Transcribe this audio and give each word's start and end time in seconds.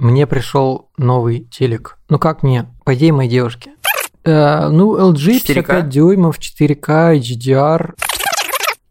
Мне 0.00 0.26
пришел 0.26 0.90
новый 0.96 1.40
телек. 1.40 1.98
Ну 2.08 2.18
как 2.18 2.42
мне? 2.42 2.66
По 2.86 2.94
идее, 2.94 3.12
моей 3.12 3.28
девушке. 3.28 3.72
Э, 4.24 4.68
ну, 4.68 4.96
LG 4.96 5.46
55 5.46 5.88
дюймов, 5.90 6.38
4К, 6.38 7.18
HDR. 7.18 7.94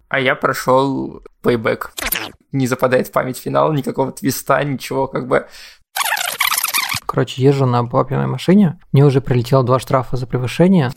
А 0.08 0.20
я 0.20 0.36
прошел 0.36 1.24
Payback. 1.42 1.88
Не 2.52 2.68
западает 2.68 3.08
в 3.08 3.12
память 3.12 3.40
финал, 3.40 3.74
никакого 3.74 4.12
твиста, 4.12 4.64
ничего, 4.64 5.08
как 5.08 5.27
бы 5.27 5.48
Короче, 7.08 7.41
езжу 7.41 7.66
на 7.66 7.84
папиной 7.86 8.28
машине. 8.28 8.80
Мне 8.91 9.04
уже 9.04 9.20
прилетело 9.20 9.64
два 9.64 9.80
штрафа 9.80 10.16
за 10.16 10.28
превышение. 10.28 10.91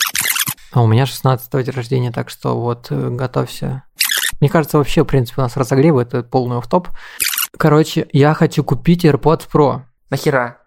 А 0.72 0.82
у 0.82 0.86
меня 0.86 1.06
16 1.06 1.50
день 1.64 1.74
рождения, 1.74 2.12
так 2.12 2.28
что 2.28 2.60
вот 2.60 2.88
э, 2.90 3.08
готовься. 3.08 3.84
Мне 4.40 4.50
кажется, 4.50 4.76
вообще, 4.76 5.04
в 5.04 5.06
принципе, 5.06 5.40
у 5.40 5.44
нас 5.44 5.56
разогрев, 5.56 5.96
это 5.96 6.22
полный 6.22 6.58
офф-топ. 6.58 6.88
Короче, 7.56 8.08
я 8.12 8.34
хочу 8.34 8.62
купить 8.62 9.06
AirPods 9.06 9.48
Pro. 9.50 9.84
Нахера? 10.12 10.58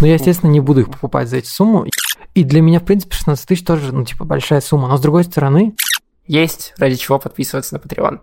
Ну, 0.00 0.06
я, 0.06 0.14
естественно, 0.14 0.50
не 0.50 0.60
буду 0.60 0.80
их 0.80 0.90
покупать 0.90 1.28
за 1.28 1.36
эти 1.36 1.46
сумму. 1.46 1.86
И 2.34 2.42
для 2.42 2.62
меня, 2.62 2.80
в 2.80 2.84
принципе, 2.84 3.14
16 3.16 3.46
тысяч 3.46 3.64
тоже, 3.64 3.92
ну, 3.92 4.02
типа, 4.04 4.24
большая 4.24 4.62
сумма. 4.62 4.88
Но, 4.88 4.96
с 4.96 5.00
другой 5.00 5.24
стороны... 5.24 5.74
Есть 6.26 6.74
ради 6.78 6.96
чего 6.96 7.18
подписываться 7.18 7.74
на 7.74 7.78
Patreon. 7.78 8.20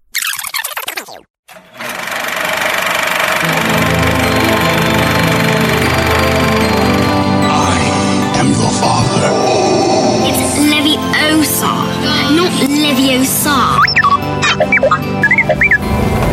Leviosa. 12.65 13.79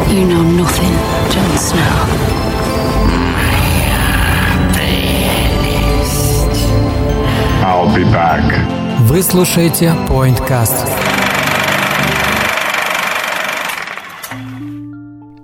You 0.08 0.24
know 0.24 0.42
nothing, 0.42 0.94
Jon 1.30 1.58
Snow. 1.58 2.81
I'll 7.62 7.86
be 7.94 8.05
back. 8.12 8.42
Вы 9.02 9.22
слушаете 9.22 9.92
PointCast. 10.08 10.88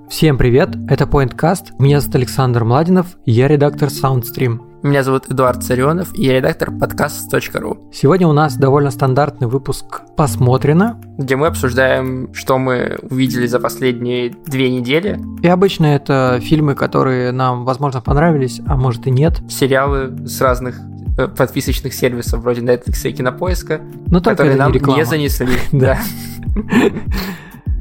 Всем 0.09 0.37
привет, 0.37 0.71
это 0.89 1.05
PointCast, 1.05 1.75
меня 1.79 2.01
зовут 2.01 2.17
Александр 2.17 2.65
Младинов, 2.65 3.07
я 3.25 3.47
редактор 3.47 3.91
SoundStream. 3.91 4.59
Меня 4.83 5.05
зовут 5.05 5.27
Эдуард 5.29 5.63
Царионов, 5.63 6.13
и 6.13 6.25
я 6.25 6.35
редактор 6.35 6.73
подкаст.ру. 6.73 7.89
Сегодня 7.93 8.27
у 8.27 8.33
нас 8.33 8.57
довольно 8.57 8.91
стандартный 8.91 9.47
выпуск 9.47 10.03
«Посмотрено», 10.17 11.01
где 11.19 11.37
мы 11.37 11.47
обсуждаем, 11.47 12.35
что 12.35 12.59
мы 12.59 12.99
увидели 13.03 13.47
за 13.47 13.61
последние 13.61 14.31
две 14.31 14.71
недели. 14.71 15.21
И 15.43 15.47
обычно 15.47 15.87
это 15.87 16.41
фильмы, 16.43 16.75
которые 16.75 17.31
нам, 17.31 17.65
возможно, 17.65 18.01
понравились, 18.01 18.61
а 18.67 18.77
может 18.77 19.07
и 19.07 19.13
нет. 19.13 19.41
Сериалы 19.49 20.27
с 20.27 20.41
разных 20.41 20.81
подписочных 21.27 21.93
сервисов 21.93 22.41
вроде 22.41 22.61
Netflix 22.61 23.09
и 23.09 23.13
Кинопоиска, 23.13 23.81
Но 24.07 24.21
которые 24.21 24.57
нам 24.57 24.73
не, 24.73 24.79
не 24.79 25.05
занесли. 25.05 25.49
Да. 25.73 25.99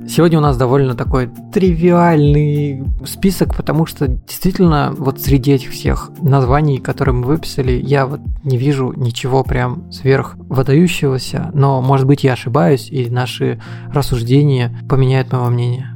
Сегодня 0.07 0.37
у 0.37 0.41
нас 0.41 0.55
довольно 0.55 0.95
такой 0.95 1.29
тривиальный 1.53 2.81
список, 3.05 3.55
потому 3.55 3.85
что 3.85 4.07
действительно 4.07 4.93
вот 4.97 5.19
среди 5.19 5.51
этих 5.51 5.71
всех 5.71 6.11
названий, 6.21 6.77
которые 6.77 7.13
мы 7.13 7.25
выписали, 7.25 7.73
я 7.73 8.05
вот 8.05 8.21
не 8.45 8.57
вижу 8.57 8.93
ничего 8.95 9.43
прям 9.43 9.91
сверх 9.91 10.35
выдающегося, 10.37 11.51
но 11.53 11.81
может 11.81 12.07
быть 12.07 12.23
я 12.23 12.33
ошибаюсь, 12.33 12.89
и 12.89 13.09
наши 13.09 13.61
рассуждения 13.91 14.79
поменяют 14.87 15.33
мое 15.33 15.49
мнение. 15.49 15.89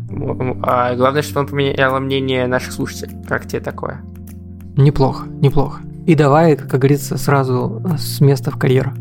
А 0.61 0.93
главное, 0.95 1.21
чтобы 1.21 1.41
он 1.41 1.47
поменял 1.47 1.97
мнение 2.01 2.47
наших 2.47 2.73
слушателей. 2.73 3.15
Как 3.25 3.47
тебе 3.47 3.61
такое? 3.61 4.01
Неплохо, 4.75 5.27
неплохо. 5.27 5.81
И 6.05 6.15
давай, 6.15 6.55
как 6.55 6.79
говорится, 6.79 7.17
сразу 7.17 7.81
с 7.97 8.21
места 8.21 8.51
в 8.51 8.57
карьеру. 8.57 8.93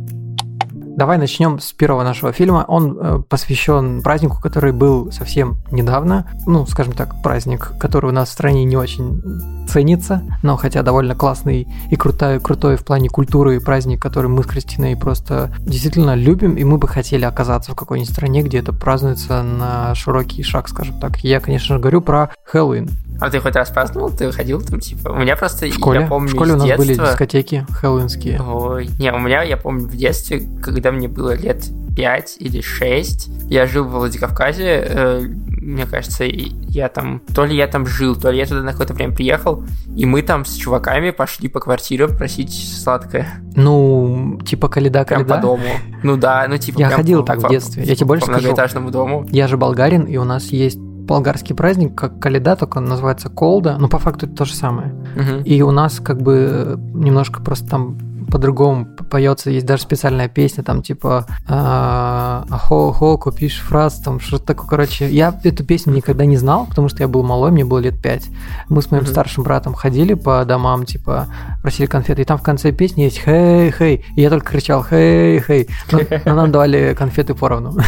Давай 1.01 1.17
начнем 1.17 1.61
с 1.61 1.73
первого 1.73 2.03
нашего 2.03 2.31
фильма. 2.31 2.65
Он 2.69 2.99
э, 3.01 3.23
посвящен 3.27 4.03
празднику, 4.03 4.39
который 4.39 4.73
был 4.73 5.11
совсем 5.11 5.57
недавно. 5.71 6.29
Ну, 6.47 6.67
скажем 6.67 6.93
так, 6.93 7.23
праздник, 7.23 7.73
который 7.81 8.11
у 8.11 8.13
нас 8.13 8.29
в 8.29 8.33
стране 8.33 8.65
не 8.65 8.77
очень 8.77 9.23
ценится, 9.67 10.23
но 10.43 10.59
хотя 10.59 10.83
довольно 10.83 11.15
классный 11.15 11.67
и 11.91 11.97
крутой, 11.97 12.39
крутой 12.39 12.77
в 12.77 12.85
плане 12.85 13.09
культуры 13.09 13.61
праздник, 13.61 14.03
который 14.03 14.27
мы 14.27 14.43
с 14.43 14.47
Кристиной 14.47 14.95
просто 14.95 15.55
действительно 15.61 16.15
любим, 16.15 16.57
и 16.57 16.65
мы 16.65 16.77
бы 16.77 16.87
хотели 16.87 17.25
оказаться 17.25 17.73
в 17.73 17.77
какой-нибудь 17.77 18.13
стране, 18.13 18.43
где 18.43 18.59
это 18.59 18.75
празднуется 18.75 19.43
на 19.43 19.95
широкий 19.95 20.43
шаг, 20.43 20.69
скажем 20.69 21.01
так. 21.01 21.17
Я, 21.21 21.41
конечно 21.41 21.77
же, 21.77 21.81
говорю 21.81 22.03
про 22.03 22.31
Хэллоуин. 22.45 22.91
А 23.21 23.31
ты 23.31 23.39
хоть 23.39 23.55
раз 23.55 23.71
праздновал? 23.71 24.11
Ты 24.11 24.33
ходил 24.33 24.63
там, 24.63 24.81
типа? 24.81 25.11
У 25.11 25.19
меня 25.19 25.37
просто, 25.37 25.67
в 25.67 25.75
школе? 25.75 26.01
я 26.01 26.07
помню 26.07 26.29
В 26.29 26.33
школе 26.33 26.55
у 26.55 26.57
нас 26.57 26.65
детства... 26.65 26.83
были 26.83 26.95
дискотеки 26.95 27.67
хэллоуинские. 27.71 28.41
Ой, 28.41 28.89
не, 28.99 29.13
у 29.13 29.19
меня, 29.19 29.43
я 29.43 29.57
помню, 29.57 29.87
в 29.87 29.97
детстве, 29.97 30.43
когда 30.63 30.91
мне 30.91 31.07
было 31.07 31.35
лет 31.35 31.65
5 31.95 32.37
или 32.39 32.61
6, 32.63 33.29
я 33.51 33.67
жил 33.67 33.85
в 33.85 33.91
Владикавказе, 33.91 34.85
э, 34.89 35.21
мне 35.61 35.85
кажется, 35.85 36.25
я 36.25 36.89
там, 36.89 37.21
то 37.35 37.45
ли 37.45 37.55
я 37.55 37.67
там 37.67 37.87
жил, 37.87 38.17
то 38.17 38.31
ли 38.31 38.39
я 38.39 38.47
туда 38.47 38.63
на 38.63 38.73
какое-то 38.73 38.95
время 38.95 39.15
приехал, 39.15 39.65
и 39.95 40.07
мы 40.07 40.23
там 40.23 40.47
с 40.47 40.55
чуваками 40.55 41.11
пошли 41.11 41.49
по 41.49 41.61
квартирам 41.61 42.17
просить 42.17 42.55
сладкое. 42.83 43.29
Ну, 43.55 44.41
типа 44.47 44.69
каледа 44.69 45.05
Прям 45.05 45.27
каледа. 45.27 45.35
по 45.35 45.43
дому. 45.43 45.69
Ну 46.03 46.17
да, 46.17 46.47
ну 46.49 46.57
типа... 46.57 46.79
Я 46.79 46.89
ходил 46.89 47.23
так 47.23 47.43
в 47.43 47.49
детстве, 47.51 47.83
я 47.83 47.95
тебе 47.95 48.07
больше 48.07 48.25
по 48.25 48.33
скажу. 48.33 48.49
многоэтажному 48.49 48.91
дому. 48.91 49.27
Я 49.31 49.47
же 49.49 49.59
болгарин, 49.59 50.05
и 50.05 50.17
у 50.17 50.25
нас 50.25 50.47
есть 50.47 50.79
болгарский 51.07 51.55
праздник, 51.55 51.95
как 51.95 52.19
Каледа, 52.21 52.57
только 52.57 52.79
он 52.79 52.85
называется 52.87 53.29
Колда, 53.29 53.77
но 53.79 53.89
по 53.89 53.99
факту 53.99 54.27
это 54.27 54.35
то 54.37 54.45
же 54.45 54.55
самое. 54.55 54.93
Мгм. 55.17 55.43
И 55.45 55.61
у 55.63 55.71
нас 55.71 56.01
как 56.01 56.21
бы 56.23 56.79
немножко 56.95 57.43
просто 57.43 57.69
там 57.69 57.99
по-другому 58.31 58.87
поется, 59.11 59.51
есть 59.51 59.67
даже 59.67 59.83
специальная 59.83 60.29
песня, 60.29 60.63
там 60.63 60.83
типа 60.83 61.27
а, 61.49 62.45
«Ахо-хо, 62.49 63.19
купишь 63.19 63.59
фраз», 63.61 63.99
там 63.99 64.21
что-то 64.21 64.45
такое, 64.47 64.69
короче. 64.69 65.11
Я 65.11 65.37
эту 65.43 65.65
песню 65.65 65.93
никогда 65.93 66.25
не 66.27 66.37
знал, 66.37 66.67
потому 66.67 66.89
что 66.89 67.03
я 67.03 67.09
был 67.09 67.25
малой, 67.25 67.51
мне 67.51 67.65
было 67.65 67.81
лет 67.81 68.01
пять. 68.01 68.29
Мы 68.69 68.83
с 68.83 68.91
моим 68.93 69.03
Мгм. 69.03 69.11
старшим 69.11 69.43
братом 69.43 69.75
ходили 69.75 70.15
по 70.15 70.45
домам, 70.45 70.85
типа, 70.85 71.27
просили 71.61 71.87
конфеты, 71.87 72.23
и 72.23 72.25
там 72.25 72.39
в 72.39 72.43
конце 72.43 72.71
песни 72.71 73.03
есть 73.03 73.19
«Хей-хей», 73.19 74.05
и 74.15 74.21
я 74.23 74.31
только 74.31 74.53
кричал 74.53 74.85
«Хей-хей», 74.89 75.69
но, 75.91 75.99
но 76.27 76.35
нам 76.37 76.53
давали 76.53 76.95
конфеты 76.97 77.35
поровну. 77.35 77.75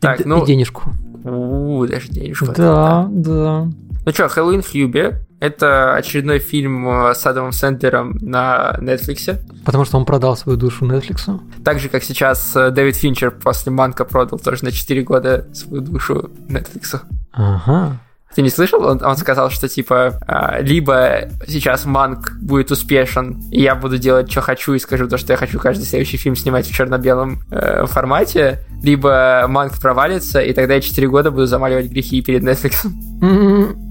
Так, 0.00 0.18
И 0.20 0.24
д- 0.24 0.28
ну- 0.28 0.42
И 0.42 0.46
денежку. 0.46 0.82
У, 1.24 1.86
даже 1.86 2.08
денежку. 2.08 2.46
Да, 2.56 3.08
да. 3.10 3.68
Ну 4.04 4.12
что, 4.12 4.28
Хэллоуин 4.28 4.62
в 4.62 4.70
Хьюбе. 4.70 5.24
Это 5.38 5.94
очередной 5.94 6.38
фильм 6.38 6.88
э, 6.88 7.14
с 7.14 7.26
Адамом 7.26 7.50
Сэндлером 7.50 8.16
на 8.20 8.76
Netflix. 8.78 9.40
Потому 9.64 9.84
что 9.84 9.96
он 9.98 10.04
продал 10.04 10.36
свою 10.36 10.56
душу 10.56 10.86
Netflix. 10.86 11.40
Так 11.64 11.80
же, 11.80 11.88
как 11.88 12.04
сейчас 12.04 12.54
э, 12.54 12.70
Дэвид 12.70 12.96
Финчер 12.96 13.32
после 13.32 13.72
Манка 13.72 14.04
продал 14.04 14.38
тоже 14.38 14.64
на 14.64 14.70
4 14.70 15.02
года 15.02 15.48
свою 15.52 15.82
душу 15.82 16.30
Netflix. 16.48 17.00
Ага. 17.32 17.98
Ты 18.34 18.42
не 18.42 18.48
слышал? 18.48 18.82
Он, 18.82 19.04
он 19.04 19.16
сказал, 19.16 19.50
что 19.50 19.68
типа 19.68 20.18
а, 20.26 20.60
либо 20.60 21.28
сейчас 21.46 21.84
Манк 21.84 22.32
будет 22.40 22.70
успешен, 22.70 23.42
и 23.50 23.60
я 23.60 23.74
буду 23.74 23.98
делать, 23.98 24.30
что 24.30 24.40
хочу, 24.40 24.74
и 24.74 24.78
скажу 24.78 25.08
то, 25.08 25.18
что 25.18 25.32
я 25.32 25.36
хочу 25.36 25.58
каждый 25.58 25.84
следующий 25.84 26.16
фильм 26.16 26.36
снимать 26.36 26.66
в 26.66 26.74
черно-белом 26.74 27.40
э, 27.50 27.86
формате, 27.86 28.60
либо 28.82 29.44
Манк 29.48 29.78
провалится, 29.80 30.40
и 30.40 30.52
тогда 30.52 30.74
я 30.74 30.80
4 30.80 31.08
года 31.08 31.30
буду 31.30 31.46
замаливать 31.46 31.90
грехи 31.90 32.22
перед 32.22 32.42
Netflix. 32.42 32.88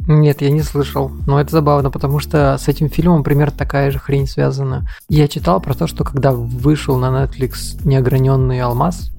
Нет, 0.08 0.42
я 0.42 0.50
не 0.52 0.62
слышал. 0.62 1.12
Но 1.28 1.40
это 1.40 1.52
забавно, 1.52 1.90
потому 1.92 2.20
что 2.20 2.58
с 2.58 2.68
этим 2.68 2.90
фильмом 2.90 3.24
примерно 3.24 3.56
такая 3.56 3.92
же 3.92 4.00
хрень 4.00 4.28
связана. 4.28 4.88
Я 5.08 5.28
читал 5.28 5.62
про 5.62 5.74
то, 5.74 5.88
что 5.88 6.04
когда 6.04 6.32
вышел 6.32 6.98
на 6.98 7.24
Netflix 7.24 7.80
«Неограненный 7.86 8.60
алмаз», 8.62 9.12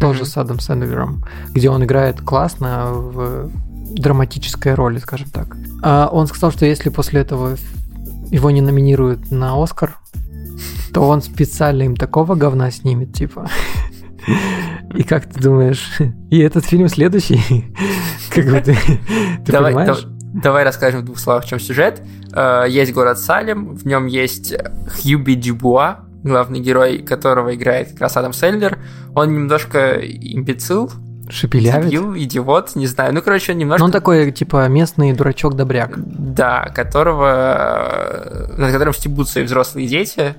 тоже 0.00 0.20
Мгм. 0.20 0.26
с 0.26 0.36
Адам 0.36 0.60
Сэндлером, 0.60 1.24
где 1.52 1.70
он 1.70 1.82
играет 1.82 2.20
классно 2.20 2.92
в 2.92 3.50
драматической 3.94 4.74
роли, 4.74 4.98
скажем 4.98 5.30
так. 5.30 5.56
А 5.82 6.08
он 6.10 6.26
сказал, 6.26 6.50
что 6.52 6.66
если 6.66 6.90
после 6.90 7.20
этого 7.20 7.56
его 8.30 8.50
не 8.50 8.60
номинируют 8.60 9.30
на 9.30 9.62
Оскар, 9.62 9.96
то 10.92 11.02
он 11.02 11.22
специально 11.22 11.82
им 11.82 11.96
такого 11.96 12.34
говна 12.34 12.70
снимет, 12.70 13.14
типа. 13.14 13.48
И 14.94 15.02
как 15.02 15.26
ты 15.26 15.40
думаешь, 15.40 15.98
и 16.30 16.38
этот 16.38 16.64
фильм 16.64 16.88
следующий? 16.88 17.66
Как 18.34 18.46
бы 18.46 18.60
ты, 18.60 18.74
ты 19.44 19.52
давай, 19.52 19.72
понимаешь? 19.72 20.02
дав- 20.02 20.42
давай 20.42 20.64
расскажем 20.64 21.02
в 21.02 21.04
двух 21.04 21.18
словах, 21.18 21.44
в 21.44 21.48
чем 21.48 21.60
сюжет. 21.60 22.02
Э, 22.32 22.64
есть 22.68 22.92
город 22.92 23.18
Салем, 23.18 23.76
в 23.76 23.86
нем 23.86 24.06
есть 24.06 24.54
Хьюби 25.00 25.34
Дюбуа, 25.34 26.06
главный 26.22 26.60
герой 26.60 26.98
которого 26.98 27.54
играет 27.54 27.92
как 27.92 28.00
раз 28.00 28.16
Адам 28.16 28.32
Сэндлер. 28.32 28.78
Он 29.14 29.32
немножко 29.32 29.94
имбецил, 30.00 30.90
Шепелявит? 31.28 31.86
дебил, 31.88 32.16
идиот, 32.16 32.76
не 32.76 32.86
знаю. 32.86 33.14
Ну, 33.14 33.22
короче, 33.22 33.52
он 33.52 33.58
немножко... 33.58 33.80
Ну, 33.80 33.86
он 33.86 33.92
такой, 33.92 34.30
типа, 34.32 34.68
местный 34.68 35.12
дурачок-добряк. 35.12 35.92
Да, 35.96 36.70
которого... 36.74 37.26
э, 37.28 38.54
над 38.56 38.72
которым 38.72 38.94
стебутся 38.94 39.40
и 39.40 39.44
взрослые 39.44 39.88
дети. 39.88 40.34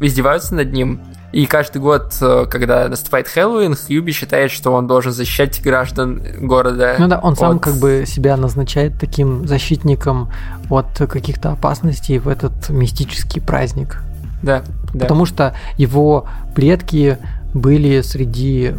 издеваются 0.00 0.54
над 0.54 0.72
ним. 0.72 1.00
И 1.32 1.44
каждый 1.46 1.82
год, 1.82 2.16
э, 2.20 2.46
когда 2.48 2.88
наступает 2.88 3.28
Хэллоуин, 3.28 3.74
Хьюби 3.74 4.12
считает, 4.12 4.50
что 4.50 4.72
он 4.72 4.86
должен 4.86 5.12
защищать 5.12 5.60
граждан 5.62 6.22
города. 6.40 6.94
Ну 6.98 7.08
да, 7.08 7.18
он 7.18 7.36
сам 7.36 7.56
от- 7.56 7.62
как 7.62 7.74
бы 7.74 8.04
себя 8.06 8.36
назначает 8.36 8.98
таким 8.98 9.46
защитником 9.46 10.30
от 10.70 10.96
каких-то 10.96 11.52
опасностей 11.52 12.18
в 12.18 12.28
этот 12.28 12.70
мистический 12.70 13.40
праздник. 13.42 13.98
Да, 14.42 14.62
да. 14.94 15.00
Потому 15.00 15.26
что 15.26 15.54
его 15.76 16.26
предки 16.54 17.18
были 17.56 18.00
среди 18.02 18.74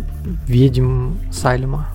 ведьм 0.47 1.15
Сайлема. 1.31 1.87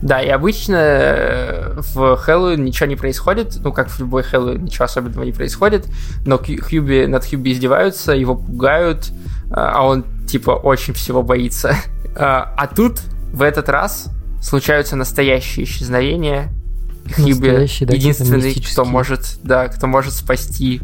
Да, 0.00 0.22
и 0.22 0.28
обычно 0.28 0.76
э, 0.76 1.80
в 1.94 2.16
Хэллоуин 2.16 2.64
ничего 2.64 2.86
не 2.86 2.94
происходит, 2.94 3.58
ну, 3.64 3.72
как 3.72 3.90
в 3.90 3.98
любой 3.98 4.22
Хэллоуин, 4.22 4.64
ничего 4.64 4.84
особенного 4.84 5.24
не 5.24 5.32
происходит, 5.32 5.86
но 6.24 6.38
Хьюби, 6.38 7.06
над 7.06 7.24
Хьюби 7.24 7.52
издеваются, 7.52 8.12
его 8.12 8.36
пугают, 8.36 9.08
э, 9.08 9.54
а 9.54 9.84
он, 9.84 10.04
типа, 10.28 10.52
очень 10.52 10.94
всего 10.94 11.24
боится. 11.24 11.74
А 12.14 12.54
а 12.56 12.66
тут, 12.68 13.00
в 13.32 13.42
этот 13.42 13.68
раз, 13.68 14.08
случаются 14.40 14.94
настоящие 14.94 15.64
исчезновения. 15.64 16.52
Хьюби 17.16 17.50
да, 17.50 17.94
единственный, 17.94 18.54
кто 18.54 18.84
может, 18.84 19.40
да, 19.42 19.66
кто 19.66 19.88
может 19.88 20.12
спасти 20.12 20.80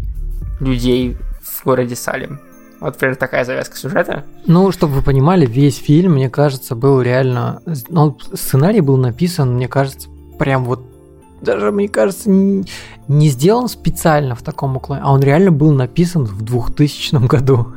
людей 0.59 1.17
в 1.41 1.65
городе 1.65 1.95
Салем. 1.95 2.41
Вот 2.85 2.99
примерно 2.99 3.19
такая 3.19 3.47
завязка 3.47 3.79
сюжета. 3.79 4.25
Ну, 4.45 4.71
чтобы 4.71 4.97
вы 4.97 5.01
понимали, 5.01 5.47
весь 5.47 5.79
фильм, 5.79 6.17
мне 6.17 6.29
кажется, 6.29 6.75
был 6.75 7.01
реально... 7.01 7.63
Ну, 7.89 8.19
сценарий 8.35 8.83
был 8.83 8.99
написан, 8.99 9.55
мне 9.55 9.69
кажется, 9.69 10.11
прям 10.39 10.67
вот... 10.67 10.83
Даже, 11.41 11.73
мне 11.73 11.89
кажется, 11.89 12.29
не, 12.29 13.29
сделан 13.29 13.69
специально 13.69 14.35
в 14.35 14.43
таком 14.43 14.77
уклоне, 14.77 15.01
а 15.03 15.15
он 15.15 15.23
реально 15.23 15.51
был 15.51 15.73
написан 15.73 16.27
в 16.27 16.43
2000 16.43 17.27
году. 17.27 17.69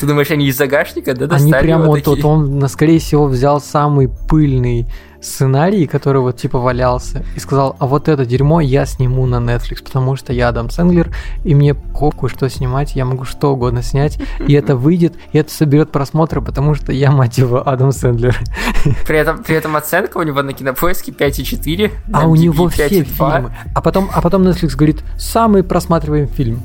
Ты 0.00 0.06
думаешь, 0.06 0.30
они 0.30 0.46
из 0.46 0.56
загашника, 0.56 1.12
да, 1.12 1.26
Они 1.26 1.50
достали 1.50 1.66
прям 1.66 1.82
его 1.82 1.90
вот, 1.92 2.06
вот 2.06 2.24
он, 2.24 2.66
скорее 2.70 3.00
всего, 3.00 3.26
взял 3.26 3.60
самый 3.60 4.08
пыльный 4.08 4.86
сценарий, 5.20 5.86
который 5.86 6.20
вот 6.20 6.36
типа 6.36 6.58
валялся, 6.58 7.24
и 7.36 7.40
сказал, 7.40 7.76
а 7.78 7.86
вот 7.86 8.08
это 8.08 8.24
дерьмо 8.24 8.60
я 8.60 8.86
сниму 8.86 9.26
на 9.26 9.36
Netflix, 9.36 9.82
потому 9.84 10.16
что 10.16 10.32
я 10.32 10.48
Адам 10.48 10.70
Сэнглер, 10.70 11.14
и 11.44 11.54
мне 11.54 11.74
похуй, 11.74 12.28
что 12.28 12.48
снимать, 12.48 12.94
я 12.94 13.04
могу 13.04 13.24
что 13.24 13.52
угодно 13.52 13.82
снять, 13.82 14.18
и 14.46 14.52
это 14.52 14.76
выйдет, 14.76 15.14
и 15.32 15.38
это 15.38 15.52
соберет 15.52 15.90
просмотры, 15.90 16.40
потому 16.40 16.74
что 16.74 16.92
я, 16.92 17.10
мать 17.10 17.38
его, 17.38 17.66
Адам 17.68 17.92
Сэндлер. 17.92 18.36
При 19.06 19.18
этом, 19.18 19.42
при 19.42 19.56
этом 19.56 19.76
оценка 19.76 20.18
у 20.18 20.22
него 20.22 20.42
на 20.42 20.52
кинопоиске 20.52 21.12
5,4. 21.12 21.90
А 22.12 22.26
у 22.26 22.34
MDB 22.34 22.38
него 22.38 22.68
все 22.68 22.86
5,2. 22.86 23.04
фильмы. 23.04 23.56
А 23.74 23.80
потом, 23.80 24.10
а 24.12 24.20
потом 24.20 24.46
Netflix 24.46 24.76
говорит, 24.76 25.02
самый 25.18 25.62
просматриваемый 25.62 26.28
фильм. 26.28 26.62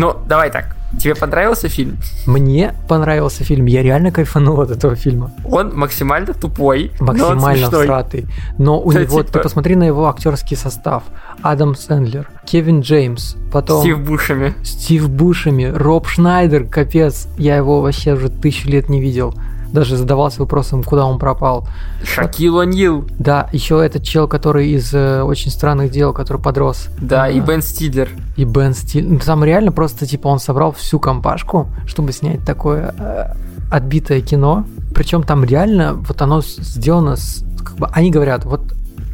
Ну, 0.00 0.16
давай 0.26 0.50
так. 0.50 0.76
Тебе 0.98 1.14
понравился 1.14 1.68
фильм? 1.68 1.98
Мне 2.26 2.74
понравился 2.88 3.44
фильм, 3.44 3.66
я 3.66 3.82
реально 3.82 4.10
кайфанул 4.10 4.60
от 4.60 4.70
этого 4.70 4.96
фильма. 4.96 5.30
Он 5.44 5.72
максимально 5.76 6.32
тупой, 6.34 6.90
но 7.00 7.06
максимально 7.06 7.66
смешной. 7.66 7.84
всратый. 7.84 8.26
Но 8.58 8.80
у 8.82 8.92
Да, 8.92 9.02
него, 9.02 9.22
типа- 9.22 9.32
ты 9.34 9.38
посмотри 9.40 9.76
на 9.76 9.84
его 9.84 10.08
актерский 10.08 10.56
состав. 10.56 11.02
Адам 11.42 11.74
Сэндлер, 11.76 12.28
Кевин 12.44 12.80
Джеймс, 12.80 13.36
потом 13.52 13.82
Стив 13.82 14.00
Бушами. 14.00 14.54
Стив 14.64 15.08
Бушеми, 15.08 15.64
Роб 15.66 16.08
Шнайдер, 16.08 16.64
капец, 16.64 17.28
я 17.38 17.56
его 17.56 17.82
вообще 17.82 18.14
уже 18.14 18.28
тысячу 18.28 18.68
лет 18.70 18.88
не 18.88 19.00
видел. 19.00 19.34
Даже 19.72 19.96
задавался 19.96 20.40
вопросом, 20.40 20.82
куда 20.82 21.06
он 21.06 21.18
пропал. 21.18 21.66
Шакил 22.02 22.60
О'Нил. 22.60 23.08
Да, 23.18 23.48
еще 23.52 23.84
этот 23.84 24.02
чел, 24.02 24.26
который 24.26 24.70
из 24.70 24.92
э, 24.92 25.22
очень 25.22 25.50
странных 25.50 25.90
дел, 25.90 26.12
который 26.12 26.40
подрос. 26.42 26.88
Да, 27.00 27.28
и 27.28 27.38
А, 27.40 27.42
Бен 27.42 27.62
Стиллер. 27.62 28.08
и 28.36 28.44
Бен 28.44 28.74
Стиль. 28.74 29.06
Ну, 29.08 29.18
Там 29.18 29.44
реально 29.44 29.70
просто, 29.72 30.06
типа, 30.06 30.28
он 30.28 30.40
собрал 30.40 30.72
всю 30.72 30.98
компашку, 30.98 31.68
чтобы 31.86 32.12
снять 32.12 32.44
такое 32.44 32.94
э, 32.98 33.34
отбитое 33.70 34.20
кино. 34.22 34.64
Причем 34.94 35.22
там 35.22 35.44
реально 35.44 35.94
вот 35.94 36.20
оно 36.20 36.42
сделано, 36.42 37.16
с- 37.16 37.44
как 37.64 37.76
бы, 37.76 37.86
они 37.92 38.10
говорят, 38.10 38.44
вот 38.44 38.62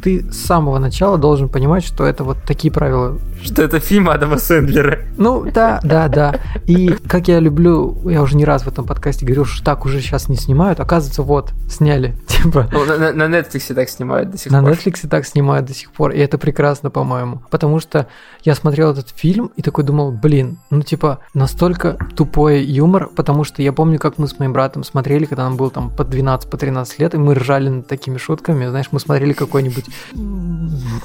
ты 0.03 0.31
с 0.31 0.37
самого 0.45 0.79
начала 0.79 1.17
должен 1.17 1.49
понимать, 1.49 1.83
что 1.83 2.03
это 2.05 2.23
вот 2.23 2.37
такие 2.47 2.71
правила. 2.71 3.17
Что 3.43 3.61
это 3.63 3.79
фильм 3.79 4.09
Адама 4.09 4.37
Сэндлера. 4.37 4.99
Ну, 5.17 5.49
да, 5.51 5.79
да, 5.83 6.07
да. 6.07 6.35
И 6.65 6.89
как 7.07 7.27
я 7.27 7.39
люблю, 7.39 7.97
я 8.09 8.21
уже 8.21 8.35
не 8.35 8.45
раз 8.45 8.63
в 8.63 8.67
этом 8.67 8.85
подкасте 8.85 9.25
говорил, 9.25 9.45
что 9.45 9.63
так 9.63 9.85
уже 9.85 10.01
сейчас 10.01 10.27
не 10.27 10.35
снимают. 10.35 10.79
Оказывается, 10.79 11.23
вот, 11.23 11.53
сняли. 11.69 12.15
Типа, 12.27 12.67
Ну, 12.71 12.85
на, 12.85 12.97
на- 12.97 13.27
на 13.27 13.37
Netflix 13.39 13.73
так 13.73 13.89
снимают 13.89 14.31
до 14.31 14.37
сих 14.37 14.51
на 14.51 14.61
пор. 14.61 14.71
Netflix 14.71 15.07
так 15.07 15.25
снимают 15.25 15.65
до 15.65 15.73
сих 15.73 15.91
пор, 15.91 16.11
и 16.11 16.19
это 16.19 16.37
прекрасно, 16.37 16.89
по-моему. 16.89 17.41
Потому 17.49 17.79
что 17.79 18.07
я 18.43 18.53
смотрел 18.55 18.91
этот 18.91 19.09
фильм 19.09 19.51
и 19.55 19.61
такой 19.61 19.83
думал, 19.83 20.11
блин, 20.11 20.57
ну 20.69 20.81
типа 20.81 21.19
настолько 21.33 21.97
тупой 22.15 22.63
юмор, 22.63 23.07
потому 23.15 23.43
что 23.43 23.61
я 23.61 23.71
помню, 23.73 23.97
как 23.99 24.17
мы 24.17 24.27
с 24.27 24.37
моим 24.39 24.53
братом 24.53 24.83
смотрели, 24.83 25.25
когда 25.25 25.43
нам 25.43 25.57
было 25.57 25.69
там 25.71 25.89
по 25.89 26.03
12, 26.03 26.49
по 26.49 26.57
13 26.57 26.99
лет, 26.99 27.13
и 27.13 27.17
мы 27.17 27.33
ржали 27.33 27.69
над 27.69 27.87
такими 27.87 28.17
шутками. 28.17 28.67
Знаешь, 28.67 28.87
мы 28.91 28.99
смотрели 28.99 29.33
какой-нибудь, 29.33 29.85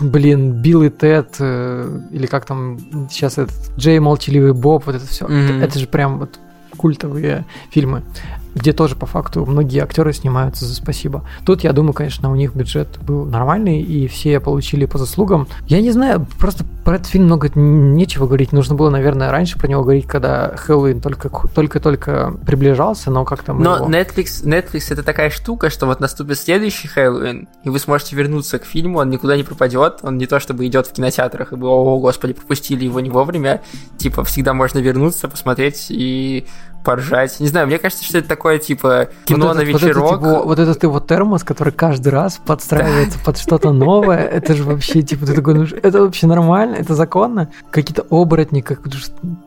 блин, 0.01 0.53
Билл 0.63 0.83
и 0.83 0.91
Тед, 0.91 1.37
э, 1.39 2.01
или 2.23 2.29
как 2.29 2.47
там 2.47 2.79
сейчас 3.11 3.37
этот 3.37 3.55
Джей 3.77 3.99
Молчаливый 3.99 4.53
Боб, 4.53 4.87
вот 4.87 4.95
это 4.95 5.07
все. 5.07 5.27
Мгм. 5.27 5.61
Это 5.61 5.79
же 5.79 5.89
прям 5.89 6.21
вот 6.21 6.39
культовые 6.77 7.45
фильмы 7.71 8.03
где 8.55 8.73
тоже 8.73 8.97
по 8.97 9.07
факту 9.07 9.45
многие 9.47 9.83
актеры 9.83 10.13
снимаются 10.13 10.65
за 10.65 10.75
спасибо. 10.75 11.27
Тут, 11.45 11.65
я 11.65 11.73
думаю, 11.73 11.93
конечно, 11.93 12.31
у 12.31 12.35
них 12.35 12.55
бюджет 12.55 12.99
был 13.01 13.25
нормальный, 13.25 13.81
и 13.81 14.07
все 14.09 14.41
получили 14.41 14.87
по 14.87 14.99
заслугам. 14.99 15.49
Я 15.67 15.81
не 15.81 15.91
знаю, 15.91 16.27
просто 16.39 16.65
про 16.85 16.97
этот 16.97 17.07
фильм 17.07 17.25
много 17.27 17.51
нечего 17.55 18.27
говорить. 18.27 18.53
Нужно 18.53 18.75
было, 18.75 18.91
наверное, 18.91 19.31
раньше 19.31 19.59
про 19.59 19.69
него 19.69 19.83
говорить, 19.83 20.07
когда 20.07 20.55
Хэллоуин 20.57 21.01
только- 21.01 21.31
только-только 21.55 22.35
приближался, 22.45 23.11
но 23.11 23.25
как-то 23.25 23.55
мы 23.55 23.65
Но 23.65 23.77
его- 23.77 23.87
Netflix, 23.89 24.45
Netflix 24.45 24.93
это 24.93 25.03
такая 25.03 25.31
штука, 25.31 25.71
что 25.71 25.87
вот 25.87 26.01
наступит 26.01 26.39
следующий 26.39 26.89
Хэллоуин, 26.89 27.49
и 27.65 27.69
вы 27.69 27.79
сможете 27.79 28.17
вернуться 28.17 28.59
к 28.59 28.65
фильму, 28.65 28.99
он 28.99 29.11
никуда 29.11 29.37
не 29.37 29.43
пропадет, 29.45 30.01
он 30.03 30.19
не 30.19 30.27
то 30.27 30.41
чтобы 30.41 30.67
идет 30.67 30.87
в 30.87 30.93
кинотеатрах, 30.93 31.53
и 31.53 31.57
вы, 31.57 31.69
о, 31.69 31.99
господи, 32.01 32.33
пропустили 32.33 32.85
его 32.85 33.01
не 33.01 33.11
вовремя, 33.11 33.63
типа, 33.97 34.25
всегда 34.25 34.53
можно 34.53 34.79
вернуться, 34.79 35.29
посмотреть 35.29 35.87
и 35.91 36.47
поржать. 36.85 37.39
Не 37.41 37.49
знаю, 37.49 37.67
мне 37.67 37.79
кажется, 37.79 38.05
что 38.05 38.19
это 38.19 38.29
такое, 38.29 38.59
типа, 38.59 39.09
кино 39.25 39.49
вот 39.49 39.57
на 39.57 39.61
этот, 39.61 39.73
вот 39.75 39.83
этот 39.83 39.97
вечерок. 39.97 40.21
его- 40.23 40.43
Вот 40.45 40.59
этот 40.59 40.83
его 40.83 41.01
термос, 41.01 41.45
который 41.45 41.73
каждый 41.73 42.09
раз 42.09 42.41
подстраивается 42.45 43.19
под 43.25 43.39
что-то 43.39 43.73
новое, 43.73 44.19
это 44.25 44.55
же 44.55 44.65
вообще, 44.65 45.03
типа, 45.03 45.27
ты 45.27 45.35
такой, 45.35 45.55
ну, 45.55 45.65
это 45.83 46.03
вообще 46.03 46.27
нормально, 46.27 46.77
это 46.77 46.95
законно? 46.95 47.51
Какие-то 47.71 48.05
оборотни, 48.11 48.61
как 48.61 48.81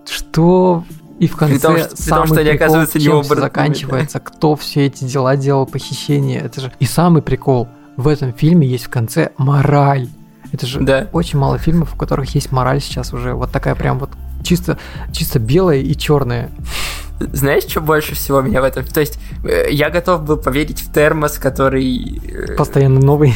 что... 0.09 0.83
И 1.17 1.27
в 1.27 1.37
конце 1.37 1.59
том, 1.59 1.77
что- 1.77 1.87
при 1.95 1.95
том, 1.95 2.05
самый 2.05 2.25
что 2.27 2.35
они 2.41 2.49
прикол, 2.49 2.55
оказываются 2.65 2.97
не 2.99 3.03
чем 3.05 3.11
всё 3.11 3.19
оборотнями, 3.33 3.41
заканчивается, 3.47 4.19
кто 4.19 4.55
все 4.57 4.85
эти 4.87 5.05
дела 5.05 5.37
делал, 5.37 5.65
похищение, 5.65 6.41
это 6.41 6.59
же... 6.59 6.71
И 6.79 6.85
самый 6.85 7.21
прикол, 7.21 7.69
в 7.95 8.09
этом 8.09 8.33
фильме 8.33 8.67
есть 8.67 8.85
в 8.85 8.89
конце 8.89 9.29
мораль. 9.37 10.09
Это 10.51 10.65
же 10.65 10.81
Да. 10.81 11.07
очень 11.13 11.39
мало 11.39 11.57
фильмов, 11.57 11.91
в 11.93 11.97
которых 11.97 12.35
есть 12.35 12.51
мораль 12.51 12.81
сейчас 12.81 13.13
уже, 13.13 13.33
вот 13.33 13.49
такая 13.51 13.75
прям 13.75 13.97
вот 13.99 14.09
чисто, 14.45 14.77
чисто 15.11 15.39
белая 15.39 15.79
и 15.79 15.95
черная. 15.95 16.51
Знаешь, 17.19 17.63
что 17.63 17.81
больше 17.81 18.15
всего 18.15 18.41
меня 18.41 18.61
в 18.61 18.65
этом... 18.65 18.85
То 18.85 18.99
есть, 18.99 19.19
э, 19.43 19.67
я 19.71 19.89
готов 19.89 20.23
был 20.23 20.37
поверить 20.37 20.81
в 20.81 20.93
термос, 20.93 21.37
который... 21.37 22.21
э, 22.23 22.55
Постоянно 22.55 22.99
новый. 22.99 23.33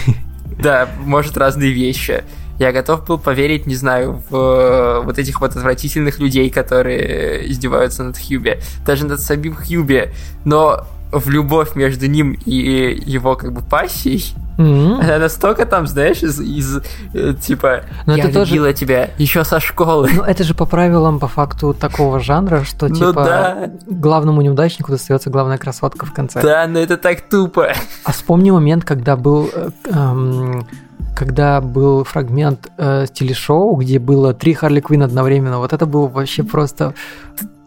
Да, 0.62 0.90
может 1.06 1.38
разные 1.38 1.72
вещи. 1.72 2.24
Я 2.60 2.74
готов 2.74 3.06
был 3.06 3.18
поверить, 3.18 3.66
не 3.68 3.76
знаю, 3.76 4.22
в 4.30 4.36
э, 4.36 5.02
вот 5.06 5.18
этих 5.18 5.40
вот 5.40 5.56
отвратительных 5.56 6.20
людей, 6.20 6.50
которые 6.50 7.50
издеваются 7.50 8.04
над 8.04 8.18
Хьюби. 8.18 8.60
Даже 8.86 9.06
над 9.06 9.22
самим 9.22 9.56
Хьюби. 9.56 10.10
Но 10.44 10.86
в 11.12 11.30
любовь 11.30 11.76
между 11.76 12.08
ним 12.08 12.38
и 12.46 13.02
его 13.06 13.36
как 13.36 13.52
бы 13.54 13.62
пассией, 13.62 14.34
М. 14.58 15.00
она 15.00 15.18
настолько 15.20 15.66
там, 15.66 15.88
знаешь, 15.88 16.22
из, 16.22 16.40
из, 16.40 16.82
э, 17.14 17.34
типа, 17.42 17.82
Но 18.06 18.16
я 18.16 18.26
это 18.26 18.34
тоже- 18.34 18.52
любила 18.52 18.74
тебя 18.74 19.10
еще 19.18 19.44
со 19.46 19.60
школы. 19.60 20.10
Ну, 20.14 20.22
это 20.24 20.44
же 20.44 20.54
по 20.54 20.66
правилам, 20.66 21.20
по 21.20 21.28
факту, 21.28 21.74
такого 21.74 22.20
жанра, 22.20 22.64
что, 22.66 22.90
Ну 22.90 22.96
типа, 22.96 23.14
да. 23.24 23.72
главному 23.88 24.42
неудачнику 24.42 24.92
достается 24.92 25.30
главная 25.30 25.58
красотка 25.58 26.06
в 26.06 26.14
конце. 26.14 26.42
Да, 26.42 26.68
но 26.68 26.78
это 26.80 26.98
так 26.98 27.22
тупо. 27.30 27.74
А 28.04 28.12
вспомни 28.12 28.52
момент, 28.52 28.84
когда 28.84 29.16
был... 29.16 29.50
э, 29.54 29.70
эм, 29.92 30.68
когда 31.16 31.60
был 31.60 32.04
фрагмент 32.06 32.70
э, 32.78 33.06
телешоу, 33.14 33.76
где 33.76 34.00
было 34.00 34.34
три 34.34 34.54
Харли 34.54 34.80
Квинн 34.80 35.04
одновременно, 35.04 35.58
вот 35.60 35.74
это 35.74 35.86
был 35.86 36.08
вообще 36.08 36.44
просто 36.44 36.94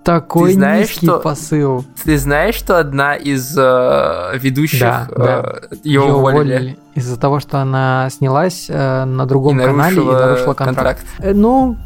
такой 0.05 0.51
Ты 0.51 0.55
знаешь, 0.55 0.89
низкий 0.91 1.07
что- 1.07 1.19
посыл. 1.21 1.85
Ты 2.05 2.19
знаешь, 2.19 2.55
что 2.55 2.79
одна 2.79 3.15
из 3.15 3.55
э, 3.57 4.33
ведущих 4.39 4.81
Да, 4.81 5.07
э, 5.11 5.15
да. 5.17 5.55
ее 5.85 6.03
Её 6.03 6.17
уволили? 6.17 6.77
из-за 6.95 7.19
того, 7.19 7.41
что 7.41 7.59
она 7.59 8.09
снялась 8.11 8.67
э, 8.69 9.05
на 9.05 9.27
другом 9.27 9.61
И 9.61 9.65
канале 9.65 10.03
и 10.03 10.05
нарушила 10.05 10.55
контракт. 10.55 11.01
контракт. 11.05 11.05
Э, 11.19 11.33
Ну, 11.35 11.77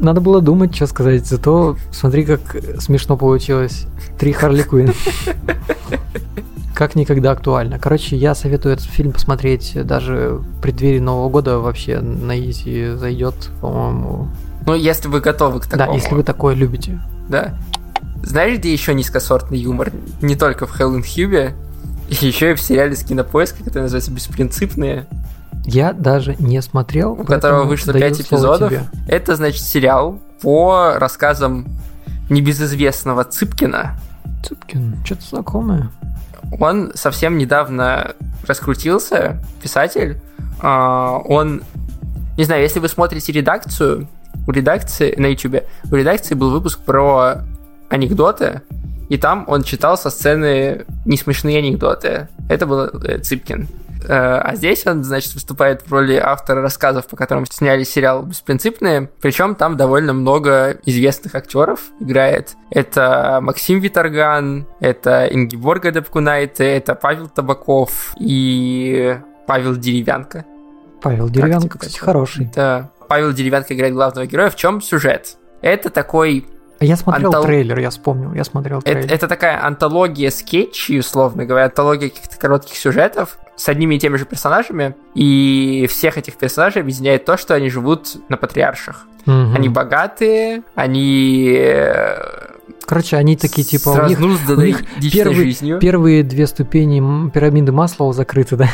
надо 0.00 0.20
было 0.20 0.40
думать, 0.40 0.74
что 0.74 0.86
сказать. 0.86 1.26
Зато 1.26 1.76
смотри, 1.92 2.24
как 2.24 2.40
смешно 2.80 3.16
получилось. 3.16 3.86
Три 4.18 4.32
Харли 4.32 4.62
Квинн. 4.62 4.92
Как 6.74 6.94
никогда 6.94 7.30
актуально. 7.30 7.78
Короче, 7.78 8.16
я 8.16 8.34
советую 8.34 8.74
этот 8.74 8.84
фильм 8.84 9.12
посмотреть 9.12 9.72
даже 9.86 10.40
в 10.40 10.60
преддверии 10.60 10.98
Нового 11.00 11.30
года 11.30 11.58
вообще 11.58 12.00
на 12.00 12.38
изи 12.38 12.90
зайдет, 12.96 13.34
по-моему. 13.62 14.28
Ну, 14.66 14.74
если 14.74 15.08
вы 15.08 15.20
готовы 15.22 15.60
к 15.60 15.68
Да, 15.70 15.78
такому. 15.78 15.96
если 15.96 16.14
вы 16.14 16.22
такое 16.22 16.54
любите. 16.54 17.00
Да. 17.28 17.54
знаешь, 18.22 18.58
где 18.58 18.72
еще 18.72 18.94
низкосортный 18.94 19.58
юмор? 19.58 19.92
Не 20.22 20.36
только 20.36 20.66
в 20.66 20.70
Хеллен 20.70 21.02
Хьюбе, 21.02 21.54
еще 22.08 22.52
и 22.52 22.54
в 22.54 22.60
сериале 22.60 22.94
с 22.96 23.02
кинопоиска, 23.04 23.64
который 23.64 23.82
называется 23.84 24.10
«Беспринципные», 24.12 25.06
Я 25.64 25.92
даже 25.92 26.36
не 26.38 26.60
смотрел. 26.62 27.12
у 27.12 27.24
которого 27.24 27.64
вышло 27.64 27.92
даю 27.92 28.14
5 28.14 28.26
слово 28.26 28.40
эпизодов. 28.42 28.68
тебе. 28.70 28.82
Это, 29.08 29.34
значит, 29.36 29.62
сериал 29.62 30.20
по 30.40 30.94
рассказам 30.98 31.66
небезызвестного 32.30 33.24
Цыпкина. 33.24 33.98
Цыпкин, 34.44 34.96
что-то 35.04 35.22
знакомое. 35.22 35.90
Он 36.60 36.92
совсем 36.94 37.38
недавно 37.38 38.14
раскрутился, 38.46 39.42
писатель. 39.62 40.20
А, 40.60 41.18
Он, 41.24 41.62
не 42.36 42.44
знаю, 42.44 42.62
если 42.62 42.78
вы 42.78 42.88
смотрите 42.88 43.32
редакцию, 43.32 44.06
у 44.46 44.52
редакции 44.52 45.14
на 45.16 45.26
YouTube, 45.26 45.64
у 45.90 45.94
редакции 45.94 46.34
был 46.34 46.50
выпуск 46.50 46.80
про 46.84 47.38
анекдоты, 47.88 48.62
и 49.08 49.18
там 49.18 49.44
он 49.48 49.62
читал 49.62 49.96
со 49.96 50.10
сцены 50.10 50.84
несмешные 51.04 51.58
анекдоты. 51.58 52.28
Это 52.48 52.66
был 52.66 52.80
э, 52.80 53.18
Цыпкин. 53.18 53.68
Э, 54.08 54.38
А 54.38 54.54
здесь 54.56 54.86
он, 54.86 55.04
значит, 55.04 55.34
выступает 55.34 55.82
в 55.82 55.92
роли 55.92 56.16
автора 56.16 56.60
рассказов, 56.60 57.06
по 57.06 57.16
которым 57.16 57.46
сняли 57.46 57.84
сериал 57.84 58.22
«Беспринципные». 58.22 59.08
Причем 59.20 59.54
там 59.54 59.76
довольно 59.76 60.12
много 60.12 60.78
известных 60.84 61.34
актеров 61.34 61.80
играет. 62.00 62.56
Это 62.70 63.38
Максим 63.42 63.80
Виторган, 63.80 64.66
это 64.80 65.26
Ингиборга 65.26 65.92
Депкунайте, 65.92 66.64
это 66.64 66.94
Павел 66.94 67.28
Табаков 67.28 68.12
и 68.18 69.18
Павел 69.46 69.76
Деревянко. 69.76 70.44
Павел 71.02 71.28
Деревянко, 71.28 71.78
кстати, 71.78 71.98
хороший. 71.98 72.50
Да. 72.54 72.90
Павел 73.08 73.32
Деревянко 73.32 73.74
играет 73.74 73.94
главного 73.94 74.26
героя. 74.26 74.50
В 74.50 74.56
чем 74.56 74.80
сюжет? 74.80 75.36
Это 75.62 75.90
такой 75.90 76.46
А 76.78 76.84
Я 76.84 76.96
смотрел 76.96 77.30
Антол- 77.32 77.42
трейлер, 77.44 77.78
я 77.78 77.88
вспомнил, 77.90 78.34
я 78.34 78.44
смотрел 78.44 78.78
Это, 78.80 78.92
трейлер. 78.92 79.12
это 79.12 79.28
такая 79.28 79.64
антология 79.64 80.30
скетчей, 80.30 80.98
условно 81.00 81.46
говоря, 81.46 81.64
антология 81.66 82.10
каких-то 82.10 82.36
коротких 82.38 82.76
сюжетов 82.76 83.38
с 83.56 83.66
одними 83.70 83.94
и 83.94 83.98
теми 83.98 84.16
же 84.18 84.26
персонажами, 84.26 84.94
и 85.14 85.86
всех 85.88 86.18
этих 86.18 86.36
персонажей 86.36 86.82
объединяет 86.82 87.24
то, 87.24 87.38
что 87.38 87.54
они 87.54 87.70
живут 87.70 88.16
на 88.28 88.36
патриарших. 88.36 89.06
Мгм. 89.24 89.54
Они 89.56 89.68
богатые, 89.70 90.62
они 90.74 91.56
э, 91.58 92.18
Короче, 92.84 93.16
они 93.16 93.36
такие, 93.36 93.64
типа, 93.66 93.82
с 93.94 93.98
у 93.98 94.02
них 94.06 94.18
разнузданной 94.18 94.76
них 95.00 95.12
первый- 95.12 95.34
жизнью. 95.34 95.78
первые 95.80 96.22
две 96.22 96.46
ступени 96.46 97.30
пирамиды 97.30 97.72
Маслоу 97.72 98.12
закрыты, 98.12 98.56
да? 98.56 98.68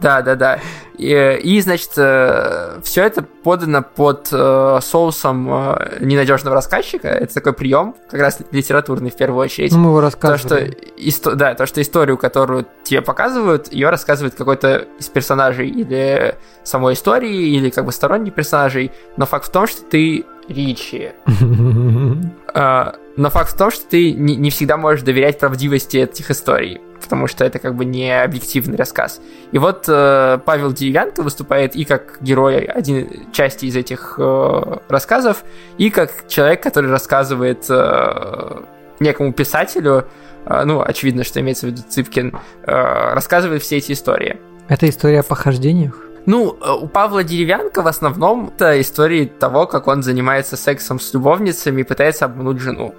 Да, 0.00 0.22
да, 0.22 0.34
да. 0.36 0.60
И, 0.96 1.40
и, 1.42 1.60
значит, 1.60 1.90
все 1.90 3.02
это 3.04 3.22
подано 3.22 3.82
под 3.82 4.28
э, 4.32 4.78
соусом 4.82 5.48
э, 5.50 5.98
ненадежного 6.00 6.56
рассказчика. 6.56 7.08
Это 7.08 7.34
такой 7.34 7.52
прием, 7.52 7.94
как 8.10 8.20
раз 8.20 8.38
литературный 8.50 9.10
в 9.10 9.16
первую 9.16 9.40
очередь. 9.44 9.72
Ну, 9.72 9.78
мы 9.78 9.88
его 9.90 9.98
То, 9.98 10.06
рассказывали. 10.06 10.70
что, 10.70 11.30
исто- 11.30 11.34
да, 11.34 11.54
то, 11.54 11.66
что 11.66 11.80
историю, 11.80 12.18
которую 12.18 12.66
тебе 12.82 13.00
показывают, 13.00 13.72
ее 13.72 13.90
рассказывает 13.90 14.34
какой-то 14.34 14.86
из 14.98 15.08
персонажей 15.08 15.68
или 15.68 16.34
самой 16.64 16.94
истории, 16.94 17.56
или 17.56 17.70
как 17.70 17.84
бы 17.84 17.92
сторонних 17.92 18.34
персонажей. 18.34 18.90
Но 19.16 19.26
факт 19.26 19.46
в 19.46 19.52
том, 19.52 19.66
что 19.66 19.82
ты 19.82 20.24
Ричи. 20.48 21.10
Но 22.54 23.30
факт 23.30 23.52
в 23.52 23.56
том, 23.56 23.70
что 23.70 23.84
ты 23.86 24.12
не 24.12 24.50
всегда 24.50 24.76
можешь 24.76 25.02
доверять 25.02 25.38
правдивости 25.38 25.98
этих 25.98 26.30
историй, 26.30 26.80
потому 27.00 27.26
что 27.26 27.44
это 27.44 27.58
как 27.58 27.74
бы 27.74 27.84
не 27.84 28.10
объективный 28.22 28.76
рассказ. 28.76 29.20
И 29.52 29.58
вот 29.58 29.84
э, 29.88 30.38
Павел 30.44 30.72
Деревянко 30.72 31.22
выступает 31.22 31.76
и 31.76 31.84
как 31.84 32.18
герой 32.20 32.64
один 32.64 33.32
части 33.32 33.66
из 33.66 33.76
этих 33.76 34.16
э, 34.18 34.78
рассказов, 34.88 35.44
и 35.78 35.90
как 35.90 36.28
человек, 36.28 36.62
который 36.62 36.90
рассказывает 36.90 37.66
э, 37.68 38.62
некому 39.00 39.32
писателю, 39.32 40.06
э, 40.46 40.64
ну, 40.64 40.82
очевидно, 40.82 41.24
что 41.24 41.40
имеется 41.40 41.66
в 41.66 41.70
виду 41.70 41.82
Цыпкин, 41.88 42.34
э, 42.66 43.12
рассказывает 43.14 43.62
все 43.62 43.76
эти 43.76 43.92
истории. 43.92 44.38
Это 44.68 44.88
история 44.88 45.20
о 45.20 45.22
похождениях? 45.22 46.08
Ну, 46.26 46.58
э, 46.60 46.72
у 46.72 46.88
Павла 46.88 47.24
Деревянко 47.24 47.80
в 47.82 47.86
основном 47.86 48.52
это 48.54 48.80
истории 48.80 49.24
того, 49.24 49.66
как 49.66 49.86
он 49.86 50.02
занимается 50.02 50.56
сексом 50.56 51.00
с 51.00 51.14
любовницами 51.14 51.80
и 51.80 51.84
пытается 51.84 52.26
обмануть 52.26 52.60
жену. 52.60 52.94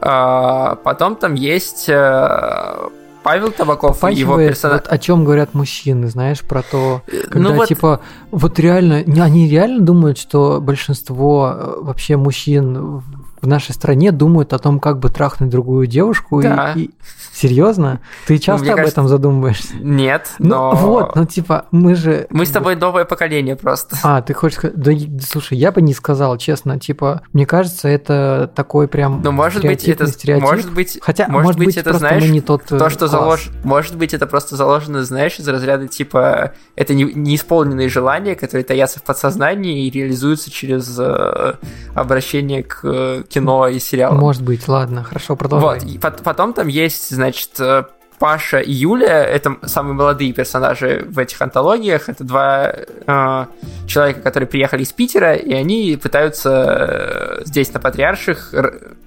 А, 0.00 0.76
потом 0.84 1.16
там 1.16 1.34
есть 1.34 1.88
э, 1.88 2.76
Павел 3.22 3.50
Табаков, 3.50 3.96
и 4.04 4.14
его 4.14 4.32
Попахивает, 4.32 4.48
персонаж. 4.50 4.80
вот 4.82 4.92
о 4.92 4.98
чем 4.98 5.24
говорят 5.24 5.54
мужчины, 5.54 6.06
знаешь, 6.08 6.42
про 6.42 6.62
то, 6.62 7.02
когда 7.28 7.38
ну 7.50 7.54
вот, 7.54 7.68
типа 7.68 8.00
вот 8.30 8.58
реально, 8.60 9.02
они 9.22 9.48
реально 9.48 9.80
думают, 9.84 10.18
что 10.18 10.60
большинство 10.60 11.52
э, 11.52 11.74
вообще 11.80 12.16
мужчин 12.16 13.02
в 13.40 13.46
нашей 13.48 13.72
стране 13.74 14.12
думают 14.12 14.52
о 14.52 14.58
том, 14.58 14.78
как 14.80 14.98
бы 14.98 15.08
трахнуть 15.08 15.50
другую 15.50 15.86
девушку. 15.86 16.40
и- 16.40 16.44
Да. 16.44 16.72
И, 16.76 16.90
серьезно? 17.36 18.00
Ты 18.26 18.38
часто 18.38 18.62
мне 18.64 18.72
об 18.72 18.76
кажется, 18.78 18.94
этом 19.00 19.08
задумываешься? 19.08 19.74
нет, 19.76 20.30
Ну 20.38 20.48
но... 20.48 20.74
вот, 20.74 21.16
ну 21.16 21.24
типа 21.26 21.66
мы 21.70 21.94
же. 21.94 22.26
Мы 22.30 22.46
с 22.46 22.50
тобой 22.50 22.76
новое 22.76 23.04
поколение 23.04 23.56
просто. 23.56 23.96
А, 24.02 24.22
ты 24.22 24.34
хочешь 24.34 24.58
сказать... 24.58 24.76
Да, 24.76 24.92
слушай, 25.26 25.56
я 25.58 25.72
бы 25.72 25.82
не 25.82 25.94
сказал, 25.94 26.36
честно. 26.38 26.78
Типа, 26.78 27.22
мне 27.32 27.46
кажется, 27.46 27.88
это 27.88 28.50
такой 28.54 28.88
прям 28.88 29.20
Ну, 29.22 29.32
может 29.32 29.62
быть, 29.62 29.86
это... 29.88 30.06
стереотип. 30.06 30.44
Может 30.44 30.72
быть, 30.72 30.98
Хотя, 31.02 31.28
может, 31.28 31.58
быть, 31.58 31.76
это, 31.76 31.90
просто 31.90 32.08
знаешь, 32.08 32.24
не 32.30 32.40
тот 32.40 32.62
э, 32.70 32.78
то, 32.78 32.88
что 32.90 33.00
класс. 33.00 33.10
залож... 33.10 33.50
Может 33.64 33.96
быть, 33.96 34.14
это 34.14 34.26
просто 34.26 34.56
заложено, 34.56 35.04
знаешь, 35.04 35.38
из 35.38 35.46
разряда, 35.48 35.88
типа, 35.88 36.52
это 36.74 36.94
не... 36.94 37.04
неисполненные 37.04 37.88
желания, 37.88 38.34
которые 38.34 38.64
таятся 38.64 38.98
в 39.00 39.02
подсознании 39.02 39.86
и 39.86 39.90
реализуются 39.90 40.50
через 40.50 40.96
э, 40.98 41.54
обращение 41.94 42.62
к 42.62 42.80
э, 42.82 43.22
кино 43.28 43.68
и 43.68 43.78
сериалам. 43.78 44.18
Может 44.18 44.42
быть, 44.42 44.66
ладно, 44.68 45.02
хорошо, 45.04 45.36
продолжай. 45.36 45.80
Вот, 45.80 45.82
и 45.88 45.98
пот- 45.98 46.22
потом 46.22 46.52
там 46.52 46.68
есть, 46.68 47.14
значит, 47.26 47.50
э, 47.58 47.84
Паша 48.18 48.60
и 48.60 48.72
Юля, 48.72 49.24
это 49.24 49.56
самые 49.64 49.94
молодые 49.94 50.32
персонажи 50.32 51.04
в 51.08 51.18
этих 51.18 51.42
антологиях. 51.42 52.08
Это 52.08 52.24
два 52.24 52.72
э, 52.72 53.46
человека, 53.86 54.20
которые 54.20 54.48
приехали 54.48 54.84
из 54.84 54.92
Питера, 54.92 55.34
и 55.34 55.52
они 55.52 55.98
пытаются 56.00 57.40
э, 57.40 57.44
здесь, 57.44 57.72
на 57.74 57.80
Патриарших, 57.80 58.54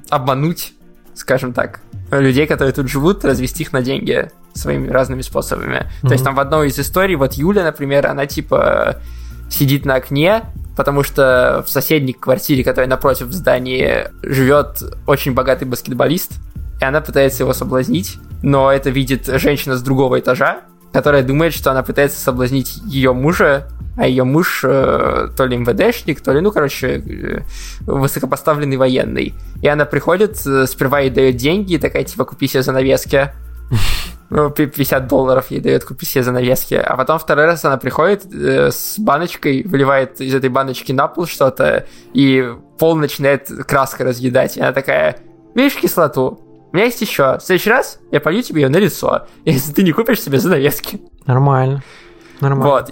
обмануть, 0.09 0.73
скажем 1.15 1.53
так, 1.53 1.79
людей, 2.11 2.45
которые 2.45 2.73
тут 2.73 2.89
живут, 2.89 3.23
развести 3.23 3.63
их 3.63 3.71
на 3.71 3.81
деньги 3.81 4.29
своими 4.53 4.89
разными 4.89 5.21
способами. 5.21 5.89
То 6.01 6.11
есть 6.11 6.23
там 6.23 6.35
в 6.35 6.39
одной 6.39 6.67
из 6.67 6.77
историй, 6.77 7.15
вот 7.15 7.33
Юля, 7.33 7.63
например, 7.63 8.07
она 8.07 8.25
типа 8.25 8.97
сидит 9.49 9.85
на 9.85 9.95
окне, 9.95 10.43
потому 10.75 11.03
что 11.03 11.63
в 11.65 11.69
соседней 11.69 12.13
квартире, 12.13 12.63
которая 12.63 12.89
напротив 12.89 13.27
в 13.27 13.33
здании, 13.33 14.07
живет 14.23 14.81
очень 15.07 15.33
богатый 15.33 15.65
баскетболист, 15.65 16.33
и 16.79 16.83
она 16.83 17.01
пытается 17.01 17.43
его 17.43 17.53
соблазнить, 17.53 18.17
но 18.41 18.71
это 18.71 18.89
видит 18.89 19.25
женщина 19.25 19.75
с 19.75 19.81
другого 19.81 20.19
этажа, 20.19 20.61
которая 20.93 21.23
думает, 21.23 21.53
что 21.53 21.71
она 21.71 21.83
пытается 21.83 22.19
соблазнить 22.19 22.77
ее 22.85 23.13
мужа, 23.13 23.67
а 23.97 24.07
ее 24.07 24.23
муж 24.23 24.61
э, 24.63 25.27
то 25.35 25.45
ли 25.45 25.57
МВДшник, 25.57 26.21
то 26.21 26.31
ли, 26.31 26.39
ну, 26.39 26.51
короче, 26.51 27.03
э, 27.05 27.41
высокопоставленный 27.81 28.77
военный. 28.77 29.33
И 29.61 29.67
она 29.67 29.85
приходит, 29.85 30.41
э, 30.47 30.65
сперва 30.67 31.01
ей 31.01 31.09
дает 31.09 31.35
деньги, 31.35 31.77
такая, 31.77 32.05
типа, 32.05 32.25
купи 32.25 32.47
себе 32.47 32.63
занавески. 32.63 33.31
Ну, 34.31 34.51
пи- 34.51 34.67
50 34.67 35.07
долларов 35.07 35.49
ей 35.49 35.59
дает, 35.59 35.83
купи 35.83 36.05
себе 36.05 36.23
занавески. 36.23 36.75
А 36.75 36.95
потом 36.95 37.17
второй 37.17 37.45
раз 37.45 37.65
она 37.65 37.77
приходит 37.77 38.31
э, 38.31 38.69
с 38.69 38.99
баночкой, 38.99 39.63
выливает 39.63 40.21
из 40.21 40.35
этой 40.35 40.51
баночки 40.51 40.91
на 40.91 41.07
пол 41.07 41.25
что-то, 41.25 41.87
и 42.13 42.47
пол 42.77 42.95
начинает 42.95 43.47
краской 43.67 44.05
разъедать. 44.05 44.55
И 44.55 44.61
она 44.61 44.71
такая, 44.71 45.17
видишь 45.55 45.77
кислоту? 45.77 46.48
У 46.71 46.75
меня 46.75 46.85
есть 46.85 47.01
еще. 47.01 47.37
В 47.37 47.41
следующий 47.41 47.69
раз 47.69 47.99
я 48.11 48.19
полью 48.19 48.43
тебе 48.43 48.61
ее 48.63 48.69
на 48.69 48.77
лицо, 48.77 49.27
если 49.45 49.73
ты 49.73 49.83
не 49.83 49.91
купишь 49.91 50.21
себе 50.21 50.39
занавески. 50.39 51.01
Нормально. 51.25 51.83
Нормально. 52.41 52.65
Вот. 52.71 52.91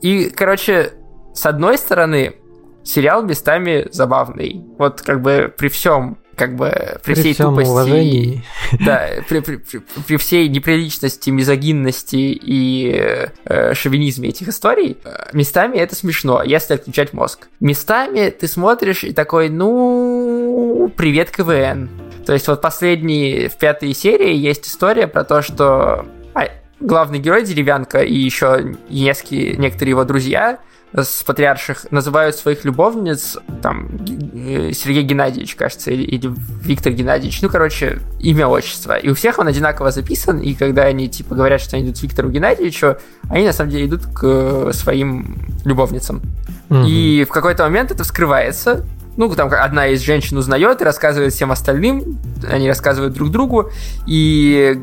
И, 0.00 0.30
короче, 0.34 0.92
с 1.34 1.46
одной 1.46 1.78
стороны, 1.78 2.34
сериал 2.82 3.22
местами 3.22 3.86
забавный. 3.92 4.64
Вот 4.78 5.00
как 5.02 5.22
бы 5.22 5.52
при 5.56 5.68
всем 5.68 6.18
как 6.34 6.56
бы 6.56 6.98
при, 7.04 7.12
При 7.12 7.20
всей 7.20 7.34
всем 7.34 7.50
тупости, 7.50 7.70
уважении. 7.70 8.44
да, 8.84 9.06
при, 9.28 9.40
при- 9.40 9.56
при- 9.56 9.82
при 10.06 10.16
всей 10.16 10.48
неприличности, 10.48 11.28
мизогинности 11.28 12.16
и 12.16 13.28
э, 13.44 13.74
шовинизме 13.74 14.30
этих 14.30 14.48
историй, 14.48 14.96
э, 15.04 15.28
местами 15.34 15.76
это 15.76 15.94
смешно, 15.94 16.42
если 16.42 16.74
отключать 16.74 17.12
мозг. 17.12 17.48
Местами 17.60 18.30
ты 18.30 18.48
смотришь 18.48 19.04
и 19.04 19.12
такой, 19.12 19.50
ну, 19.50 20.90
привет, 20.96 21.30
КВН. 21.30 21.90
То 22.24 22.32
есть 22.32 22.48
вот 22.48 22.60
последние, 22.60 23.48
в 23.48 23.56
пятой 23.56 23.94
серии 23.94 24.34
есть 24.34 24.66
история 24.68 25.06
про 25.06 25.24
то, 25.24 25.42
что 25.42 26.06
а, 26.34 26.48
главный 26.80 27.18
герой 27.18 27.44
Деревянка 27.44 28.02
и 28.02 28.14
еще 28.14 28.76
несколько, 28.88 29.60
некоторые 29.60 29.90
его 29.90 30.04
друзья 30.04 30.58
с 30.94 31.22
патриарших 31.22 31.90
называют 31.90 32.36
своих 32.36 32.64
любовниц, 32.64 33.38
там, 33.62 33.88
э, 34.34 34.72
Сергей 34.72 35.02
Геннадьевич, 35.02 35.54
кажется, 35.54 35.90
или, 35.90 36.02
или 36.02 36.30
Виктор 36.62 36.92
Геннадьевич, 36.92 37.40
ну, 37.40 37.48
короче, 37.48 38.00
имя, 38.20 38.46
отчество. 38.46 38.98
И 38.98 39.08
у 39.08 39.14
всех 39.14 39.38
он 39.38 39.48
одинаково 39.48 39.90
записан, 39.90 40.40
и 40.40 40.54
когда 40.54 40.82
они, 40.82 41.08
типа, 41.08 41.34
говорят, 41.34 41.62
что 41.62 41.76
они 41.76 41.86
идут 41.86 41.98
к 41.98 42.02
Виктору 42.02 42.28
Геннадьевичу, 42.28 42.96
они, 43.30 43.46
на 43.46 43.52
самом 43.52 43.70
деле, 43.70 43.86
идут 43.86 44.02
к 44.14 44.72
своим 44.72 45.38
любовницам. 45.64 46.20
Мгм. 46.68 46.84
И 46.86 47.24
в 47.24 47.32
какой-то 47.32 47.62
момент 47.62 47.90
это 47.90 48.04
вскрывается, 48.04 48.84
ну, 49.16 49.34
там 49.34 49.50
одна 49.52 49.88
из 49.88 50.00
женщин 50.00 50.36
узнает 50.38 50.80
и 50.80 50.84
рассказывает 50.84 51.32
всем 51.32 51.52
остальным, 51.52 52.18
они 52.50 52.68
рассказывают 52.68 53.14
друг 53.14 53.30
другу, 53.30 53.70
и 54.06 54.80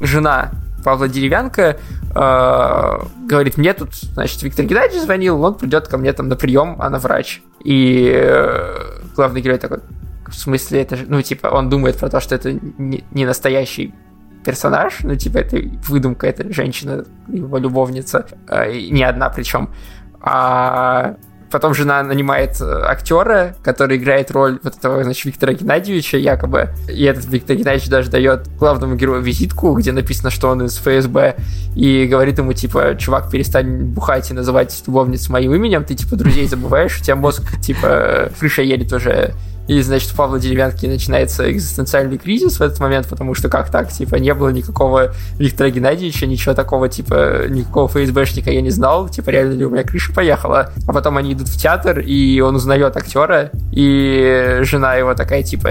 жена 0.00 0.52
Павла 0.84 1.08
Деревянко 1.08 1.78
э, 2.14 2.98
говорит, 3.28 3.56
мне 3.56 3.72
тут, 3.74 3.92
значит, 3.94 4.40
Виктор 4.42 4.64
Геннадьевич 4.64 5.02
звонил, 5.02 5.42
он 5.42 5.54
придет 5.54 5.88
ко 5.88 5.98
мне 5.98 6.12
там 6.12 6.28
на 6.28 6.36
прием, 6.36 6.76
она 6.78 6.98
врач. 6.98 7.42
И 7.64 8.08
э, 8.14 9.00
главный 9.16 9.40
герой 9.40 9.58
такой, 9.58 9.80
в 10.28 10.34
смысле, 10.34 10.82
это 10.82 10.96
же, 10.96 11.06
ну, 11.08 11.20
типа, 11.22 11.48
он 11.48 11.68
думает 11.68 11.96
про 11.96 12.08
то, 12.08 12.20
что 12.20 12.36
это 12.36 12.52
не, 12.52 13.04
не 13.10 13.26
настоящий 13.26 13.94
персонаж, 14.44 14.98
ну, 15.02 15.16
типа, 15.16 15.38
это 15.38 15.58
выдумка, 15.88 16.28
это 16.28 16.52
женщина, 16.52 17.04
его 17.26 17.58
любовница, 17.58 18.26
э, 18.48 18.72
не 18.72 19.02
одна 19.02 19.28
причем. 19.28 19.70
А 20.20 21.16
Потом 21.56 21.72
жена 21.72 22.02
нанимает 22.02 22.60
э, 22.60 22.82
актера, 22.84 23.56
который 23.64 23.96
играет 23.96 24.30
роль 24.30 24.58
вот 24.62 24.76
этого, 24.76 25.02
значит, 25.02 25.24
Виктора 25.24 25.54
Геннадьевича 25.54 26.18
якобы. 26.18 26.68
И 26.86 27.02
этот 27.04 27.24
Виктор 27.24 27.56
Геннадьевич 27.56 27.88
даже 27.88 28.10
дает 28.10 28.46
главному 28.58 28.94
герою 28.94 29.22
визитку, 29.22 29.72
где 29.72 29.90
написано, 29.92 30.28
что 30.28 30.50
он 30.50 30.66
из 30.66 30.76
ФСБ, 30.76 31.36
и 31.74 32.06
говорит 32.10 32.36
ему, 32.36 32.52
типа, 32.52 32.94
чувак, 32.98 33.30
перестань 33.30 33.84
бухать 33.84 34.30
и 34.30 34.34
называть 34.34 34.82
любовниц 34.86 35.30
моим 35.30 35.54
именем, 35.54 35.82
ты, 35.84 35.94
типа, 35.94 36.16
друзей 36.16 36.46
забываешь, 36.46 37.00
у 37.00 37.02
тебя 37.02 37.16
мозг, 37.16 37.58
типа, 37.62 38.28
крыша 38.38 38.60
едет 38.60 38.92
уже 38.92 39.32
и, 39.68 39.80
значит, 39.82 40.12
у 40.12 40.16
Павла 40.16 40.38
Деревянки 40.38 40.86
начинается 40.86 41.50
экзистенциальный 41.50 42.18
кризис 42.18 42.58
в 42.58 42.62
этот 42.62 42.78
момент, 42.78 43.08
потому 43.08 43.34
что 43.34 43.48
как 43.48 43.70
так, 43.70 43.90
типа, 43.90 44.16
не 44.16 44.32
было 44.34 44.50
никакого 44.50 45.12
Виктора 45.38 45.70
Геннадьевича, 45.70 46.26
ничего 46.26 46.54
такого, 46.54 46.88
типа, 46.88 47.46
никакого 47.48 47.88
ФСБшника 47.88 48.50
я 48.50 48.60
не 48.60 48.70
знал, 48.70 49.08
типа, 49.08 49.30
реально 49.30 49.54
ли 49.54 49.64
у 49.64 49.70
меня 49.70 49.82
крыша 49.82 50.12
поехала. 50.12 50.70
А 50.86 50.92
потом 50.92 51.16
они 51.16 51.32
идут 51.32 51.48
в 51.48 51.60
театр, 51.60 51.98
и 51.98 52.40
он 52.40 52.56
узнает 52.56 52.96
актера, 52.96 53.50
и 53.72 54.58
жена 54.62 54.94
его 54.94 55.14
такая, 55.14 55.42
типа, 55.42 55.70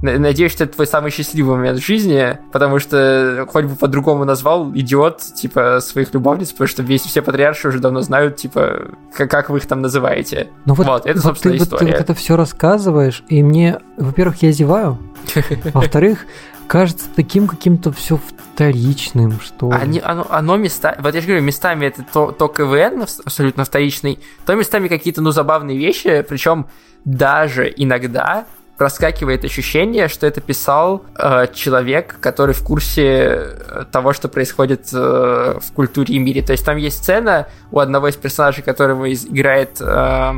Надеюсь, 0.00 0.52
что 0.52 0.64
это 0.64 0.74
твой 0.74 0.86
самый 0.86 1.10
счастливый 1.10 1.56
момент 1.56 1.80
в 1.80 1.84
жизни, 1.84 2.38
потому 2.52 2.78
что 2.78 3.46
хоть 3.50 3.64
бы 3.64 3.74
по-другому 3.74 4.24
назвал 4.24 4.70
идиот, 4.72 5.20
типа, 5.34 5.80
своих 5.80 6.14
любовниц, 6.14 6.52
потому 6.52 6.68
что 6.68 6.82
весь 6.82 7.02
все 7.02 7.20
патриарши 7.20 7.68
уже 7.68 7.80
давно 7.80 8.02
знают, 8.02 8.36
типа, 8.36 8.88
как, 9.12 9.30
как 9.30 9.50
вы 9.50 9.58
их 9.58 9.66
там 9.66 9.80
называете. 9.80 10.48
Ну 10.66 10.74
вот, 10.74 10.86
вот 10.86 11.06
это, 11.06 11.20
собственно, 11.20 11.56
ты, 11.56 11.64
история. 11.64 11.86
Ты 11.86 11.92
вот 11.92 12.00
это 12.00 12.14
все 12.14 12.36
рассказываешь, 12.36 13.24
и 13.28 13.42
мне, 13.42 13.80
во-первых, 13.96 14.42
я 14.42 14.52
зеваю, 14.52 14.98
во-вторых, 15.74 16.20
кажется 16.68 17.06
таким 17.16 17.48
каким-то 17.48 17.90
все 17.90 18.18
вторичным, 18.18 19.40
что 19.40 19.70
Они, 19.72 20.00
оно, 20.04 20.26
оно 20.30 20.56
места, 20.56 20.96
вот 21.00 21.14
я 21.14 21.20
же 21.20 21.26
говорю, 21.26 21.42
местами 21.42 21.86
это 21.86 22.04
то, 22.04 22.30
то 22.30 22.46
КВН 22.46 23.02
абсолютно 23.24 23.64
вторичный, 23.64 24.20
то 24.46 24.54
местами 24.54 24.86
какие-то, 24.86 25.22
ну, 25.22 25.32
забавные 25.32 25.76
вещи, 25.76 26.24
причем 26.28 26.66
даже 27.04 27.72
иногда 27.74 28.46
проскакивает 28.78 29.44
ощущение, 29.44 30.08
что 30.08 30.26
это 30.26 30.40
писал 30.40 31.04
э, 31.18 31.48
человек, 31.52 32.16
который 32.20 32.54
в 32.54 32.62
курсе 32.62 33.04
э, 33.04 33.84
того, 33.90 34.12
что 34.12 34.28
происходит 34.28 34.88
э, 34.92 35.58
в 35.60 35.72
культуре 35.74 36.14
и 36.14 36.18
мире. 36.18 36.42
То 36.42 36.52
есть 36.52 36.64
там 36.64 36.76
есть 36.76 36.98
сцена 36.98 37.48
у 37.72 37.80
одного 37.80 38.08
из 38.08 38.16
персонажей, 38.16 38.62
которого 38.62 39.12
играет 39.12 39.80
э, 39.80 40.32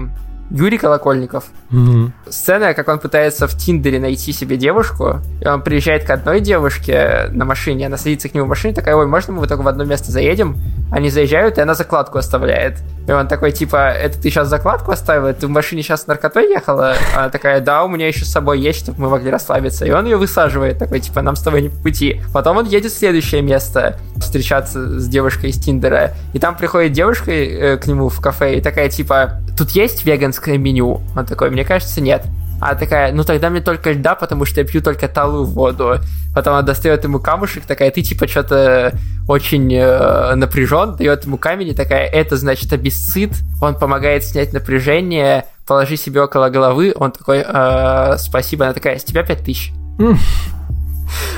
Юрий 0.51 0.79
Колокольников. 0.79 1.45
Mm-hmm. 1.71 2.11
Сцена, 2.29 2.75
как 2.75 2.89
он 2.89 2.99
пытается 2.99 3.47
в 3.47 3.57
Тиндере 3.57 4.01
найти 4.01 4.33
себе 4.33 4.57
девушку, 4.57 5.21
и 5.41 5.47
он 5.47 5.63
приезжает 5.63 6.05
к 6.05 6.11
одной 6.11 6.41
девушке 6.41 7.29
на 7.31 7.45
машине, 7.45 7.87
она 7.87 7.97
садится 7.97 8.29
к 8.29 8.35
нему 8.35 8.47
в 8.47 8.49
машине, 8.49 8.75
такая, 8.75 8.97
ой, 8.97 9.07
можно 9.07 9.33
мы 9.33 9.47
только 9.47 9.63
в 9.63 9.69
одно 9.69 9.85
место 9.85 10.11
заедем? 10.11 10.57
Они 10.91 11.09
заезжают, 11.09 11.59
и 11.59 11.61
она 11.61 11.75
закладку 11.75 12.19
оставляет. 12.19 12.79
И 13.07 13.13
он 13.13 13.29
такой, 13.29 13.53
типа, 13.53 13.91
это 13.91 14.21
ты 14.21 14.31
сейчас 14.31 14.49
закладку 14.49 14.93
оставила? 14.93 15.33
Ты 15.33 15.47
в 15.47 15.51
машине 15.51 15.83
сейчас 15.83 16.03
с 16.03 16.07
наркотой 16.07 16.49
ехала? 16.49 16.95
Она 17.17 17.29
такая, 17.29 17.61
да, 17.61 17.85
у 17.85 17.89
меня 17.89 18.07
еще 18.07 18.25
с 18.25 18.31
собой 18.31 18.61
есть, 18.61 18.81
чтобы 18.81 19.01
мы 19.03 19.09
могли 19.09 19.31
расслабиться. 19.31 19.85
И 19.85 19.91
он 19.91 20.05
ее 20.05 20.17
высаживает, 20.17 20.79
такой, 20.79 21.01
типа, 21.01 21.23
нам 21.23 21.37
с 21.37 21.43
тобой 21.43 21.63
не 21.63 21.69
по 21.69 21.77
пути. 21.77 22.21
Потом 22.33 22.59
он 22.59 22.67
едет 22.67 22.93
в 22.93 22.97
следующее 22.97 23.43
место, 23.43 23.99
встречаться 24.17 25.01
с 25.01 25.09
девушкой 25.09 25.51
из 25.51 25.59
Тиндера. 25.59 26.13
И 26.35 26.39
там 26.39 26.57
приходит 26.57 26.93
девушка 26.93 27.31
э, 27.31 27.77
к 27.79 27.87
нему 27.87 28.09
в 28.09 28.21
кафе 28.21 28.59
и 28.59 28.61
такая, 28.61 28.89
типа, 28.89 29.41
тут 29.57 29.71
есть 29.71 30.05
веганское 30.41 30.59
меню? 30.59 31.01
Он 31.17 31.27
такой, 31.27 31.51
мне 31.51 31.65
кажется, 31.65 32.01
нет. 32.01 32.25
А 32.61 32.75
такая, 32.75 33.13
ну 33.13 33.25
тогда 33.25 33.49
мне 33.49 33.63
только 33.63 33.93
льда, 33.93 34.15
потому 34.15 34.45
что 34.45 34.61
я 34.61 34.67
пью 34.67 34.83
только 34.83 35.09
талую 35.09 35.45
воду. 35.45 35.97
Потом 36.35 36.55
она 36.55 36.63
достает 36.63 37.05
ему 37.05 37.19
камушек, 37.19 37.65
такая, 37.65 37.91
ты 37.91 38.03
типа 38.03 38.29
что-то 38.29 38.93
очень 39.27 39.73
э, 39.73 40.35
напряжен, 40.35 40.97
дает 40.97 41.25
ему 41.25 41.39
камень, 41.39 41.69
и 41.69 41.75
такая, 41.75 42.07
это 42.07 42.37
значит 42.37 42.71
абисцит, 42.73 43.33
он 43.63 43.77
помогает 43.77 44.25
снять 44.25 44.53
напряжение, 44.53 45.47
положи 45.67 45.97
себе 45.97 46.21
около 46.21 46.51
головы, 46.51 46.93
он 46.95 47.13
такой, 47.13 47.43
э, 47.47 48.17
спасибо, 48.19 48.67
она 48.67 48.75
такая, 48.75 48.99
с 48.99 49.05
тебя 49.05 49.23
пять 49.23 49.43
тысяч. 49.43 49.73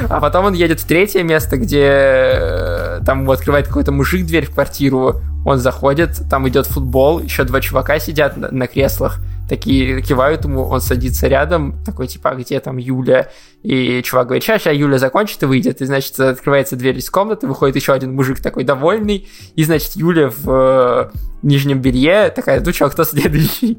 А 0.08 0.20
потом 0.20 0.46
он 0.46 0.52
едет 0.54 0.80
в 0.80 0.86
третье 0.86 1.22
место, 1.22 1.56
где 1.56 1.84
э, 1.84 3.00
там 3.04 3.22
ему 3.22 3.32
открывает 3.32 3.68
какой-то 3.68 3.92
мужик 3.92 4.26
дверь 4.26 4.46
в 4.46 4.54
квартиру, 4.54 5.20
он 5.44 5.58
заходит, 5.58 6.22
там 6.30 6.48
идет 6.48 6.66
футбол, 6.66 7.20
еще 7.20 7.44
два 7.44 7.60
чувака 7.60 7.98
сидят 7.98 8.36
на, 8.36 8.50
на 8.50 8.66
креслах, 8.66 9.18
такие 9.48 10.00
кивают 10.02 10.44
ему, 10.44 10.64
он 10.64 10.80
садится 10.80 11.28
рядом, 11.28 11.76
такой, 11.84 12.06
типа, 12.06 12.30
а 12.30 12.34
где 12.34 12.60
там 12.60 12.76
Юля? 12.78 13.28
И 13.62 14.02
чувак 14.02 14.28
говорит, 14.28 14.42
сейчас, 14.42 14.62
сейчас 14.62 14.74
Юля 14.74 14.98
закончит 14.98 15.42
и 15.42 15.46
выйдет. 15.46 15.80
И, 15.80 15.84
значит, 15.84 16.18
открывается 16.18 16.76
дверь 16.76 16.98
из 16.98 17.10
комнаты, 17.10 17.46
выходит 17.46 17.76
еще 17.76 17.92
один 17.92 18.14
мужик 18.14 18.40
такой 18.40 18.64
довольный, 18.64 19.28
и, 19.54 19.64
значит, 19.64 19.92
Юля 19.96 20.30
в 20.30 20.48
э, 20.48 21.10
нижнем 21.42 21.80
белье 21.80 22.30
такая, 22.34 22.60
ну 22.64 22.72
что, 22.72 22.88
кто 22.88 23.04
следующий? 23.04 23.78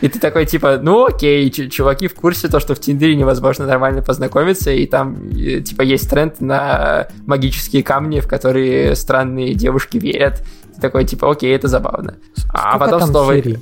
И 0.00 0.08
ты 0.08 0.18
такой, 0.18 0.46
типа, 0.46 0.80
ну 0.82 1.06
окей, 1.06 1.48
чуваки 1.50 2.08
в 2.08 2.14
курсе 2.14 2.48
то, 2.48 2.58
что 2.58 2.74
в 2.74 2.80
Тиндере 2.80 3.14
невозможно 3.14 3.66
нормально 3.66 4.02
познакомиться, 4.02 4.72
и 4.72 4.86
там, 4.86 5.30
типа, 5.30 5.82
есть 5.82 6.10
тренд 6.10 6.40
на 6.40 7.06
магические 7.26 7.84
камни, 7.84 8.18
в 8.18 8.26
которые 8.26 8.96
странные 8.96 9.54
девушки 9.54 9.98
верят. 9.98 10.42
Ты 10.74 10.80
такой, 10.80 11.04
типа, 11.04 11.30
окей, 11.30 11.54
это 11.54 11.68
забавно. 11.68 12.16
А 12.52 12.58
Сколько 12.58 12.68
а 12.68 12.78
потом 12.78 13.02
снова... 13.02 13.34
Серий? 13.34 13.58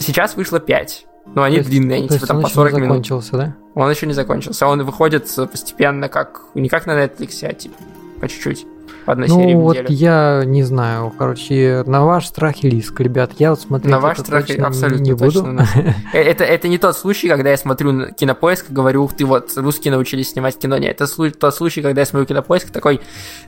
Сейчас 0.00 0.36
вышло 0.36 0.60
5. 0.60 1.06
Но 1.34 1.42
они 1.42 1.56
есть, 1.56 1.68
длинные, 1.68 1.98
они 1.98 2.08
типа 2.08 2.26
там 2.26 2.42
по 2.42 2.48
40 2.48 2.74
минут. 2.74 2.88
закончился, 2.88 3.36
да? 3.36 3.56
Он 3.74 3.90
еще 3.90 4.06
не 4.06 4.12
закончился. 4.12 4.66
Он 4.66 4.82
выходит 4.82 5.32
постепенно, 5.50 6.08
как 6.08 6.42
не 6.54 6.68
как 6.68 6.86
на 6.86 7.04
Netflix, 7.04 7.46
а 7.46 7.52
типа 7.52 7.76
по 8.20 8.28
чуть-чуть. 8.28 8.66
По 9.04 9.12
одной 9.12 9.28
ну, 9.28 9.40
серии 9.40 9.54
вот 9.54 9.90
я 9.90 10.42
не 10.44 10.62
знаю, 10.62 11.12
короче, 11.16 11.82
на 11.86 12.04
ваш 12.04 12.26
страх 12.26 12.62
и 12.62 12.68
риск, 12.68 13.00
ребят, 13.00 13.32
я 13.38 13.50
вот 13.50 13.60
смотрю. 13.60 13.90
На 13.90 13.98
ваш 13.98 14.18
страх 14.18 14.48
и 14.48 14.60
абсолютно 14.60 15.02
не 15.02 15.12
буду. 15.12 15.42
Точно, 15.42 15.66
э, 16.12 16.18
это, 16.20 16.44
это 16.44 16.68
не 16.68 16.78
тот 16.78 16.96
случай, 16.96 17.28
когда 17.28 17.50
я 17.50 17.56
смотрю 17.56 17.90
на 17.92 18.12
кинопоиск 18.12 18.70
и 18.70 18.72
говорю, 18.72 19.02
ух 19.02 19.14
ты, 19.14 19.24
вот, 19.24 19.50
русские 19.56 19.92
научились 19.92 20.30
снимать 20.30 20.56
кино. 20.56 20.78
Нет, 20.78 21.00
это 21.00 21.30
тот 21.32 21.54
случай, 21.54 21.82
когда 21.82 22.02
я 22.02 22.06
смотрю 22.06 22.26
кинопоиск 22.26 22.70
такой, 22.70 23.00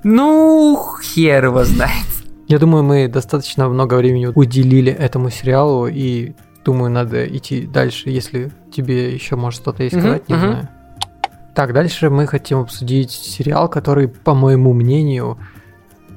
ну, 0.03 0.97
хер 1.03 1.45
его 1.45 1.63
знает. 1.63 2.24
Я 2.47 2.59
думаю, 2.59 2.85
мы 2.85 3.09
достаточно 3.09 3.69
много 3.69 3.95
времени 3.95 4.27
уделили 4.27 4.93
этому 4.93 5.31
сериалу, 5.31 5.87
и 5.87 6.35
думаю, 6.65 6.91
надо 6.91 7.27
идти 7.27 7.67
дальше, 7.67 8.11
если 8.11 8.53
тебе 8.73 9.13
еще 9.13 9.37
может 9.37 9.61
что-то 9.61 9.83
есть 9.83 9.99
сказать, 9.99 10.23
uh-huh, 10.23 10.29
не 10.29 10.35
uh-huh. 10.35 10.49
знаю. 10.49 10.69
Так, 11.55 11.73
дальше 11.73 12.11
мы 12.11 12.27
хотим 12.27 12.61
обсудить 12.61 13.13
сериал, 13.13 13.69
который, 13.69 14.09
по 14.09 14.35
моему 14.35 14.73
мнению, 14.73 15.39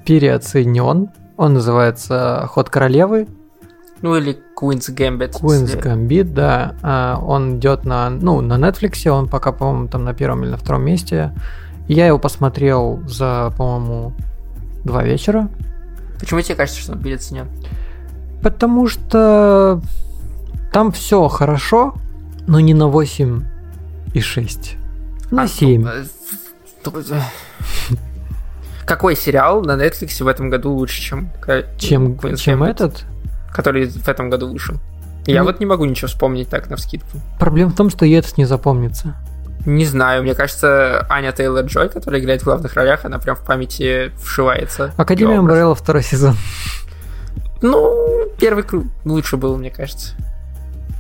переоценен. 0.03 1.09
Он 1.37 1.53
называется 1.53 2.45
«Ход 2.49 2.69
королевы». 2.69 3.27
Ну 4.01 4.15
или 4.15 4.37
Queen's 4.59 4.93
Gambit. 4.93 5.33
Queen's 5.39 5.79
Gambit, 5.79 6.33
да. 6.33 6.75
А, 6.81 7.19
он 7.21 7.57
идет 7.57 7.85
на, 7.85 8.09
ну, 8.09 8.41
на 8.41 8.53
Netflix, 8.53 9.07
он 9.09 9.27
пока, 9.27 9.51
по-моему, 9.51 9.87
там 9.87 10.03
на 10.03 10.13
первом 10.13 10.43
или 10.43 10.51
на 10.51 10.57
втором 10.57 10.83
месте. 10.83 11.33
Я 11.87 12.07
его 12.07 12.19
посмотрел 12.19 13.01
за, 13.07 13.53
по-моему, 13.57 14.13
два 14.83 15.03
вечера. 15.03 15.49
Почему 16.19 16.41
тебе 16.41 16.55
кажется, 16.55 16.81
что 16.81 16.93
он 16.93 17.01
переоценен? 17.01 17.47
Потому 18.41 18.87
что 18.87 19.81
там 20.71 20.91
все 20.91 21.27
хорошо, 21.27 21.95
но 22.47 22.59
не 22.59 22.73
на 22.73 22.87
8 22.87 23.43
и 24.13 24.21
6. 24.21 24.75
На 25.31 25.43
а, 25.43 25.47
7. 25.47 25.87
Э, 25.87 26.05
э, 26.85 27.19
какой 28.85 29.15
сериал 29.15 29.61
на 29.63 29.71
Netflix 29.71 30.23
в 30.23 30.27
этом 30.27 30.49
году 30.49 30.71
лучше, 30.71 31.01
чем 31.01 31.29
чем, 31.77 32.17
чем 32.35 32.63
этот? 32.63 33.05
Который 33.53 33.87
в 33.87 34.07
этом 34.07 34.29
году 34.29 34.49
вышел. 34.51 34.75
Я 35.25 35.41
ну, 35.41 35.47
вот 35.47 35.59
не 35.59 35.65
могу 35.65 35.83
ничего 35.83 36.07
вспомнить 36.07 36.47
так 36.47 36.69
на 36.69 36.77
вскидку. 36.77 37.19
Проблема 37.37 37.71
в 37.71 37.75
том, 37.75 37.89
что 37.89 38.05
и 38.05 38.11
этот 38.11 38.37
не 38.37 38.45
запомнится. 38.45 39.15
Не 39.67 39.83
знаю, 39.83 40.23
мне 40.23 40.33
кажется, 40.33 41.05
Аня 41.09 41.33
Тейлор 41.33 41.65
Джой, 41.65 41.89
которая 41.89 42.21
играет 42.21 42.41
в 42.41 42.45
главных 42.45 42.73
ролях, 42.75 43.03
она 43.03 43.19
прям 43.19 43.35
в 43.35 43.41
памяти 43.43 44.13
вшивается. 44.17 44.93
Академия 44.95 45.39
Амбрелла 45.39 45.75
второй 45.75 46.03
сезон. 46.03 46.37
Ну, 47.61 48.29
первый 48.39 48.63
круг 48.63 48.85
лучше 49.03 49.35
был, 49.35 49.57
мне 49.57 49.69
кажется. 49.69 50.15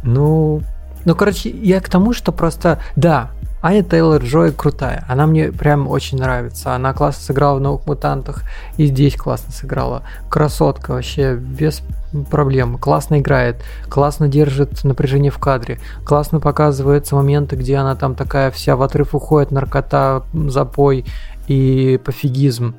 Ну, 0.03 0.63
ну, 1.05 1.15
короче, 1.15 1.49
я 1.49 1.79
к 1.79 1.87
тому, 1.87 2.11
что 2.11 2.33
просто, 2.33 2.81
да, 2.97 3.31
Аня 3.61 3.83
Тейлор 3.83 4.21
Джой 4.21 4.51
крутая. 4.51 5.05
Она 5.07 5.27
мне 5.27 5.53
прям 5.53 5.87
очень 5.87 6.17
нравится. 6.17 6.75
Она 6.75 6.93
классно 6.93 7.23
сыграла 7.23 7.59
в 7.59 7.61
«Новых 7.61 7.87
мутантах» 7.87 8.43
и 8.75 8.85
здесь 8.87 9.15
классно 9.15 9.53
сыграла. 9.53 10.03
Красотка 10.29 10.91
вообще, 10.91 11.35
без, 11.35 11.81
проблем. 12.25 12.77
Классно 12.77 13.19
играет, 13.19 13.63
классно 13.89 14.27
держит 14.27 14.83
напряжение 14.83 15.31
в 15.31 15.37
кадре, 15.37 15.79
классно 16.05 16.39
показываются 16.39 17.15
моменты, 17.15 17.55
где 17.55 17.77
она 17.77 17.95
там 17.95 18.15
такая 18.15 18.51
вся 18.51 18.75
в 18.75 18.81
отрыв 18.81 19.15
уходит, 19.15 19.51
наркота, 19.51 20.23
запой 20.33 21.05
и 21.47 21.99
пофигизм. 22.03 22.75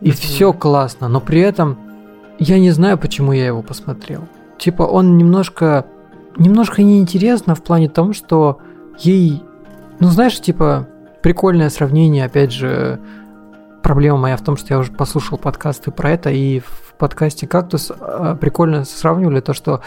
И 0.00 0.10
mm-hmm. 0.10 0.12
все 0.12 0.52
классно, 0.52 1.08
но 1.08 1.20
при 1.20 1.40
этом 1.40 1.78
я 2.38 2.58
не 2.58 2.70
знаю, 2.70 2.98
почему 2.98 3.32
я 3.32 3.46
его 3.46 3.62
посмотрел. 3.62 4.22
Типа 4.58 4.82
он 4.82 5.16
немножко, 5.16 5.86
немножко 6.36 6.82
неинтересно 6.82 7.54
в 7.54 7.62
плане 7.62 7.88
того, 7.88 8.12
что 8.12 8.58
ей, 8.98 9.42
ну 10.00 10.08
знаешь, 10.08 10.40
типа 10.40 10.88
прикольное 11.22 11.70
сравнение, 11.70 12.26
опять 12.26 12.52
же, 12.52 13.00
проблема 13.82 14.18
моя 14.18 14.36
в 14.36 14.42
том, 14.42 14.56
что 14.56 14.74
я 14.74 14.78
уже 14.78 14.90
послушал 14.92 15.38
подкасты 15.38 15.90
про 15.90 16.10
это, 16.10 16.30
и 16.30 16.60
в 16.94 16.98
подкасте 16.98 17.46
«Кактус» 17.46 17.90
а, 17.98 18.36
прикольно 18.36 18.84
сравнивали 18.84 19.40
то, 19.40 19.52
что 19.52 19.82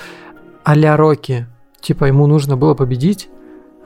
а-ля 0.64 0.98
Рокки, 0.98 1.48
типа 1.80 2.06
ему 2.06 2.28
нужно 2.28 2.58
было 2.58 2.74
победить, 2.74 3.30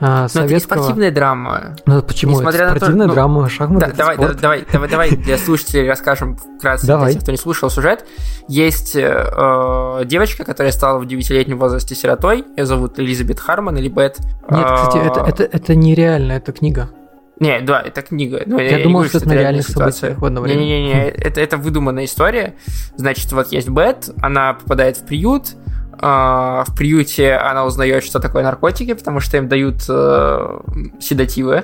а, 0.03 0.27
советского... 0.27 0.47
Но 0.49 0.55
это 0.55 0.60
спортивная 0.63 1.12
драма. 1.12 1.75
Ну 1.86 2.01
почему? 2.01 2.31
Несмотря 2.31 2.65
это 2.65 2.77
спортивная 2.77 3.07
то, 3.07 3.13
драма, 3.13 3.41
ну, 3.43 3.49
шахматы, 3.49 3.86
да, 3.86 3.93
давай, 3.95 4.17
давай, 4.17 4.36
давай, 4.36 4.65
давай, 4.71 4.89
давай 4.89 5.10
для 5.12 5.38
слушателей 5.38 5.88
расскажем 5.88 6.38
вкратце, 6.38 6.88
давай. 6.88 7.05
для 7.05 7.13
тех, 7.13 7.21
кто 7.21 7.31
не 7.31 7.38
слушал 7.38 7.69
сюжет. 7.69 8.03
Есть 8.47 8.95
э, 8.95 10.01
девочка, 10.05 10.43
которая 10.43 10.71
стала 10.71 10.97
в 10.97 11.03
9-летнем 11.03 11.60
возрасте 11.60 11.93
сиротой. 11.93 12.43
Ее 12.57 12.65
зовут 12.65 12.99
Элизабет 12.99 13.39
Харман 13.39 13.77
или 13.77 13.89
Бет. 13.89 14.17
Нет, 14.49 14.65
кстати, 14.73 14.97
это, 14.97 15.19
это, 15.19 15.43
это 15.43 15.75
нереально, 15.75 16.31
это 16.31 16.51
книга. 16.51 16.89
Не, 17.41 17.60
да, 17.62 17.82
это 17.82 18.04
книга. 18.04 18.43
Ну, 18.45 18.60
я, 18.60 18.77
я 18.77 18.84
думал, 18.84 19.04
что 19.06 19.17
это 19.17 19.27
на 19.27 19.34
реальных 19.34 19.67
событиях 19.67 20.19
в 20.19 20.25
одно 20.25 20.41
время. 20.41 20.60
Не-не-не, 20.60 21.10
это, 21.10 21.41
это 21.41 21.58
выдуманная 21.58 22.06
история. 22.06 22.54
Значит, 22.95 23.32
вот 23.32 23.51
есть 23.51 23.67
Бет, 23.67 24.12
она 24.21 24.54
попадает 24.54 24.97
в 24.97 25.06
приют, 25.06 25.56
Uh, 26.01 26.63
в 26.65 26.75
приюте 26.75 27.34
она 27.34 27.63
узнает, 27.63 28.04
что 28.04 28.19
такое 28.19 28.41
наркотики, 28.41 28.93
потому 28.93 29.19
что 29.19 29.38
им 29.38 29.47
дают 29.47 29.82
uh, 29.88 30.99
седативы, 30.99 31.63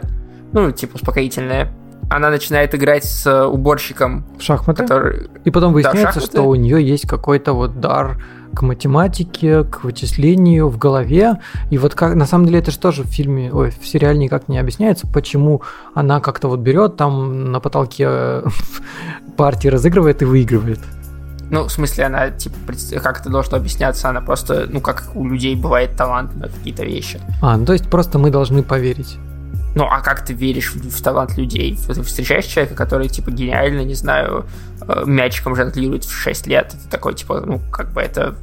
ну, 0.54 0.72
типа 0.72 0.98
успокоительные. 0.98 1.74
Она 2.12 2.30
начинает 2.30 2.76
играть 2.76 3.04
с 3.04 3.48
уборщиком. 3.48 4.28
В 4.38 4.44
шахматы? 4.44 4.84
Который... 4.84 5.30
И 5.44 5.50
потом 5.50 5.74
выясняется, 5.74 6.20
да, 6.20 6.26
что 6.28 6.44
у 6.44 6.54
нее 6.54 6.88
есть 6.88 7.08
какой-то 7.08 7.54
вот 7.54 7.80
дар 7.80 8.22
к 8.58 8.64
математике, 8.64 9.64
к 9.66 9.84
вычислению 9.84 10.68
в 10.70 10.80
голове. 10.80 11.40
И 11.70 11.78
вот 11.78 11.94
как 11.94 12.16
на 12.16 12.26
самом 12.26 12.48
деле 12.48 12.58
это 12.58 12.72
же 12.72 12.80
тоже 12.80 13.04
в 13.04 13.06
фильме, 13.06 13.54
ой, 13.54 13.70
в 13.70 13.88
сериале 13.88 14.18
никак 14.18 14.48
не 14.48 14.58
объясняется, 14.58 15.06
почему 15.06 15.62
она 15.94 16.20
как-то 16.20 16.48
вот 16.48 16.60
берет 16.62 16.98
там 16.98 17.52
на 17.52 17.60
потолке 17.60 18.42
партии 19.38 19.68
разыгрывает 19.68 20.24
и 20.24 20.26
выигрывает. 20.26 20.80
Ну, 21.52 21.66
в 21.66 21.72
смысле, 21.72 22.06
она, 22.06 22.32
типа, 22.32 22.56
как 23.04 23.22
это 23.22 23.30
должно 23.30 23.58
объясняться, 23.58 24.10
она 24.10 24.22
просто, 24.22 24.66
ну, 24.68 24.82
как 24.82 25.04
у 25.14 25.28
людей 25.28 25.56
бывает 25.56 25.96
талант 25.96 26.36
на 26.36 26.48
какие-то 26.48 26.84
вещи. 26.84 27.22
А, 27.44 27.58
ну, 27.58 27.66
то 27.66 27.74
есть 27.74 27.88
просто 27.88 28.18
мы 28.18 28.32
должны 28.32 28.64
поверить. 28.64 29.20
Ну, 29.76 29.86
а 29.86 30.02
как 30.02 30.26
ты 30.26 30.34
веришь 30.34 30.74
в, 30.74 30.90
в 30.90 31.02
талант 31.04 31.38
людей? 31.38 31.78
Ты 31.88 32.02
встречаешь 32.02 32.46
человека, 32.46 32.74
который, 32.74 33.08
типа, 33.08 33.30
гениально, 33.30 33.82
не 33.82 33.94
знаю, 33.94 34.48
э, 34.82 35.04
мячиком 35.06 35.56
жонглирует 35.56 36.04
в 36.04 36.12
6 36.12 36.48
лет, 36.48 36.74
это 36.74 36.90
такой, 36.90 37.14
типа, 37.14 37.44
ну, 37.46 37.62
как 37.72 37.94
бы 37.94 38.02
это 38.02 38.36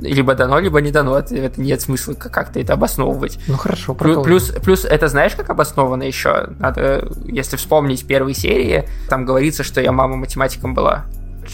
либо 0.00 0.34
дано, 0.34 0.58
либо 0.58 0.80
не 0.80 0.90
дано. 0.90 1.18
Это, 1.18 1.60
нет 1.60 1.80
смысла 1.80 2.14
как-то 2.14 2.60
это 2.60 2.74
обосновывать. 2.74 3.38
Ну 3.46 3.56
хорошо, 3.56 3.94
плюс, 3.94 4.24
плюс, 4.24 4.52
плюс 4.62 4.84
это 4.84 5.08
знаешь, 5.08 5.34
как 5.34 5.50
обосновано 5.50 6.02
еще? 6.02 6.48
Надо, 6.58 7.08
если 7.24 7.56
вспомнить 7.56 8.06
первые 8.06 8.34
серии, 8.34 8.88
там 9.08 9.24
говорится, 9.24 9.62
что 9.62 9.80
я 9.80 9.92
мама 9.92 10.16
математиком 10.16 10.74
была. 10.74 11.04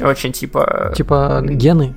Очень 0.01 0.33
типа... 0.33 0.93
Типа 0.97 1.43
гены? 1.45 1.95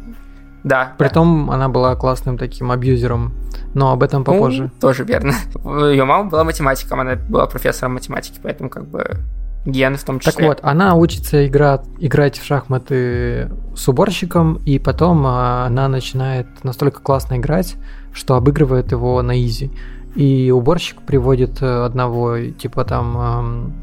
Да. 0.63 0.93
Притом 0.97 1.47
да. 1.47 1.53
она 1.53 1.69
была 1.69 1.95
классным 1.95 2.37
таким 2.37 2.71
абьюзером, 2.71 3.33
но 3.75 3.91
об 3.91 4.01
этом 4.01 4.23
попозже. 4.23 4.63
Ну, 4.63 4.69
тоже 4.81 5.03
верно. 5.03 5.35
Ее 5.63 6.05
мама 6.05 6.29
была 6.29 6.43
математиком, 6.43 6.99
она 6.99 7.15
была 7.15 7.45
профессором 7.45 7.93
математики, 7.93 8.39
поэтому 8.41 8.69
как 8.69 8.87
бы 8.87 9.17
гены 9.65 9.97
в 9.97 10.03
том 10.03 10.19
числе. 10.19 10.31
Так 10.31 10.43
вот, 10.43 10.59
она 10.61 10.95
учится 10.95 11.45
играть, 11.47 11.81
играть 11.99 12.37
в 12.37 12.45
шахматы 12.45 13.49
с 13.75 13.87
уборщиком, 13.87 14.61
и 14.65 14.79
потом 14.79 15.25
а, 15.25 15.65
она 15.65 15.87
начинает 15.87 16.47
настолько 16.63 17.01
классно 17.01 17.37
играть, 17.37 17.75
что 18.13 18.35
обыгрывает 18.35 18.91
его 18.91 19.21
на 19.21 19.41
изи. 19.41 19.71
И 20.15 20.49
уборщик 20.49 21.01
приводит 21.01 21.61
э, 21.61 21.83
одного, 21.83 22.39
типа 22.39 22.85
там 22.85 23.73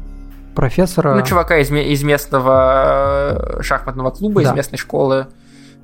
профессора. 0.55 1.13
Ну, 1.13 1.23
чувака 1.23 1.57
из, 1.57 1.69
из 1.69 2.03
местного 2.03 3.59
э, 3.59 3.61
шахматного 3.61 4.09
клуба, 4.09 4.41
да. 4.41 4.49
из 4.49 4.55
местной 4.55 4.79
школы. 4.79 5.27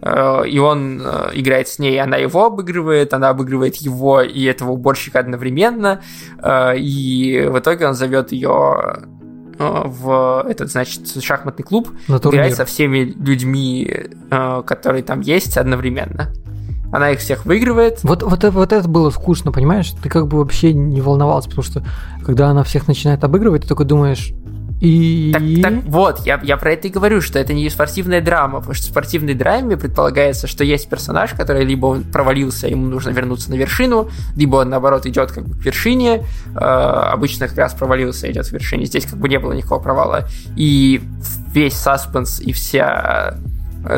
Э, 0.01 0.47
и 0.47 0.57
он 0.57 1.01
играет 1.33 1.67
с 1.67 1.77
ней, 1.77 2.01
она 2.01 2.17
его 2.17 2.45
обыгрывает, 2.45 3.13
она 3.13 3.29
обыгрывает 3.29 3.75
его 3.75 4.21
и 4.21 4.43
этого 4.45 4.71
уборщика 4.71 5.19
одновременно. 5.19 6.01
И 6.75 7.47
в 7.47 7.59
итоге 7.59 7.87
он 7.87 7.93
зовет 7.93 8.31
ее 8.31 8.95
в 9.59 10.45
этот, 10.47 10.71
значит, 10.71 11.21
шахматный 11.21 11.63
клуб, 11.63 11.89
играть 12.07 12.55
со 12.55 12.65
всеми 12.65 12.99
людьми, 12.99 14.07
которые 14.29 15.03
там 15.03 15.19
есть 15.21 15.57
одновременно. 15.57 16.31
Она 16.91 17.11
их 17.11 17.19
всех 17.19 17.45
выигрывает. 17.45 17.99
Вот, 18.03 18.23
вот, 18.23 18.43
вот 18.43 18.73
это 18.73 18.87
было 18.87 19.11
скучно, 19.11 19.51
понимаешь? 19.51 19.93
Ты 20.01 20.09
как 20.09 20.27
бы 20.27 20.39
вообще 20.39 20.73
не 20.73 21.01
волновался, 21.01 21.49
потому 21.49 21.63
что 21.63 21.83
когда 22.25 22.47
она 22.47 22.63
всех 22.63 22.87
начинает 22.87 23.23
обыгрывать, 23.23 23.61
ты 23.61 23.67
такой 23.67 23.85
думаешь, 23.85 24.31
и... 24.79 25.31
Так, 25.33 25.41
так 25.61 25.83
вот, 25.85 26.25
я, 26.25 26.39
я 26.43 26.55
про 26.57 26.73
это 26.73 26.87
и 26.87 26.91
говорю, 26.91 27.21
что 27.21 27.37
это 27.37 27.53
не 27.53 27.69
спортивная 27.69 28.21
драма, 28.21 28.59
потому 28.59 28.73
что 28.73 28.87
в 28.87 28.89
спортивной 28.89 29.33
драме 29.33 29.75
предполагается, 29.75 30.47
что 30.47 30.63
есть 30.63 30.89
персонаж, 30.89 31.33
который 31.33 31.65
либо 31.65 31.87
он 31.87 32.03
провалился, 32.03 32.67
ему 32.67 32.85
нужно 32.87 33.09
вернуться 33.09 33.49
на 33.49 33.55
вершину, 33.55 34.09
либо 34.35 34.57
он, 34.57 34.69
наоборот, 34.69 35.05
идет 35.05 35.31
как 35.31 35.45
бы 35.45 35.55
к 35.55 35.65
вершине, 35.65 36.23
э, 36.55 36.59
обычно 36.59 37.47
как 37.47 37.57
раз 37.57 37.73
провалился, 37.73 38.31
идет 38.31 38.47
к 38.47 38.51
вершине, 38.51 38.85
здесь 38.85 39.05
как 39.05 39.19
бы 39.19 39.27
не 39.27 39.37
было 39.37 39.51
никакого 39.51 39.81
провала, 39.81 40.27
и 40.55 41.01
весь 41.53 41.73
саспенс 41.73 42.39
и 42.39 42.53
вся 42.53 43.37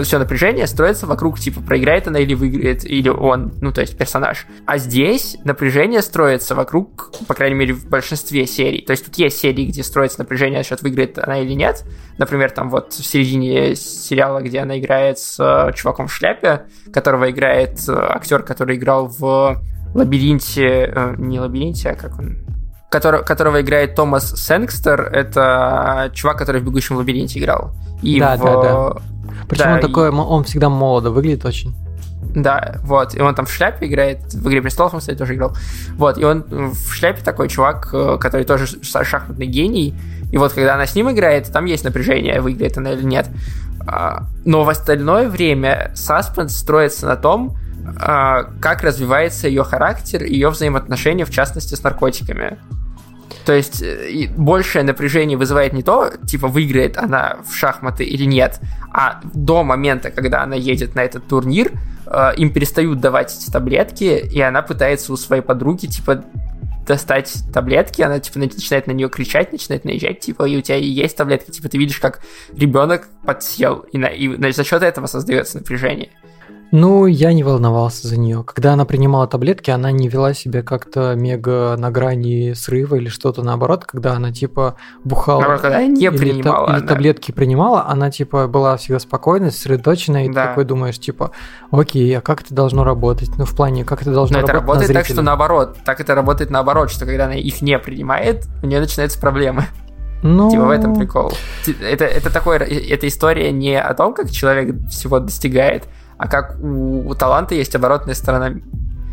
все 0.03 0.19
напряжение 0.19 0.67
строится 0.67 1.07
вокруг, 1.07 1.39
типа, 1.39 1.61
проиграет 1.61 2.07
она 2.07 2.19
или 2.19 2.33
выиграет, 2.33 2.85
или 2.85 3.09
он, 3.09 3.53
ну, 3.61 3.71
то 3.71 3.81
есть 3.81 3.97
персонаж. 3.97 4.45
А 4.65 4.77
здесь 4.77 5.37
напряжение 5.43 6.01
строится 6.01 6.55
вокруг, 6.55 7.11
по 7.27 7.33
крайней 7.33 7.55
мере, 7.55 7.73
в 7.73 7.87
большинстве 7.87 8.45
серий. 8.45 8.81
То 8.81 8.91
есть 8.91 9.05
тут 9.05 9.15
есть 9.15 9.37
серии, 9.37 9.65
где 9.65 9.83
строится 9.83 10.19
напряжение 10.19 10.59
насчет, 10.59 10.81
выиграет 10.81 11.17
она 11.17 11.39
или 11.39 11.53
нет. 11.53 11.83
Например, 12.17 12.51
там 12.51 12.69
вот 12.69 12.93
в 12.93 13.05
середине 13.05 13.75
сериала, 13.75 14.41
где 14.41 14.59
она 14.59 14.79
играет 14.79 15.17
с 15.19 15.39
э, 15.39 15.73
чуваком 15.73 16.07
в 16.07 16.13
шляпе, 16.13 16.65
которого 16.93 17.29
играет 17.31 17.79
э, 17.87 17.93
актер, 17.93 18.43
который 18.43 18.77
играл 18.77 19.07
в 19.07 19.61
лабиринте, 19.93 20.91
э, 20.93 21.15
не 21.17 21.39
лабиринте, 21.39 21.89
а 21.89 21.95
как 21.95 22.19
он, 22.19 22.37
который, 22.91 23.23
которого 23.23 23.61
играет 23.61 23.95
Томас 23.95 24.35
Сенгстер, 24.35 25.01
это 25.01 26.11
чувак, 26.13 26.37
который 26.37 26.59
в 26.61 26.65
«Бегущем 26.65 26.97
лабиринте» 26.97 27.39
играл. 27.39 27.71
И 28.01 28.19
да, 28.19 28.35
в, 28.35 28.43
да, 28.43 28.61
да. 28.61 28.93
Причем 29.47 29.65
да, 29.65 29.73
он 29.75 29.79
такой, 29.79 30.09
и... 30.09 30.11
он 30.11 30.43
всегда 30.43 30.69
молодо 30.69 31.09
выглядит 31.09 31.45
очень. 31.45 31.73
Да, 32.35 32.75
вот, 32.83 33.15
и 33.15 33.21
он 33.21 33.33
там 33.33 33.45
в 33.45 33.51
шляпе 33.51 33.87
играет, 33.87 34.33
в 34.33 34.45
«Игре 34.47 34.61
престолов» 34.61 34.93
он, 34.93 34.99
кстати, 34.99 35.17
тоже 35.17 35.35
играл. 35.35 35.55
Вот, 35.95 36.17
и 36.17 36.25
он 36.25 36.43
в 36.49 36.91
шляпе 36.91 37.21
такой 37.23 37.47
чувак, 37.47 37.89
э, 37.93 38.17
который 38.19 38.43
тоже 38.43 38.67
шахматный 38.83 39.47
гений, 39.47 39.95
и 40.29 40.37
вот 40.37 40.51
когда 40.51 40.75
она 40.75 40.85
с 40.85 40.93
ним 40.93 41.09
играет, 41.11 41.51
там 41.51 41.65
есть 41.65 41.85
напряжение, 41.85 42.41
выиграет 42.41 42.77
она 42.77 42.91
или 42.91 43.03
нет. 43.03 43.29
А, 43.87 44.23
но 44.43 44.65
в 44.65 44.69
остальное 44.69 45.29
время 45.29 45.91
саспенс 45.95 46.57
строится 46.57 47.05
на 47.05 47.15
том, 47.15 47.57
а, 47.99 48.43
как 48.59 48.83
развивается 48.83 49.47
ее 49.47 49.63
характер, 49.63 50.23
ее 50.23 50.49
взаимоотношения, 50.49 51.25
в 51.25 51.31
частности, 51.31 51.75
с 51.75 51.83
наркотиками. 51.83 52.57
То 53.45 53.53
есть 53.53 53.81
э, 53.81 54.27
большее 54.35 54.83
напряжение 54.83 55.37
вызывает 55.37 55.73
не 55.73 55.83
то, 55.83 56.11
типа, 56.27 56.47
выиграет 56.47 56.97
она 56.97 57.37
в 57.47 57.55
шахматы 57.55 58.03
или 58.03 58.25
нет, 58.25 58.59
а 58.93 59.21
до 59.33 59.63
момента, 59.63 60.11
когда 60.11 60.43
она 60.43 60.55
едет 60.55 60.95
на 60.95 61.01
этот 61.01 61.27
турнир, 61.27 61.71
э, 62.05 62.33
им 62.37 62.53
перестают 62.53 62.99
давать 62.99 63.35
эти 63.35 63.49
таблетки, 63.49 64.27
и 64.31 64.39
она 64.41 64.61
пытается 64.61 65.13
у 65.13 65.17
своей 65.17 65.41
подруги, 65.41 65.87
типа, 65.87 66.23
достать 66.85 67.43
таблетки, 67.53 68.01
она 68.01 68.19
типа 68.19 68.39
начинает 68.39 68.87
на 68.87 68.91
нее 68.91 69.09
кричать, 69.09 69.51
начинает 69.51 69.85
наезжать, 69.85 70.19
типа, 70.19 70.47
и 70.47 70.57
у 70.57 70.61
тебя 70.61 70.77
есть 70.77 71.15
таблетки, 71.15 71.51
типа, 71.51 71.69
ты 71.69 71.77
видишь, 71.77 71.99
как 71.99 72.21
ребенок 72.55 73.07
подсел, 73.25 73.85
и, 73.91 73.97
на, 73.97 74.07
и 74.07 74.51
за 74.51 74.63
счет 74.63 74.83
этого 74.83 75.07
создается 75.07 75.59
напряжение. 75.59 76.09
Ну, 76.71 77.05
я 77.05 77.33
не 77.33 77.43
волновался 77.43 78.07
за 78.07 78.17
нее. 78.17 78.43
Когда 78.45 78.73
она 78.73 78.85
принимала 78.85 79.27
таблетки, 79.27 79.69
она 79.71 79.91
не 79.91 80.07
вела 80.07 80.33
себя 80.33 80.63
как-то 80.63 81.15
мега 81.15 81.75
на 81.77 81.91
грани 81.91 82.53
срыва 82.53 82.95
или 82.95 83.09
что-то 83.09 83.43
наоборот, 83.43 83.83
когда 83.85 84.13
она 84.13 84.31
типа 84.31 84.77
бухала. 85.03 85.39
Наоборот, 85.39 85.61
когда 85.61 85.85
не 85.85 86.05
или 86.05 86.17
принимала. 86.17 86.67
Та, 86.67 86.77
или 86.77 86.87
таблетки 86.87 87.31
принимала, 87.33 87.87
она 87.87 88.09
типа 88.09 88.47
была 88.47 88.77
всегда 88.77 88.99
спокойной, 88.99 89.51
сосредоточенной, 89.51 90.27
и 90.27 90.29
да. 90.29 90.43
ты 90.43 90.47
такой 90.49 90.63
думаешь, 90.63 90.97
типа, 90.97 91.31
окей, 91.71 92.17
а 92.17 92.21
как 92.21 92.41
это 92.41 92.53
должно 92.55 92.85
работать? 92.85 93.31
Ну, 93.37 93.43
в 93.43 93.53
плане, 93.53 93.83
как 93.83 94.01
это 94.01 94.13
должно 94.13 94.39
Но 94.39 94.47
работать? 94.47 94.55
Это 94.55 94.65
работает 94.65 94.89
на 94.89 94.93
так, 94.93 95.05
что 95.05 95.21
наоборот. 95.21 95.77
Так 95.83 95.99
это 95.99 96.15
работает 96.15 96.51
наоборот, 96.51 96.89
что 96.89 97.05
когда 97.05 97.25
она 97.25 97.35
их 97.35 97.61
не 97.61 97.77
принимает, 97.79 98.45
у 98.63 98.67
нее 98.67 98.79
начинаются 98.79 99.19
проблемы. 99.19 99.65
Ну... 100.23 100.49
Типа 100.49 100.65
в 100.65 100.69
этом 100.69 100.95
прикол. 100.95 101.33
Это, 101.81 102.05
это 102.05 102.31
такое, 102.31 102.59
эта 102.59 103.07
история 103.07 103.51
не 103.51 103.79
о 103.79 103.93
том, 103.93 104.13
как 104.13 104.29
человек 104.29 104.75
всего 104.89 105.19
достигает, 105.19 105.85
а 106.21 106.27
как 106.27 106.55
у, 106.61 107.09
у 107.09 107.15
таланта 107.15 107.55
есть 107.55 107.75
оборотная 107.75 108.13
сторона 108.13 108.53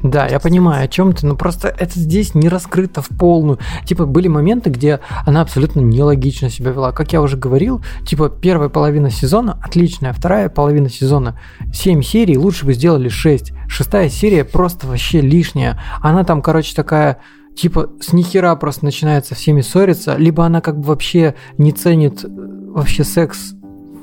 да, 0.04 0.28
я 0.28 0.38
понимаю, 0.38 0.84
о 0.84 0.88
чем 0.88 1.12
ты, 1.12 1.26
но 1.26 1.34
просто 1.34 1.74
это 1.76 1.98
здесь 1.98 2.32
не 2.36 2.48
раскрыто 2.48 3.02
в 3.02 3.08
полную. 3.08 3.58
Типа, 3.84 4.06
были 4.06 4.28
моменты, 4.28 4.70
где 4.70 5.00
она 5.26 5.40
абсолютно 5.40 5.80
нелогично 5.80 6.50
себя 6.50 6.70
вела. 6.70 6.92
Как 6.92 7.12
я 7.12 7.20
уже 7.20 7.36
говорил, 7.36 7.82
типа, 8.06 8.28
первая 8.28 8.68
половина 8.68 9.10
сезона 9.10 9.58
отличная, 9.60 10.12
вторая 10.12 10.50
половина 10.50 10.88
сезона 10.88 11.40
7 11.72 12.00
серий, 12.02 12.38
лучше 12.38 12.64
бы 12.64 12.74
сделали 12.74 13.08
6. 13.08 13.52
Шестая 13.66 14.08
серия 14.08 14.44
просто 14.44 14.86
вообще 14.86 15.20
лишняя. 15.20 15.80
Она 16.00 16.22
там, 16.22 16.42
короче, 16.42 16.76
такая 16.76 17.18
типа 17.56 17.90
с 18.00 18.12
нихера 18.12 18.54
просто 18.54 18.84
начинает 18.84 19.26
со 19.26 19.34
всеми 19.34 19.62
ссориться, 19.62 20.14
либо 20.16 20.46
она 20.46 20.60
как 20.60 20.78
бы 20.78 20.84
вообще 20.84 21.34
не 21.56 21.72
ценит 21.72 22.24
э, 22.24 22.28
вообще 22.28 23.02
секс 23.02 23.54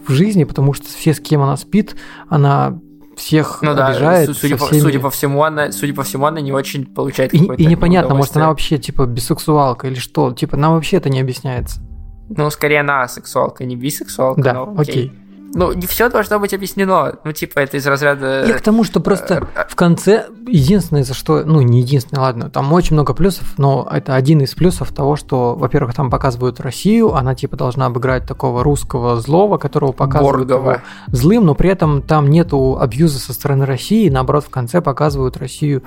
в 0.06 0.12
жизни, 0.12 0.44
потому 0.44 0.74
что 0.74 0.86
все, 0.88 1.14
с 1.14 1.20
кем 1.20 1.42
она 1.42 1.58
спит, 1.58 1.96
она 2.30 2.80
всех 3.18 3.60
ну, 3.62 3.72
обижает. 3.72 4.28
Да, 4.28 4.34
судя, 4.34 4.58
по, 4.58 4.66
всеми... 4.68 4.80
судя 4.80 5.00
по 5.00 5.10
всему, 5.10 5.44
она, 5.44 5.72
судя 5.72 5.94
по 5.94 6.04
всему, 6.04 6.26
она 6.26 6.42
не 6.42 6.52
очень 6.52 6.86
получает 6.86 7.34
и, 7.34 7.38
и 7.38 7.66
непонятно, 7.66 8.16
может, 8.16 8.36
она 8.36 8.50
вообще 8.50 8.78
типа 8.78 9.06
бисексуалка 9.06 9.88
или 9.88 9.96
что? 9.96 10.32
Типа, 10.34 10.58
нам 10.58 10.74
вообще 10.74 10.98
это 10.98 11.10
не 11.10 11.20
объясняется. 11.20 11.82
Ну, 12.30 12.50
скорее 12.50 12.80
она 12.80 13.08
сексуалка, 13.08 13.66
не 13.66 13.76
бисексуалка. 13.76 14.42
Да, 14.42 14.54
но, 14.54 14.74
окей. 14.78 15.12
окей. 15.12 15.25
Ну, 15.56 15.72
не 15.72 15.88
все 15.88 16.10
должно 16.10 16.38
быть 16.38 16.54
объяснено. 16.54 17.14
Ну, 17.24 17.32
типа, 17.32 17.60
это 17.60 17.78
из 17.78 17.88
разряда... 17.88 18.46
Я 18.46 18.54
к 18.56 18.62
тому, 18.62 18.84
что 18.84 19.00
просто 19.00 19.48
э, 19.56 19.66
в 19.70 19.76
конце 19.76 20.28
единственное, 20.46 21.06
за 21.06 21.14
что... 21.14 21.44
Ну, 21.46 21.62
не 21.62 21.80
единственное, 21.80 22.22
ладно, 22.22 22.50
там 22.50 22.74
очень 22.74 22.94
много 22.94 23.14
плюсов, 23.14 23.54
но 23.58 23.88
это 23.90 24.16
один 24.16 24.42
из 24.42 24.54
плюсов 24.54 24.92
того, 24.92 25.16
что, 25.16 25.56
во-первых, 25.56 25.96
там 25.96 26.10
показывают 26.10 26.60
Россию, 26.60 27.16
она, 27.16 27.36
типа, 27.36 27.56
должна 27.56 27.86
обыграть 27.86 28.28
такого 28.28 28.66
русского 28.66 29.22
злого, 29.22 29.58
которого 29.58 29.94
показывают 29.94 30.50
его 30.50 30.78
злым, 31.08 31.46
но 31.46 31.56
при 31.56 31.70
этом 31.70 32.02
там 32.02 32.30
нету 32.30 32.78
абьюза 32.78 33.20
со 33.20 33.32
стороны 33.32 33.66
России, 33.66 34.10
наоборот, 34.10 34.44
в 34.44 34.50
конце 34.50 34.82
показывают 34.82 35.38
Россию 35.38 35.84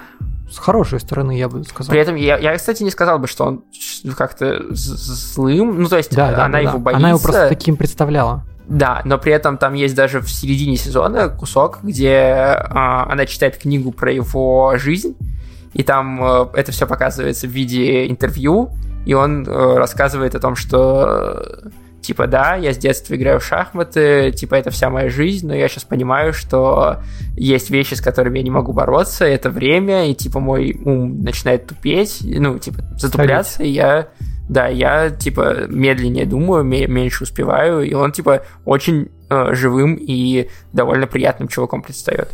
с 0.50 0.56
хорошей 0.56 0.98
стороны, 0.98 1.36
я 1.36 1.50
бы 1.50 1.62
сказал. 1.64 1.90
При 1.90 2.00
этом 2.00 2.14
я, 2.14 2.38
я 2.38 2.56
кстати, 2.56 2.82
не 2.82 2.90
сказал 2.90 3.18
бы, 3.18 3.26
что 3.26 3.44
он 3.44 3.64
как-то 4.16 4.64
злым. 4.70 5.82
Ну, 5.82 5.88
то 5.88 5.98
есть, 5.98 6.14
да, 6.14 6.28
она 6.28 6.48
да, 6.48 6.58
его 6.60 6.72
да. 6.72 6.78
боится. 6.78 6.98
Она 6.98 7.10
его 7.10 7.18
просто 7.18 7.48
таким 7.50 7.76
представляла. 7.76 8.44
Да, 8.68 9.00
но 9.04 9.16
при 9.16 9.32
этом 9.32 9.56
там 9.56 9.72
есть 9.72 9.94
даже 9.94 10.20
в 10.20 10.30
середине 10.30 10.76
сезона 10.76 11.30
кусок, 11.30 11.78
где 11.82 12.10
э, 12.10 12.54
она 12.68 13.24
читает 13.24 13.56
книгу 13.56 13.92
про 13.92 14.12
его 14.12 14.74
жизнь, 14.76 15.16
и 15.72 15.82
там 15.82 16.22
э, 16.22 16.46
это 16.54 16.70
все 16.70 16.86
показывается 16.86 17.46
в 17.46 17.50
виде 17.50 18.06
интервью, 18.08 18.70
и 19.06 19.14
он 19.14 19.46
э, 19.46 19.76
рассказывает 19.76 20.34
о 20.34 20.40
том, 20.40 20.54
что 20.54 21.42
э, 21.64 21.68
типа 22.02 22.26
да, 22.26 22.56
я 22.56 22.74
с 22.74 22.76
детства 22.76 23.14
играю 23.14 23.40
в 23.40 23.44
шахматы, 23.44 24.32
типа 24.32 24.56
это 24.56 24.70
вся 24.70 24.90
моя 24.90 25.08
жизнь, 25.08 25.46
но 25.48 25.54
я 25.54 25.66
сейчас 25.68 25.84
понимаю, 25.84 26.34
что 26.34 26.98
есть 27.36 27.70
вещи, 27.70 27.94
с 27.94 28.02
которыми 28.02 28.38
я 28.38 28.44
не 28.44 28.50
могу 28.50 28.74
бороться, 28.74 29.24
это 29.24 29.48
время, 29.48 30.10
и 30.10 30.14
типа 30.14 30.40
мой 30.40 30.78
ум 30.84 31.22
начинает 31.22 31.66
тупеть, 31.66 32.18
ну 32.22 32.58
типа 32.58 32.82
затупляться, 32.98 33.54
Старить. 33.54 33.70
и 33.70 33.74
я 33.74 34.08
да, 34.48 34.66
я, 34.66 35.10
типа, 35.10 35.66
медленнее 35.68 36.26
думаю, 36.26 36.64
меньше 36.64 37.24
успеваю, 37.24 37.82
и 37.82 37.92
он, 37.94 38.12
типа, 38.12 38.42
очень 38.64 39.08
э, 39.28 39.54
живым 39.54 39.96
и 40.00 40.48
довольно 40.72 41.06
приятным 41.06 41.48
чуваком 41.48 41.82
предстает. 41.82 42.30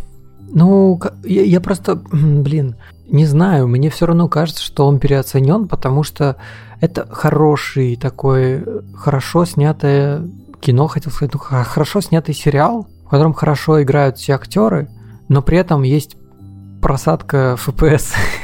Ну, 0.52 1.00
я, 1.24 1.42
я 1.42 1.60
просто, 1.60 1.96
блин, 2.12 2.76
не 3.08 3.26
знаю, 3.26 3.66
мне 3.66 3.90
все 3.90 4.06
равно 4.06 4.28
кажется, 4.28 4.62
что 4.62 4.86
он 4.86 5.00
переоценен, 5.00 5.66
потому 5.66 6.04
что 6.04 6.36
это 6.80 7.06
хороший 7.10 7.96
такой, 7.96 8.64
хорошо 8.94 9.44
снятое 9.44 10.22
кино, 10.60 10.86
хотел 10.86 11.12
сказать, 11.12 11.34
ну, 11.34 11.40
хорошо 11.40 12.00
снятый 12.00 12.34
сериал, 12.34 12.86
в 13.04 13.10
котором 13.10 13.34
хорошо 13.34 13.82
играют 13.82 14.18
все 14.18 14.34
актеры, 14.34 14.88
но 15.28 15.42
при 15.42 15.58
этом 15.58 15.82
есть 15.82 16.16
просадка 16.80 17.58
FPS. 17.66 18.14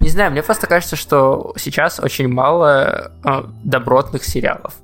Не 0.00 0.08
знаю, 0.08 0.30
мне 0.32 0.42
просто 0.42 0.66
кажется, 0.66 0.96
что 0.96 1.52
сейчас 1.56 2.00
очень 2.00 2.28
мало 2.28 3.12
э, 3.22 3.42
добротных 3.62 4.24
сериалов. 4.24 4.74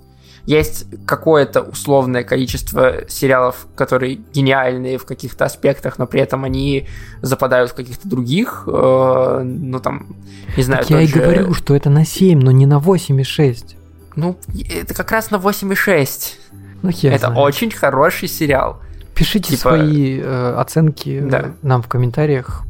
Есть 0.45 0.87
какое-то 1.07 1.63
условное 1.63 2.23
количество 2.23 3.09
сериалов, 3.09 3.67
которые 3.75 4.21
гениальные 4.33 4.99
в 4.99 5.05
каких-то 5.05 5.45
аспектах, 5.45 5.99
но 5.99 6.07
при 6.07 6.21
этом 6.21 6.45
они 6.45 6.87
западают 7.21 7.73
в 7.73 7.75
каких-то 7.75 8.09
других, 8.09 8.65
э, 8.67 9.43
ну 9.45 9.81
там, 9.81 10.15
не 10.57 10.63
знаю. 10.63 10.83
Так 10.83 10.91
я 10.91 11.01
и 11.01 11.07
же... 11.07 11.19
говорю, 11.19 11.55
что 11.55 11.75
это 11.75 11.91
на 11.91 12.05
7, 12.05 12.39
но 12.39 12.53
не 12.53 12.67
на 12.67 12.79
8,6. 12.79 13.75
Ну, 14.15 14.39
это 14.71 14.95
как 14.95 15.11
раз 15.13 15.31
на 15.31 15.37
8,6. 15.37 16.35
Ну, 16.83 16.91
я 16.93 17.15
Это 17.15 17.27
знаю. 17.27 17.41
очень 17.41 17.71
хороший 17.71 18.29
сериал. 18.29 18.81
Пишите 19.15 19.57
типа... 19.57 19.71
свои 19.71 20.21
э, 20.21 20.55
оценки 20.59 21.21
да. 21.21 21.53
нам 21.63 21.83
в 21.83 21.89
комментариях, 21.89 22.63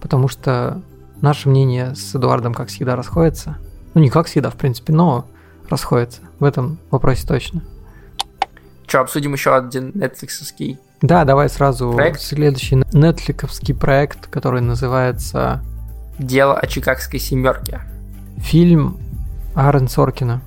потому 0.00 0.28
что 0.28 0.80
Наше 1.20 1.48
мнение 1.48 1.94
с 1.94 2.14
Эдуардом, 2.14 2.54
как 2.54 2.68
всегда, 2.68 2.96
расходится. 2.96 3.58
Ну, 3.94 4.00
не 4.00 4.08
как 4.08 4.26
всегда, 4.26 4.50
в 4.50 4.54
принципе, 4.54 4.92
но 4.92 5.26
расходится. 5.68 6.22
В 6.38 6.44
этом 6.44 6.78
вопросе 6.90 7.26
точно. 7.26 7.62
Че, 8.86 8.98
обсудим 8.98 9.32
еще 9.32 9.54
один 9.54 9.92
нетфликсовский 9.94 10.78
Да, 11.02 11.24
давай 11.24 11.48
сразу 11.48 11.92
проект? 11.92 12.20
следующий 12.20 12.76
нетфликсовский 12.92 13.74
проект, 13.74 14.26
который 14.26 14.60
называется... 14.62 15.62
«Дело 16.18 16.58
о 16.58 16.66
Чикагской 16.66 17.20
семерке». 17.20 17.80
Фильм 18.38 18.98
Аарон 19.54 19.88
Соркина. 19.88 20.40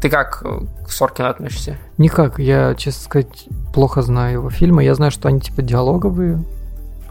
Ты 0.00 0.10
как 0.10 0.42
к 0.42 0.90
Соркину 0.90 1.28
относишься? 1.28 1.76
Никак, 1.98 2.38
я, 2.38 2.74
честно 2.74 3.02
сказать, 3.02 3.48
плохо 3.74 4.02
знаю 4.02 4.34
его 4.34 4.50
фильмы. 4.50 4.84
Я 4.84 4.94
знаю, 4.94 5.10
что 5.10 5.28
они 5.28 5.40
типа 5.40 5.62
диалоговые. 5.62 6.44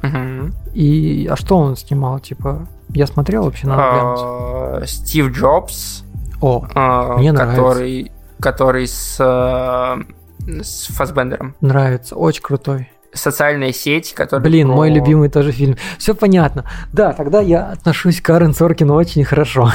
Угу. 0.04 0.74
И 0.74 1.28
а 1.30 1.36
что 1.36 1.58
он 1.58 1.76
снимал, 1.76 2.20
типа 2.20 2.68
я 2.90 3.08
смотрел 3.08 3.44
вообще, 3.44 3.68
надо 3.68 3.82
а, 3.84 4.82
Стив 4.86 5.32
Джобс. 5.32 6.04
О, 6.42 6.66
а, 6.76 7.18
мне 7.18 7.32
нравится. 7.32 8.12
Который 8.40 8.88
с, 8.88 9.18
э, 9.20 10.62
с 10.62 10.88
Фасбендером. 10.94 11.56
Нравится, 11.62 12.16
очень 12.16 12.44
крутой 12.44 12.92
социальная 13.18 13.74
сеть, 13.74 14.14
которая... 14.14 14.44
Блин, 14.44 14.68
про... 14.68 14.76
мой 14.76 14.90
любимый 14.92 15.30
тоже 15.30 15.52
фильм. 15.52 15.76
Все 15.98 16.14
понятно. 16.14 16.66
Да, 16.94 17.14
тогда 17.14 17.42
я 17.42 17.72
отношусь 17.72 18.22
к 18.22 18.26
Карен 18.26 18.54
Соркину 18.54 18.94
очень 18.94 19.24
хорошо. 19.24 19.72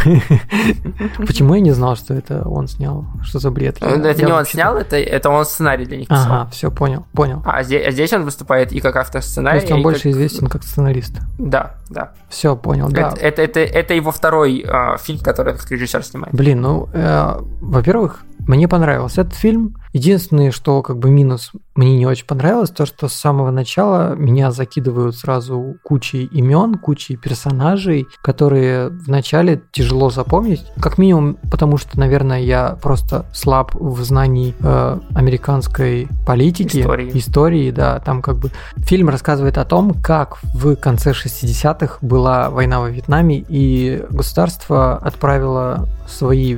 Почему 1.19 1.55
я 1.55 1.61
не 1.61 1.73
знал, 1.73 1.97
что 1.97 2.15
это 2.15 2.49
он 2.49 2.69
снял? 2.69 3.05
Что 3.23 3.39
за 3.39 3.51
бред? 3.51 3.83
Это 3.83 4.25
не 4.25 4.33
он 4.33 4.45
снял, 4.45 4.77
это, 4.77 5.31
он 5.31 5.45
сценарий 5.45 5.85
для 5.85 5.99
них 5.99 6.09
писал. 6.09 6.25
Ага, 6.25 6.51
все, 6.51 6.71
понял, 6.71 7.07
понял. 7.13 7.43
А 7.45 7.63
здесь, 7.63 7.87
а 7.87 7.91
здесь 7.91 8.13
он 8.13 8.25
выступает 8.25 8.73
и 8.73 8.81
как 8.81 8.97
автор 8.97 9.23
сценария. 9.23 9.61
То 9.61 9.65
есть 9.65 9.73
он 9.73 9.83
больше 9.83 10.11
известен 10.11 10.47
как 10.47 10.63
сценарист. 10.63 11.17
Да, 11.39 11.75
да. 11.91 12.13
Все, 12.29 12.57
понял, 12.57 12.89
да. 12.89 13.15
Это, 13.21 13.95
его 13.95 14.11
второй 14.11 14.65
э, 14.67 14.97
фильм, 14.99 15.21
который 15.21 15.55
как 15.55 15.71
режиссер 15.71 16.03
снимает. 16.05 16.35
Блин, 16.35 16.61
ну, 16.61 16.89
э, 16.93 17.39
во-первых, 17.61 18.25
мне 18.47 18.69
понравился 18.69 19.23
этот 19.23 19.35
фильм. 19.35 19.77
Единственное, 19.93 20.51
что 20.51 20.83
как 20.83 20.99
бы 20.99 21.11
минус 21.11 21.53
мне 21.75 21.97
не 21.97 22.07
очень 22.07 22.27
понравилось, 22.27 22.71
то, 22.71 22.87
что 22.87 23.09
с 23.09 23.15
самого 23.15 23.51
начала 23.51 24.15
меня 24.15 24.51
закидывают 24.51 25.17
сразу 25.17 25.77
кучей 25.83 26.25
имен, 26.25 26.75
кучей 26.75 27.17
персонажей, 27.17 28.07
которые 28.23 28.89
вначале 28.89 29.63
тяжело 29.73 30.11
запомнить. 30.11 30.65
Как 30.81 30.99
минимум, 30.99 31.39
потому 31.51 31.79
что, 31.79 31.99
наверное, 31.99 32.41
я 32.41 32.77
просто 32.83 33.27
слаб 33.33 33.75
в 33.75 34.03
знании 34.03 34.55
э, 34.61 34.99
американской 35.15 36.09
политики, 36.27 36.81
истории. 36.81 37.11
истории, 37.19 37.71
да. 37.71 38.01
Там 38.01 38.23
как 38.23 38.37
бы 38.37 38.51
фильм 38.79 39.09
рассказывает 39.09 39.57
о 39.57 39.65
том, 39.65 39.95
как 40.03 40.39
в 40.55 40.77
конце 40.77 41.13
60-х 41.13 41.99
была 42.03 42.51
война 42.51 42.81
во 42.81 42.91
Вьетнаме, 42.91 43.45
и 43.49 44.05
государство 44.11 44.97
отправило 44.97 45.89
свои 46.13 46.57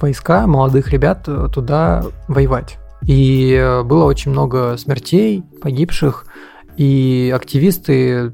войска, 0.00 0.46
молодых 0.46 0.90
ребят 0.90 1.24
э, 1.26 1.48
туда 1.52 2.04
воевать. 2.28 2.78
И 3.06 3.52
э, 3.52 3.82
было 3.82 4.04
очень 4.04 4.30
много 4.30 4.76
смертей, 4.76 5.42
погибших, 5.60 6.26
и 6.76 7.32
активисты 7.34 8.32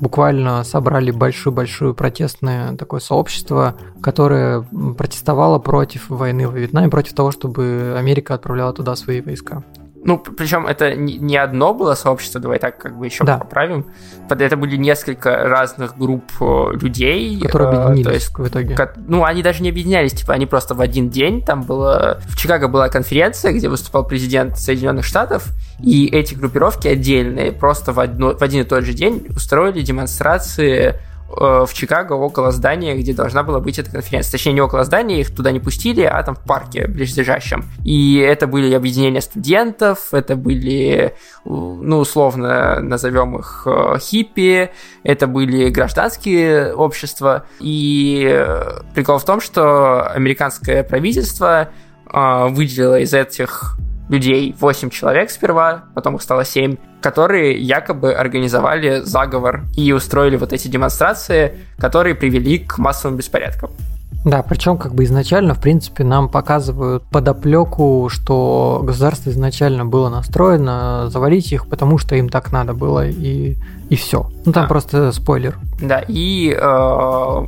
буквально 0.00 0.64
собрали 0.64 1.10
большое-большое 1.10 1.94
протестное 1.94 2.76
такое 2.76 3.00
сообщество, 3.00 3.76
которое 4.02 4.62
протестовало 4.96 5.58
против 5.58 6.08
войны 6.08 6.48
во 6.48 6.56
Вьетнаме, 6.56 6.88
против 6.88 7.14
того, 7.14 7.30
чтобы 7.30 7.94
Америка 7.96 8.34
отправляла 8.34 8.72
туда 8.72 8.96
свои 8.96 9.20
войска. 9.20 9.62
Ну, 10.04 10.18
причем 10.18 10.66
это 10.66 10.94
не 10.94 11.36
одно 11.36 11.72
было 11.72 11.94
сообщество, 11.94 12.38
давай 12.38 12.58
так 12.58 12.76
как 12.78 12.98
бы 12.98 13.06
еще 13.06 13.24
да. 13.24 13.38
поправим. 13.38 13.86
Это 14.28 14.56
были 14.56 14.76
несколько 14.76 15.48
разных 15.48 15.96
групп 15.96 16.24
э, 16.40 16.72
людей. 16.74 17.40
Которые 17.40 17.68
э, 17.68 17.76
объединились 17.76 18.04
то 18.04 18.12
есть, 18.12 18.38
в 18.38 18.48
итоге. 18.48 18.76
Ну, 18.96 19.24
они 19.24 19.42
даже 19.42 19.62
не 19.62 19.70
объединялись, 19.70 20.12
типа, 20.12 20.34
они 20.34 20.44
просто 20.44 20.74
в 20.74 20.80
один 20.82 21.08
день, 21.08 21.42
там 21.42 21.62
было... 21.62 22.20
В 22.28 22.36
Чикаго 22.36 22.68
была 22.68 22.90
конференция, 22.90 23.52
где 23.52 23.68
выступал 23.68 24.06
президент 24.06 24.58
Соединенных 24.58 25.06
Штатов, 25.06 25.46
и 25.80 26.06
эти 26.06 26.34
группировки 26.34 26.86
отдельные 26.86 27.52
просто 27.52 27.92
в, 27.92 28.00
одно, 28.00 28.36
в 28.36 28.42
один 28.42 28.62
и 28.62 28.64
тот 28.64 28.84
же 28.84 28.92
день 28.92 29.26
устроили 29.34 29.80
демонстрации 29.80 31.00
в 31.28 31.68
Чикаго 31.72 32.12
около 32.12 32.52
здания, 32.52 32.94
где 32.96 33.12
должна 33.12 33.42
была 33.42 33.60
быть 33.60 33.78
эта 33.78 33.90
конференция. 33.90 34.32
Точнее, 34.32 34.52
не 34.52 34.60
около 34.60 34.84
здания, 34.84 35.20
их 35.20 35.34
туда 35.34 35.50
не 35.50 35.60
пустили, 35.60 36.02
а 36.02 36.22
там 36.22 36.34
в 36.36 36.40
парке 36.40 36.86
близлежащем. 36.86 37.64
И 37.84 38.18
это 38.18 38.46
были 38.46 38.72
объединения 38.74 39.20
студентов, 39.20 40.12
это 40.12 40.36
были, 40.36 41.14
ну, 41.44 41.98
условно 41.98 42.80
назовем 42.80 43.36
их 43.38 43.66
э, 43.66 43.98
хиппи, 43.98 44.70
это 45.02 45.26
были 45.26 45.70
гражданские 45.70 46.74
общества. 46.74 47.46
И 47.58 48.28
э, 48.30 48.80
прикол 48.94 49.18
в 49.18 49.24
том, 49.24 49.40
что 49.40 50.06
американское 50.06 50.84
правительство 50.84 51.70
выделило 52.12 53.00
из 53.00 53.12
этих 53.12 53.76
людей 54.08 54.54
8 54.58 54.90
человек 54.90 55.30
сперва, 55.30 55.84
потом 55.94 56.16
их 56.16 56.22
стало 56.22 56.44
7, 56.44 56.76
которые 57.00 57.58
якобы 57.58 58.12
организовали 58.14 59.00
заговор 59.00 59.64
и 59.76 59.92
устроили 59.92 60.36
вот 60.36 60.52
эти 60.52 60.68
демонстрации, 60.68 61.58
которые 61.78 62.14
привели 62.14 62.58
к 62.58 62.78
массовым 62.78 63.16
беспорядкам. 63.16 63.70
Да, 64.24 64.42
причем 64.42 64.78
как 64.78 64.94
бы 64.94 65.04
изначально, 65.04 65.52
в 65.54 65.60
принципе, 65.60 66.02
нам 66.02 66.30
показывают 66.30 67.02
подоплеку, 67.04 68.08
что 68.10 68.80
государство 68.82 69.28
изначально 69.28 69.84
было 69.84 70.08
настроено 70.08 71.10
завалить 71.10 71.52
их, 71.52 71.68
потому 71.68 71.98
что 71.98 72.16
им 72.16 72.30
так 72.30 72.50
надо 72.50 72.72
было, 72.72 73.06
и, 73.06 73.56
и 73.90 73.96
все. 73.96 74.30
Ну 74.46 74.52
там 74.52 74.64
да. 74.64 74.68
просто 74.68 75.12
спойлер. 75.12 75.58
Да, 75.82 76.02
и 76.08 76.56
э, 76.58 77.46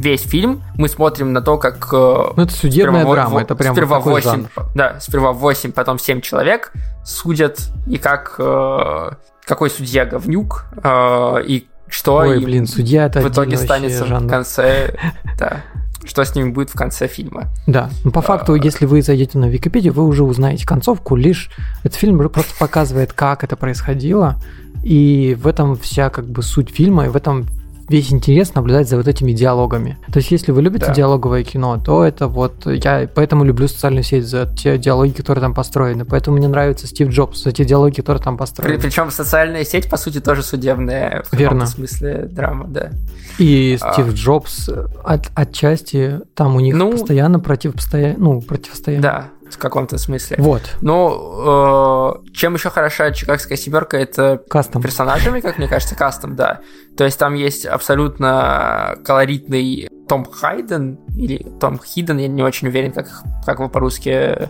весь 0.00 0.22
фильм 0.22 0.62
мы 0.76 0.88
смотрим 0.88 1.32
на 1.32 1.42
то, 1.42 1.58
как... 1.58 1.88
Э, 1.92 2.32
ну, 2.34 2.42
это 2.42 2.52
судебная 2.52 3.02
сперва, 3.02 3.14
драма, 3.14 3.42
это 3.42 3.54
прям 3.54 3.74
сперва 3.74 4.00
8, 4.00 4.30
жанр. 4.30 4.48
Да, 4.74 4.98
сперва 4.98 5.32
8, 5.32 5.72
потом 5.72 5.98
7 5.98 6.22
человек 6.22 6.72
судят, 7.04 7.60
и 7.86 7.98
как... 7.98 8.36
Э, 8.38 9.10
какой 9.44 9.68
судья 9.68 10.06
говнюк, 10.06 10.64
э, 10.82 11.42
и 11.46 11.68
что 11.88 12.16
Ой, 12.16 12.42
блин, 12.42 12.66
судья 12.66 13.06
это 13.06 13.20
в 13.20 13.28
итоге 13.28 13.58
станется 13.58 14.06
жанр. 14.06 14.26
в 14.26 14.30
конце... 14.30 14.96
Да 15.38 15.62
что 16.02 16.24
с 16.24 16.34
ними 16.34 16.50
будет 16.50 16.70
в 16.70 16.74
конце 16.74 17.06
фильма. 17.06 17.48
Да, 17.66 17.90
ну, 18.04 18.10
по 18.10 18.22
факту, 18.22 18.54
а, 18.54 18.58
если 18.58 18.86
вы 18.86 19.02
зайдете 19.02 19.36
на 19.36 19.44
Википедию, 19.44 19.92
вы 19.92 20.06
уже 20.06 20.24
узнаете 20.24 20.66
концовку, 20.66 21.14
лишь 21.14 21.50
этот 21.84 21.98
фильм 21.98 22.18
просто 22.30 22.54
показывает, 22.58 23.12
как 23.12 23.44
это 23.44 23.54
происходило, 23.54 24.40
и 24.82 25.36
в 25.38 25.46
этом 25.46 25.76
вся 25.76 26.08
как 26.08 26.26
бы 26.26 26.42
суть 26.42 26.70
фильма, 26.70 27.04
и 27.04 27.08
в 27.08 27.16
этом 27.16 27.46
весь 27.90 28.12
интерес 28.12 28.54
наблюдать 28.54 28.88
за 28.88 28.96
вот 28.96 29.08
этими 29.08 29.32
диалогами. 29.32 29.98
То 30.12 30.18
есть, 30.20 30.30
если 30.30 30.52
вы 30.52 30.62
любите 30.62 30.86
да. 30.86 30.94
диалоговое 30.94 31.42
кино, 31.42 31.76
то 31.84 32.04
это 32.04 32.28
вот 32.28 32.64
я 32.66 33.08
поэтому 33.12 33.42
люблю 33.42 33.66
социальную 33.66 34.04
сеть 34.04 34.26
за 34.26 34.46
те 34.46 34.78
диалоги, 34.78 35.10
которые 35.10 35.42
там 35.42 35.54
построены. 35.54 36.04
Поэтому 36.04 36.36
мне 36.36 36.46
нравится 36.46 36.86
Стив 36.86 37.08
Джобс 37.08 37.42
за 37.42 37.50
те 37.50 37.64
диалоги, 37.64 37.96
которые 37.96 38.22
там 38.22 38.38
построены. 38.38 38.76
При, 38.76 38.82
причем 38.82 39.10
социальная 39.10 39.64
сеть, 39.64 39.90
по 39.90 39.96
сути, 39.96 40.20
тоже 40.20 40.44
судебная 40.44 41.24
в 41.32 41.36
Верно. 41.36 41.66
смысле 41.66 42.28
драма, 42.30 42.68
да. 42.68 42.90
И 43.38 43.76
а... 43.80 43.92
Стив 43.92 44.14
Джобс 44.14 44.70
от, 45.04 45.30
отчасти 45.34 46.20
там 46.34 46.54
у 46.54 46.60
них 46.60 46.76
ну, 46.76 46.92
постоянно 46.92 47.40
противостояние, 47.40 48.16
ну, 48.18 48.40
противостояние. 48.40 49.02
Да, 49.02 49.26
в 49.54 49.58
каком-то 49.58 49.98
смысле. 49.98 50.36
Вот. 50.38 50.62
Ну, 50.80 52.22
э, 52.24 52.32
чем 52.32 52.54
еще 52.54 52.70
хороша 52.70 53.10
Чикагская 53.12 53.56
семерка, 53.56 53.96
это 53.98 54.42
кастом. 54.48 54.82
персонажами, 54.82 55.40
как 55.40 55.58
мне 55.58 55.68
кажется, 55.68 55.94
кастом, 55.94 56.36
да. 56.36 56.60
То 56.96 57.04
есть 57.04 57.18
там 57.18 57.34
есть 57.34 57.66
абсолютно 57.66 58.96
колоритный 59.04 59.88
том 60.10 60.24
Хайден 60.24 60.98
или 61.14 61.46
Том 61.60 61.78
Хиден, 61.78 62.18
я 62.18 62.26
не 62.26 62.42
очень 62.42 62.66
уверен, 62.66 62.90
как, 62.90 63.06
как 63.46 63.60
его 63.60 63.68
по-русски 63.68 64.08
э, 64.08 64.48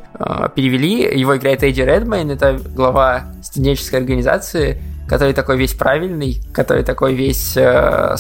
перевели. 0.55 1.03
Его 1.19 1.37
играет 1.37 1.63
Эдди 1.63 1.83
Редмейн, 1.83 2.31
это 2.31 2.59
глава 2.75 3.35
студенческой 3.43 3.97
организации, 3.97 4.81
который 5.11 5.35
такой 5.35 5.57
весь 5.57 5.75
правильный, 5.75 6.41
который 6.53 6.85
такой 6.85 7.15
весь, 7.15 7.57
э, 7.57 8.15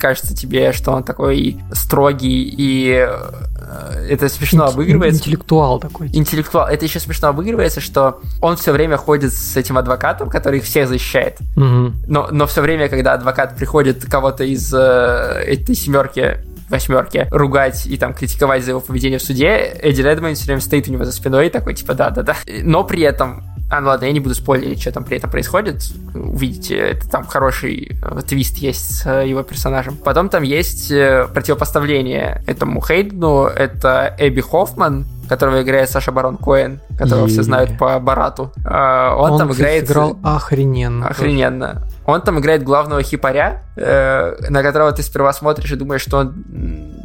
кажется 0.00 0.34
тебе, 0.34 0.72
что 0.72 0.90
он 0.90 1.04
такой 1.04 1.56
строгий 1.72 2.42
и 2.42 3.06
э, 3.08 4.06
это 4.10 4.28
смешно 4.28 4.64
Инт- 4.64 4.74
обыгрывается. 4.74 5.20
Интеллектуал 5.20 5.78
такой. 5.78 6.08
Интеллектуал. 6.12 6.66
Это 6.66 6.84
еще 6.84 6.98
смешно 6.98 7.28
обыгрывается, 7.28 7.80
что 7.80 8.20
он 8.40 8.56
все 8.56 8.72
время 8.72 8.96
ходит 8.96 9.32
с 9.32 9.56
этим 9.56 9.78
адвокатом, 9.78 10.28
который 10.28 10.58
их 10.58 10.64
всех 10.64 10.88
защищает. 10.88 11.38
Угу. 11.56 11.92
Но, 12.08 12.28
но 12.32 12.48
все 12.48 12.60
время, 12.60 12.88
когда 12.88 13.12
адвокат 13.12 13.54
приходит 13.56 14.04
кого-то 14.04 14.42
из 14.42 14.74
э, 14.74 15.44
этой 15.46 15.76
семерки 15.76 16.38
восьмерки 16.68 17.28
ругать 17.30 17.86
и 17.86 17.96
там 17.96 18.14
критиковать 18.14 18.64
за 18.64 18.70
его 18.70 18.80
поведение 18.80 19.20
в 19.20 19.22
суде, 19.22 19.58
Эдди 19.80 20.00
Редмейн 20.00 20.34
все 20.34 20.46
время 20.46 20.60
стоит 20.60 20.88
у 20.88 20.92
него 20.92 21.04
за 21.04 21.12
спиной 21.12 21.46
и 21.46 21.50
такой, 21.50 21.74
типа, 21.74 21.94
да-да-да. 21.94 22.34
Но 22.64 22.82
при 22.82 23.02
этом 23.02 23.44
а, 23.72 23.80
ну 23.80 23.88
ладно, 23.88 24.04
я 24.04 24.12
не 24.12 24.20
буду 24.20 24.34
спойлерить, 24.34 24.82
что 24.82 24.92
там 24.92 25.02
при 25.02 25.16
этом 25.16 25.30
происходит. 25.30 25.82
Увидите, 26.14 26.76
это 26.76 27.08
там 27.08 27.24
хороший 27.24 27.98
э, 28.02 28.20
твист 28.20 28.58
есть 28.58 28.98
с 28.98 29.06
э, 29.06 29.26
его 29.26 29.42
персонажем. 29.44 29.96
Потом 29.96 30.28
там 30.28 30.42
есть 30.42 30.90
э, 30.90 31.26
противопоставление 31.32 32.44
этому 32.46 32.82
Хейдну. 32.82 33.46
Это 33.46 34.14
Эбби 34.18 34.42
Хоффман, 34.42 35.06
которого 35.26 35.62
играет 35.62 35.88
Саша 35.88 36.12
Барон 36.12 36.36
Коэн, 36.36 36.82
которого 36.98 37.28
и... 37.28 37.30
все 37.30 37.42
знают 37.42 37.78
по 37.78 37.98
Барату. 37.98 38.52
А, 38.62 39.16
он, 39.16 39.30
он 39.30 39.38
там 39.38 39.52
играет... 39.52 39.84
играл 39.84 40.18
охрененно. 40.22 41.08
Охрененно. 41.08 41.88
Он 42.04 42.20
там 42.20 42.40
играет 42.40 42.64
главного 42.64 43.02
хипаря, 43.02 43.62
на 43.74 44.62
которого 44.62 44.92
ты 44.92 45.02
сперва 45.02 45.32
смотришь 45.32 45.72
и 45.72 45.76
думаешь, 45.76 46.02
что 46.02 46.18
он 46.18 46.44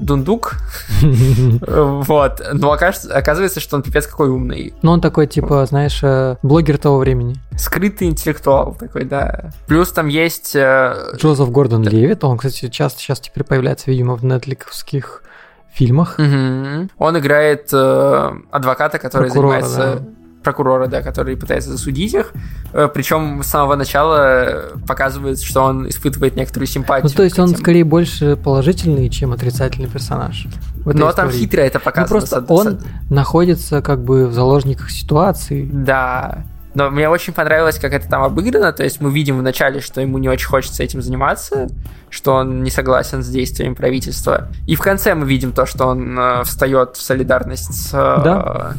дундук. 0.07 0.53
Вот. 1.67 2.41
Но 2.53 2.71
оказывается, 2.71 3.59
что 3.59 3.75
он 3.75 3.83
пипец 3.83 4.07
какой 4.07 4.29
умный. 4.29 4.73
Ну, 4.81 4.91
он 4.91 5.01
такой, 5.01 5.27
типа, 5.27 5.65
знаешь, 5.65 5.99
э, 6.01 6.37
блогер 6.41 6.77
того 6.77 6.97
времени. 6.97 7.35
Скрытый 7.57 8.07
интеллектуал 8.07 8.75
такой, 8.75 9.03
да. 9.03 9.51
Плюс 9.67 9.91
там 9.91 10.07
есть... 10.07 10.55
Э, 10.55 11.11
Джозеф 11.15 11.51
Гордон 11.51 11.83
Левит, 11.83 12.23
он, 12.23 12.37
кстати, 12.37 12.69
часто 12.69 12.99
сейчас 12.99 13.19
теперь 13.19 13.43
появляется, 13.43 13.91
видимо, 13.91 14.15
в 14.15 14.23
нетликовских 14.23 15.23
фильмах. 15.71 16.17
Он 16.17 17.17
играет 17.19 17.69
э, 17.71 18.31
адвоката, 18.51 18.97
который 18.99 19.29
занимается 19.29 20.03
прокурора, 20.47 20.87
да, 20.87 21.01
который 21.01 21.35
пытается 21.35 21.69
засудить 21.71 22.13
их. 22.13 22.31
Э, 22.71 22.87
Причем 22.93 23.43
с 23.43 23.47
самого 23.47 23.75
начала 23.75 24.71
показывает, 24.87 25.41
что 25.41 25.61
он 25.61 25.89
испытывает 25.89 26.37
некоторую 26.37 26.67
симпатию. 26.67 27.09
Ну, 27.09 27.15
то 27.15 27.23
есть 27.23 27.37
он 27.37 27.49
скорее 27.49 27.83
больше 27.83 28.37
положительный, 28.37 29.09
чем 29.09 29.33
отрицательный 29.33 29.89
персонаж. 29.89 30.47
Но 30.85 30.91
истории. 30.93 31.15
там 31.15 31.31
хитро 31.31 31.59
это 31.59 31.79
показано. 31.81 32.19
Ну, 32.19 32.27
просто 32.27 32.53
он 32.53 32.79
находится 33.09 33.81
как 33.81 34.01
бы 34.03 34.27
в 34.27 34.33
заложниках 34.33 34.89
ситуации. 34.89 35.69
Да. 35.69 36.45
Но 36.73 36.91
мне 36.91 37.09
очень 37.09 37.33
понравилось, 37.33 37.77
как 37.79 37.91
это 37.91 38.07
там 38.07 38.23
обыграно. 38.23 38.71
То 38.71 38.83
есть 38.83 39.01
мы 39.01 39.11
видим 39.11 39.39
вначале, 39.39 39.81
что 39.81 39.99
ему 39.99 40.17
не 40.17 40.29
очень 40.29 40.47
хочется 40.47 40.81
этим 40.83 41.01
заниматься, 41.01 41.67
что 42.09 42.35
он 42.35 42.63
не 42.63 42.69
согласен 42.69 43.21
с 43.21 43.27
действиями 43.27 43.73
правительства. 43.73 44.47
И 44.65 44.75
в 44.75 44.81
конце 44.81 45.13
мы 45.13 45.25
видим 45.27 45.51
то, 45.51 45.65
что 45.65 45.87
он 45.87 46.17
э, 46.17 46.43
встает 46.43 46.95
в 46.95 47.01
солидарность 47.01 47.73
с 47.73 47.89
э, 47.93 48.23
да 48.23 48.75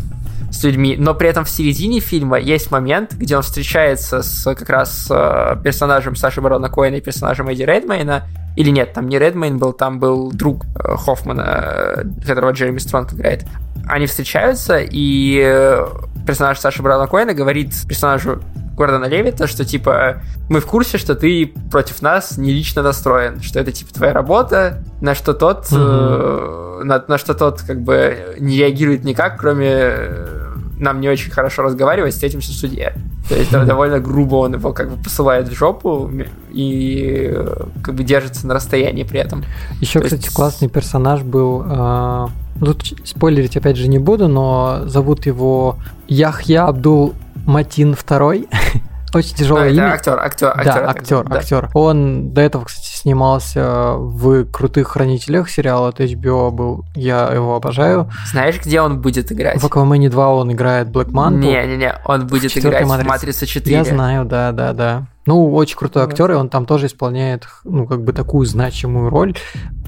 с 0.50 0.64
людьми, 0.64 0.96
но 0.98 1.14
при 1.14 1.28
этом 1.28 1.44
в 1.44 1.50
середине 1.50 2.00
фильма 2.00 2.38
есть 2.38 2.70
момент, 2.70 3.14
где 3.14 3.36
он 3.36 3.42
встречается 3.42 4.22
с 4.22 4.54
как 4.54 4.68
раз 4.70 5.08
э, 5.10 5.56
персонажем 5.62 6.16
Саши 6.16 6.40
Барона 6.40 6.68
Коэна 6.68 6.96
и 6.96 7.00
персонажем 7.00 7.48
Эдди 7.48 7.62
Редмейна, 7.62 8.24
или 8.58 8.70
нет, 8.70 8.92
там 8.92 9.08
не 9.08 9.20
Редмейн 9.20 9.56
был, 9.56 9.72
там 9.72 10.00
был 10.00 10.32
друг 10.32 10.64
э, 10.74 10.96
Хоффмана, 10.96 11.44
э, 11.46 12.04
которого 12.26 12.50
Джереми 12.50 12.78
Стронг 12.78 13.12
играет. 13.12 13.44
Они 13.86 14.06
встречаются, 14.06 14.78
и 14.80 15.40
э, 15.40 15.86
персонаж 16.26 16.58
Саши 16.58 16.82
Брауна 16.82 17.06
Коэна 17.06 17.34
говорит 17.34 17.72
персонажу 17.86 18.42
Гордона 18.76 19.04
Левита, 19.04 19.46
что 19.46 19.64
типа 19.64 20.22
мы 20.48 20.58
в 20.58 20.66
курсе, 20.66 20.98
что 20.98 21.14
ты 21.14 21.54
против 21.70 22.02
нас 22.02 22.36
не 22.36 22.50
лично 22.50 22.82
настроен, 22.82 23.40
что 23.42 23.60
это 23.60 23.70
типа 23.70 23.94
твоя 23.94 24.12
работа, 24.12 24.82
на 25.00 25.14
что 25.14 25.34
тот, 25.34 25.68
угу. 25.70 25.80
э, 25.80 26.80
на, 26.82 27.04
на 27.06 27.16
что 27.16 27.34
тот 27.34 27.62
как 27.62 27.80
бы 27.82 28.34
не 28.40 28.58
реагирует 28.58 29.04
никак, 29.04 29.38
кроме 29.38 30.47
нам 30.78 31.00
не 31.00 31.08
очень 31.08 31.30
хорошо 31.30 31.62
разговаривать, 31.62 32.14
встретимся 32.14 32.52
в 32.52 32.54
суде. 32.54 32.94
То 33.28 33.34
есть 33.34 33.52
mm 33.52 33.66
довольно 33.66 34.00
грубо 34.00 34.36
он 34.36 34.54
его 34.54 34.72
как 34.72 34.90
бы 34.90 35.02
посылает 35.02 35.48
в 35.48 35.54
жопу 35.54 36.10
и 36.50 37.30
э, 37.30 37.64
как 37.82 37.94
бы 37.94 38.02
держится 38.02 38.46
на 38.46 38.54
расстоянии 38.54 39.02
при 39.02 39.20
этом. 39.20 39.44
Еще, 39.80 39.98
То 39.98 40.06
кстати, 40.06 40.24
есть... 40.24 40.34
классный 40.34 40.68
персонаж 40.68 41.22
был. 41.22 41.62
Э, 41.66 42.26
тут 42.60 42.84
спойлерить 43.04 43.56
опять 43.56 43.76
же 43.76 43.88
не 43.88 43.98
буду, 43.98 44.28
но 44.28 44.82
зовут 44.86 45.26
его 45.26 45.76
Яхья 46.06 46.66
Абдул 46.66 47.14
Матин 47.46 47.94
второй. 47.94 48.48
Очень 49.14 49.36
тяжелое 49.36 49.64
а, 49.64 49.68
имя. 49.68 49.92
актер, 49.92 50.18
актер, 50.18 50.48
актер. 50.48 50.64
Да, 50.64 50.90
актер, 50.90 51.24
да. 51.24 51.36
актер. 51.36 51.70
Он 51.74 52.30
до 52.32 52.40
этого, 52.42 52.64
кстати, 52.64 52.87
снимался 52.98 53.94
в 53.94 54.44
«Крутых 54.46 54.88
хранителях» 54.88 55.48
сериала 55.48 55.88
от 55.88 56.00
HBO 56.00 56.50
был. 56.50 56.84
Я 56.94 57.28
его 57.32 57.56
обожаю. 57.56 58.10
Знаешь, 58.26 58.60
где 58.62 58.80
он 58.80 59.00
будет 59.00 59.32
играть? 59.32 59.60
В 59.60 59.66
«Аквамене 59.66 60.08
2» 60.08 60.40
он 60.40 60.52
играет 60.52 60.88
Блэк 60.90 61.10
Манту. 61.10 61.40
Не-не-не, 61.40 61.94
он 62.04 62.26
будет 62.26 62.56
играть 62.56 62.86
матрице. 62.86 63.04
в 63.04 63.08
«Матрице 63.08 63.44
4». 63.44 63.70
Я 63.70 63.84
знаю, 63.84 64.24
да, 64.24 64.52
да, 64.52 64.72
да. 64.72 65.06
Ну, 65.26 65.52
очень 65.54 65.76
крутой 65.76 66.04
актер, 66.04 66.30
и 66.30 66.34
он 66.34 66.48
там 66.48 66.64
тоже 66.64 66.86
исполняет, 66.86 67.46
ну, 67.64 67.86
как 67.86 68.02
бы 68.02 68.12
такую 68.12 68.46
значимую 68.46 69.10
роль. 69.10 69.34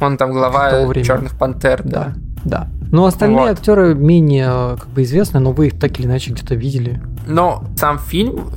Он 0.01 0.17
там 0.17 0.33
глава 0.33 0.93
Черных 1.03 1.39
пантер, 1.39 1.83
да. 1.83 2.13
Да. 2.45 2.69
да. 2.73 2.80
Но 2.91 3.07
остальные 3.07 3.41
Вот. 3.41 3.51
актеры 3.51 3.95
менее 3.95 4.77
как 4.77 4.89
бы 4.89 5.03
известны, 5.03 5.41
но 5.41 5.53
вы 5.53 5.69
их 5.69 5.79
так 5.79 5.99
или 5.99 6.07
иначе 6.07 6.33
где-то 6.33 6.55
видели. 6.55 7.01
Но 7.27 7.65
сам 7.77 7.99
фильм, 7.99 8.51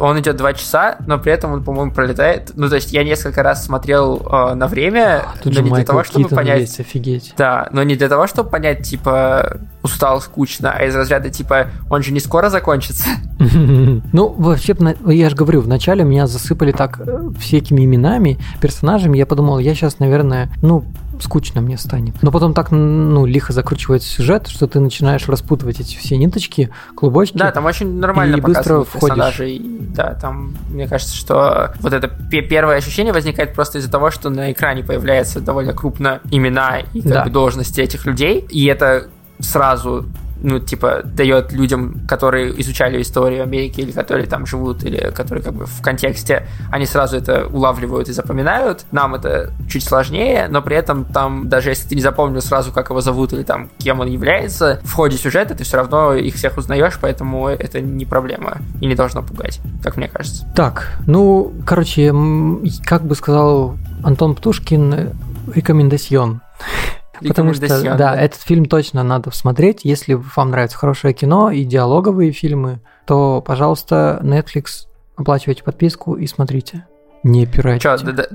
он 0.00 0.20
идет 0.20 0.36
два 0.36 0.52
часа, 0.52 0.96
но 1.06 1.18
при 1.18 1.32
этом 1.32 1.52
он, 1.52 1.64
по-моему, 1.64 1.92
пролетает. 1.92 2.52
Ну, 2.54 2.68
то 2.68 2.74
есть 2.74 2.92
я 2.92 3.02
несколько 3.04 3.42
раз 3.42 3.64
смотрел 3.64 4.20
э, 4.30 4.54
на 4.54 4.66
время, 4.66 5.22
Тут 5.42 5.54
но 5.54 5.60
не 5.60 5.64
для 5.64 5.70
Майкл 5.70 5.90
того, 5.92 6.04
чтобы 6.04 6.24
Китон 6.24 6.36
понять. 6.36 6.60
есть, 6.60 6.80
офигеть. 6.80 7.34
Да, 7.38 7.68
но 7.72 7.82
не 7.82 7.96
для 7.96 8.08
того, 8.08 8.26
чтобы 8.26 8.50
понять, 8.50 8.82
типа, 8.82 9.58
устал, 9.82 10.20
скучно, 10.20 10.72
а 10.76 10.84
из 10.84 10.94
разряда, 10.94 11.30
типа, 11.30 11.68
он 11.88 12.02
же 12.02 12.12
не 12.12 12.20
скоро 12.20 12.50
закончится. 12.50 13.06
Ну, 14.12 14.28
вообще, 14.36 14.74
я 15.06 15.30
же 15.30 15.36
говорю, 15.36 15.60
вначале 15.60 16.04
меня 16.04 16.26
засыпали 16.26 16.72
так 16.72 17.00
э, 17.00 17.30
всякими 17.38 17.84
именами, 17.84 18.38
персонажами. 18.60 19.16
Я 19.16 19.26
подумал, 19.26 19.58
я 19.58 19.74
сейчас, 19.74 19.98
наверное, 20.00 20.50
ну, 20.62 20.84
скучно 21.20 21.60
мне 21.60 21.78
станет. 21.78 22.20
Но 22.22 22.30
потом 22.30 22.54
так, 22.54 22.70
ну, 22.70 23.26
лихо 23.26 23.52
закручивается 23.78 24.08
сюжет, 24.08 24.48
что 24.48 24.66
ты 24.66 24.80
начинаешь 24.80 25.28
распутывать 25.28 25.78
эти 25.80 25.96
все 25.96 26.16
ниточки, 26.16 26.70
клубочки. 26.96 27.36
Да, 27.36 27.52
там 27.52 27.64
очень 27.64 27.98
нормально 27.98 28.36
И 28.36 28.40
быстро 28.40 28.82
входишь. 28.82 29.08
персонажей. 29.16 29.62
Да, 29.94 30.14
там, 30.20 30.56
мне 30.70 30.88
кажется, 30.88 31.14
что 31.16 31.72
вот 31.80 31.92
это 31.92 32.08
пе- 32.08 32.42
первое 32.42 32.76
ощущение 32.76 33.12
возникает 33.12 33.54
просто 33.54 33.78
из-за 33.78 33.90
того, 33.90 34.10
что 34.10 34.30
на 34.30 34.50
экране 34.52 34.82
появляются 34.82 35.40
довольно 35.40 35.72
крупно 35.74 36.20
имена 36.30 36.80
и 36.92 37.02
Да. 37.02 37.24
бы 37.24 37.30
должности 37.30 37.80
этих 37.80 38.04
людей, 38.04 38.44
и 38.50 38.66
это 38.66 39.06
сразу 39.40 40.06
ну, 40.42 40.58
типа, 40.58 41.02
дает 41.04 41.52
людям, 41.52 42.00
которые 42.06 42.60
изучали 42.60 43.00
историю 43.02 43.42
Америки, 43.42 43.80
или 43.80 43.92
которые 43.92 44.26
там 44.26 44.46
живут, 44.46 44.84
или 44.84 45.10
которые 45.10 45.42
как 45.42 45.54
бы 45.54 45.66
в 45.66 45.82
контексте, 45.82 46.46
они 46.70 46.86
сразу 46.86 47.16
это 47.16 47.46
улавливают 47.46 48.08
и 48.08 48.12
запоминают. 48.12 48.84
Нам 48.92 49.14
это 49.14 49.52
чуть 49.68 49.84
сложнее, 49.84 50.48
но 50.48 50.62
при 50.62 50.76
этом 50.76 51.04
там, 51.04 51.48
даже 51.48 51.70
если 51.70 51.88
ты 51.88 51.94
не 51.94 52.02
запомнил 52.02 52.40
сразу, 52.40 52.72
как 52.72 52.90
его 52.90 53.00
зовут, 53.00 53.32
или 53.32 53.42
там, 53.42 53.70
кем 53.78 54.00
он 54.00 54.08
является, 54.08 54.80
в 54.84 54.92
ходе 54.92 55.16
сюжета 55.16 55.54
ты 55.54 55.64
все 55.64 55.78
равно 55.78 56.14
их 56.14 56.34
всех 56.34 56.56
узнаешь, 56.56 56.98
поэтому 57.00 57.48
это 57.48 57.80
не 57.80 58.04
проблема 58.04 58.58
и 58.80 58.86
не 58.86 58.94
должно 58.94 59.22
пугать, 59.22 59.60
как 59.82 59.96
мне 59.96 60.08
кажется. 60.08 60.46
Так, 60.54 60.98
ну, 61.06 61.52
короче, 61.66 62.12
как 62.84 63.04
бы 63.04 63.14
сказал 63.14 63.76
Антон 64.02 64.34
Птушкин, 64.34 64.94
э, 64.94 65.12
Потому 67.26 67.54
что, 67.54 67.64
Рекомендацион, 67.64 67.96
да, 67.96 68.14
этот 68.16 68.40
фильм 68.40 68.66
точно 68.66 69.02
надо 69.02 69.30
смотреть. 69.30 69.80
Если 69.84 70.14
вам 70.14 70.50
нравится 70.50 70.76
хорошее 70.78 71.14
кино 71.14 71.50
и 71.50 71.64
диалоговые 71.64 72.32
фильмы, 72.32 72.80
то, 73.06 73.42
пожалуйста, 73.44 74.20
Netflix, 74.22 74.86
оплачивайте 75.16 75.62
подписку 75.64 76.14
и 76.14 76.26
смотрите. 76.26 76.86
Не 77.22 77.46
пиратите. 77.46 77.80
Чё, 77.82 77.96
д- 77.98 78.12
д- 78.12 78.28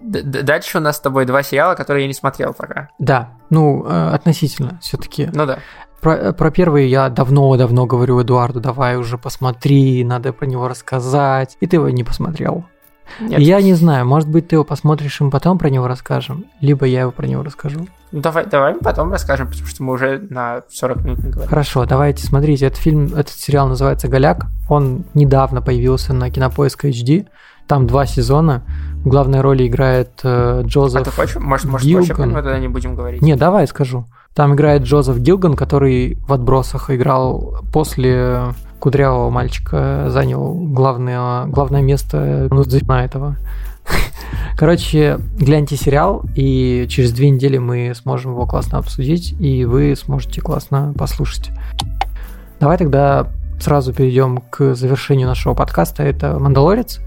д- 0.00 0.22
д- 0.22 0.42
дальше 0.42 0.78
у 0.78 0.80
нас 0.80 0.96
с 0.96 1.00
тобой 1.00 1.26
два 1.26 1.42
сериала, 1.42 1.74
которые 1.74 2.04
я 2.04 2.08
не 2.08 2.14
смотрел 2.14 2.54
пока. 2.54 2.88
Да, 2.98 3.30
ну, 3.50 3.84
э, 3.86 4.10
относительно 4.14 4.78
все-таки. 4.82 5.28
Ну 5.34 5.46
да. 5.46 5.58
Про, 6.00 6.32
про 6.32 6.50
первый 6.50 6.88
я 6.88 7.08
давно-давно 7.10 7.86
говорю 7.86 8.20
Эдуарду, 8.20 8.60
давай 8.60 8.96
уже 8.96 9.18
посмотри, 9.18 10.02
надо 10.02 10.32
про 10.32 10.46
него 10.46 10.66
рассказать. 10.66 11.56
И 11.60 11.66
ты 11.66 11.76
его 11.76 11.88
не 11.90 12.02
посмотрел. 12.02 12.64
Нет. 13.20 13.40
Я 13.40 13.60
не 13.60 13.74
знаю, 13.74 14.06
может 14.06 14.28
быть, 14.28 14.48
ты 14.48 14.56
его 14.56 14.64
посмотришь, 14.64 15.20
и 15.20 15.24
мы 15.24 15.30
потом 15.30 15.58
про 15.58 15.68
него 15.68 15.86
расскажем, 15.86 16.46
либо 16.60 16.86
я 16.86 17.02
его 17.02 17.12
про 17.12 17.26
него 17.26 17.42
расскажу. 17.42 17.86
Ну, 18.12 18.20
давай, 18.20 18.46
давай 18.46 18.74
потом 18.74 19.10
расскажем, 19.10 19.48
потому 19.48 19.66
что 19.66 19.82
мы 19.82 19.92
уже 19.94 20.22
на 20.28 20.62
40 20.70 21.04
минут 21.04 21.24
не 21.24 21.30
говорим. 21.30 21.48
Хорошо, 21.48 21.86
давайте, 21.86 22.26
смотрите, 22.26 22.66
этот 22.66 22.78
фильм, 22.78 23.06
этот 23.06 23.30
сериал 23.30 23.68
называется 23.68 24.08
«Голяк». 24.08 24.46
Он 24.68 25.04
недавно 25.14 25.62
появился 25.62 26.12
на 26.12 26.30
Кинопоиск 26.30 26.84
HD. 26.84 27.26
Там 27.66 27.86
два 27.86 28.04
сезона. 28.06 28.64
В 29.04 29.08
главной 29.08 29.40
роли 29.40 29.66
играет 29.66 30.10
э, 30.24 30.62
Джозеф 30.66 31.00
А 31.00 31.04
ты 31.04 31.10
хочешь? 31.10 31.36
Может, 31.36 31.66
может 31.66 31.90
вообще 31.90 32.12
него 32.12 32.34
тогда 32.34 32.58
не 32.58 32.68
будем 32.68 32.94
говорить? 32.94 33.22
Не, 33.22 33.34
давай 33.36 33.66
скажу. 33.66 34.06
Там 34.34 34.54
играет 34.54 34.82
Джозеф 34.82 35.18
Гилган, 35.18 35.56
который 35.56 36.18
в 36.26 36.32
«Отбросах» 36.32 36.90
играл 36.90 37.62
после 37.72 38.52
кудрявого 38.78 39.30
мальчика, 39.30 40.06
занял 40.08 40.54
главное, 40.54 41.46
главное 41.46 41.82
место 41.82 42.48
ну, 42.50 42.64
на 42.86 43.04
этого. 43.04 43.36
Короче, 44.56 45.18
гляньте 45.38 45.76
сериал, 45.76 46.24
и 46.36 46.86
через 46.88 47.12
две 47.12 47.30
недели 47.30 47.58
мы 47.58 47.92
сможем 47.94 48.32
его 48.32 48.46
классно 48.46 48.78
обсудить, 48.78 49.32
и 49.40 49.64
вы 49.64 49.96
сможете 49.96 50.40
классно 50.40 50.94
послушать. 50.96 51.50
Давай 52.60 52.78
тогда 52.78 53.28
сразу 53.60 53.92
перейдем 53.92 54.42
к 54.50 54.74
завершению 54.74 55.26
нашего 55.28 55.54
подкаста. 55.54 56.02
Это 56.02 56.38
«Мандалорец». 56.38 57.00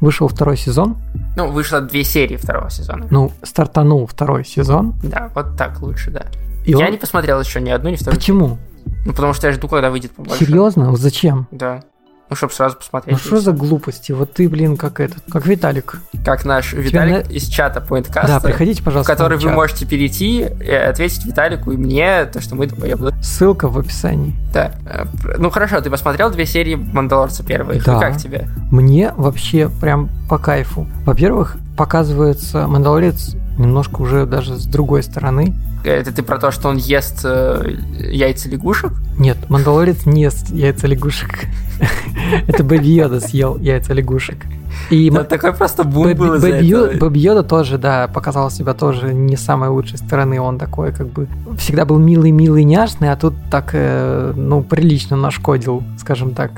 Вышел 0.00 0.28
второй 0.28 0.56
сезон. 0.56 0.96
Ну, 1.36 1.50
вышло 1.50 1.82
две 1.82 2.04
серии 2.04 2.36
второго 2.36 2.70
сезона. 2.70 3.06
Ну, 3.10 3.32
стартанул 3.42 4.06
второй 4.06 4.46
сезон. 4.46 4.94
Да, 5.02 5.30
вот 5.34 5.58
так 5.58 5.82
лучше, 5.82 6.10
да. 6.10 6.24
И 6.64 6.70
я 6.70 6.86
он- 6.86 6.92
не 6.92 6.96
посмотрел 6.96 7.38
еще 7.38 7.60
ни 7.60 7.68
одну, 7.68 7.90
ни 7.90 7.96
вторую. 7.96 8.16
Почему? 8.18 8.58
Ну, 9.04 9.12
потому 9.12 9.34
что 9.34 9.46
я 9.48 9.52
жду, 9.52 9.68
когда 9.68 9.90
выйдет 9.90 10.12
побольше. 10.12 10.44
Серьезно? 10.44 10.96
Зачем? 10.96 11.48
Да. 11.50 11.82
Ну, 12.30 12.36
чтобы 12.36 12.52
сразу 12.52 12.76
посмотреть. 12.76 13.12
Ну 13.12 13.18
что 13.18 13.40
за 13.40 13.50
глупости? 13.52 14.12
Вот 14.12 14.32
ты, 14.32 14.48
блин, 14.48 14.76
как 14.76 15.00
этот, 15.00 15.18
как 15.30 15.46
Виталик. 15.46 16.00
Как 16.24 16.44
наш 16.44 16.72
Виталик 16.72 17.28
из 17.28 17.48
чата 17.48 17.80
Pointcast, 17.86 18.26
Да, 18.28 18.38
приходите, 18.40 18.82
в 18.82 18.84
пожалуйста. 18.84 19.12
который 19.12 19.36
в 19.36 19.40
вы 19.42 19.48
чат. 19.48 19.54
можете 19.56 19.84
перейти 19.86 20.42
и 20.42 20.70
ответить 20.70 21.24
Виталику 21.26 21.72
и 21.72 21.76
мне, 21.76 22.26
то, 22.26 22.40
что 22.40 22.54
мы 22.54 22.66
долбоёбы. 22.68 23.12
Ссылка 23.20 23.68
в 23.68 23.76
описании. 23.78 24.34
Да. 24.54 24.72
Э, 24.86 25.04
Ну 25.38 25.50
хорошо, 25.50 25.80
ты 25.80 25.90
посмотрел 25.90 26.30
две 26.30 26.46
серии 26.46 26.76
Мандалорца 26.76 27.42
первых. 27.42 27.84
Да. 27.84 27.96
И 27.96 28.00
как 28.00 28.16
тебе? 28.16 28.46
Мне 28.70 29.12
вообще 29.16 29.68
прям 29.68 30.08
по 30.28 30.38
кайфу. 30.38 30.86
Во-первых, 31.04 31.56
показывается 31.76 32.68
Мандалорец 32.68 33.34
немножко 33.60 34.00
уже 34.02 34.26
даже 34.26 34.56
с 34.56 34.64
другой 34.64 35.02
стороны. 35.02 35.54
Это 35.84 36.12
ты 36.12 36.22
про 36.22 36.38
то, 36.38 36.50
что 36.50 36.68
он 36.68 36.76
ест 36.76 37.20
э, 37.24 37.76
яйца 38.10 38.48
лягушек? 38.48 38.92
Нет, 39.18 39.38
Мандалорец 39.48 40.04
не 40.04 40.22
ест 40.22 40.50
яйца 40.50 40.86
лягушек. 40.86 41.46
Это 42.48 42.64
Бэби 42.64 42.88
Йода 42.88 43.20
съел 43.20 43.56
яйца 43.58 43.92
лягушек. 43.94 44.44
И 44.90 45.10
такой 45.10 45.52
просто 45.52 45.84
бум 45.84 46.14
был 46.14 46.38
Бэби 46.38 47.18
Йода- 47.18 47.42
тоже, 47.42 47.78
да, 47.78 48.08
показал 48.08 48.50
себя 48.50 48.74
тоже 48.74 49.14
не 49.14 49.36
с 49.36 49.40
самой 49.40 49.68
лучшей 49.68 49.98
стороны. 49.98 50.40
Он 50.40 50.58
такой, 50.58 50.92
как 50.92 51.08
бы, 51.08 51.28
всегда 51.58 51.84
был 51.84 51.98
милый-милый, 51.98 52.64
няшный, 52.64 53.10
а 53.10 53.16
тут 53.16 53.34
так, 53.50 53.70
э, 53.72 54.32
ну, 54.36 54.62
прилично 54.62 55.16
нашкодил, 55.16 55.82
скажем 55.98 56.32
так. 56.34 56.52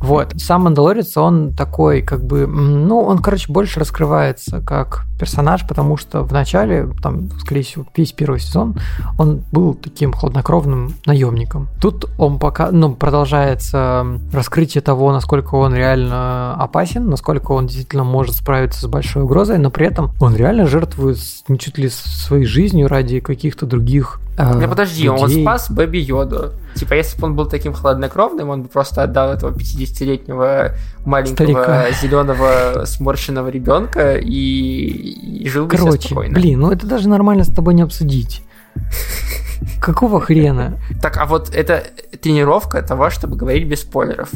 Вот. 0.00 0.34
Сам 0.36 0.62
Мандалорец, 0.62 1.16
он 1.16 1.52
такой, 1.54 2.02
как 2.02 2.24
бы, 2.24 2.46
ну, 2.46 3.00
он, 3.00 3.18
короче, 3.18 3.52
больше 3.52 3.80
раскрывается 3.80 4.60
как 4.60 5.07
персонаж, 5.18 5.66
потому 5.66 5.96
что 5.96 6.22
в 6.22 6.32
начале, 6.32 6.88
там, 7.02 7.30
скорее 7.40 7.62
всего, 7.62 7.86
весь 7.96 8.12
первый 8.12 8.40
сезон, 8.40 8.76
он 9.18 9.42
был 9.52 9.74
таким 9.74 10.12
хладнокровным 10.12 10.94
наемником. 11.06 11.68
Тут 11.80 12.06
он 12.18 12.38
пока, 12.38 12.70
ну, 12.70 12.94
продолжается 12.94 14.06
раскрытие 14.32 14.82
того, 14.82 15.12
насколько 15.12 15.54
он 15.56 15.74
реально 15.74 16.54
опасен, 16.54 17.08
насколько 17.08 17.52
он 17.52 17.66
действительно 17.66 18.04
может 18.04 18.36
справиться 18.36 18.80
с 18.80 18.86
большой 18.86 19.22
угрозой, 19.22 19.58
но 19.58 19.70
при 19.70 19.86
этом 19.86 20.12
он 20.20 20.36
реально 20.36 20.66
жертвует 20.66 21.18
не 21.48 21.58
чуть 21.58 21.78
ли 21.78 21.88
своей 21.88 22.44
жизнью 22.44 22.88
ради 22.88 23.20
каких-то 23.20 23.66
других 23.66 24.20
э, 24.36 24.58
Не, 24.58 24.68
подожди, 24.68 25.08
он 25.08 25.28
людей. 25.28 25.42
спас 25.42 25.70
Бэби 25.70 25.98
Йоду. 25.98 26.52
Типа, 26.74 26.94
если 26.94 27.18
бы 27.20 27.26
он 27.26 27.34
был 27.34 27.46
таким 27.46 27.72
хладнокровным, 27.72 28.50
он 28.50 28.62
бы 28.62 28.68
просто 28.68 29.02
отдал 29.02 29.32
этого 29.32 29.50
50-летнего 29.52 30.74
маленького 31.04 31.34
Старика. 31.34 31.90
зеленого 31.90 32.84
сморщенного 32.84 33.48
ребенка 33.48 34.16
и, 34.16 35.07
и 35.10 35.48
жил 35.48 35.66
бы 35.66 35.76
Короче, 35.76 36.08
спокойно. 36.08 36.34
блин, 36.34 36.60
ну 36.60 36.70
это 36.70 36.86
даже 36.86 37.08
нормально 37.08 37.44
с 37.44 37.48
тобой 37.48 37.74
не 37.74 37.82
обсудить. 37.82 38.42
Какого 39.80 40.20
хрена? 40.20 40.78
Так, 41.02 41.16
а 41.16 41.26
вот 41.26 41.50
это 41.54 41.84
тренировка 42.20 42.82
того, 42.82 43.10
чтобы 43.10 43.36
говорить 43.36 43.66
без 43.66 43.80
спойлеров. 43.82 44.30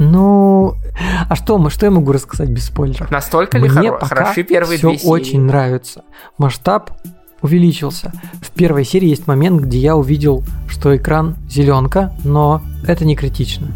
Ну, 0.00 0.74
а 1.28 1.34
что, 1.34 1.68
что 1.70 1.86
я 1.86 1.90
могу 1.90 2.12
рассказать 2.12 2.48
без 2.50 2.66
спойлеров? 2.66 3.10
Настолько 3.10 3.58
ли 3.58 3.68
Мне 3.68 3.88
хоро- 3.90 3.98
пока 3.98 4.06
хороши 4.06 4.44
первые 4.44 4.78
все 4.78 4.88
две 4.90 4.98
серии? 4.98 5.10
очень 5.10 5.40
нравится. 5.40 6.02
Масштаб 6.38 6.90
увеличился. 7.42 8.12
В 8.40 8.50
первой 8.52 8.84
серии 8.84 9.08
есть 9.08 9.26
момент, 9.26 9.60
где 9.62 9.78
я 9.78 9.96
увидел, 9.96 10.44
что 10.68 10.96
экран 10.96 11.36
зеленка, 11.48 12.12
но 12.24 12.62
это 12.86 13.04
не 13.04 13.16
критично. 13.16 13.68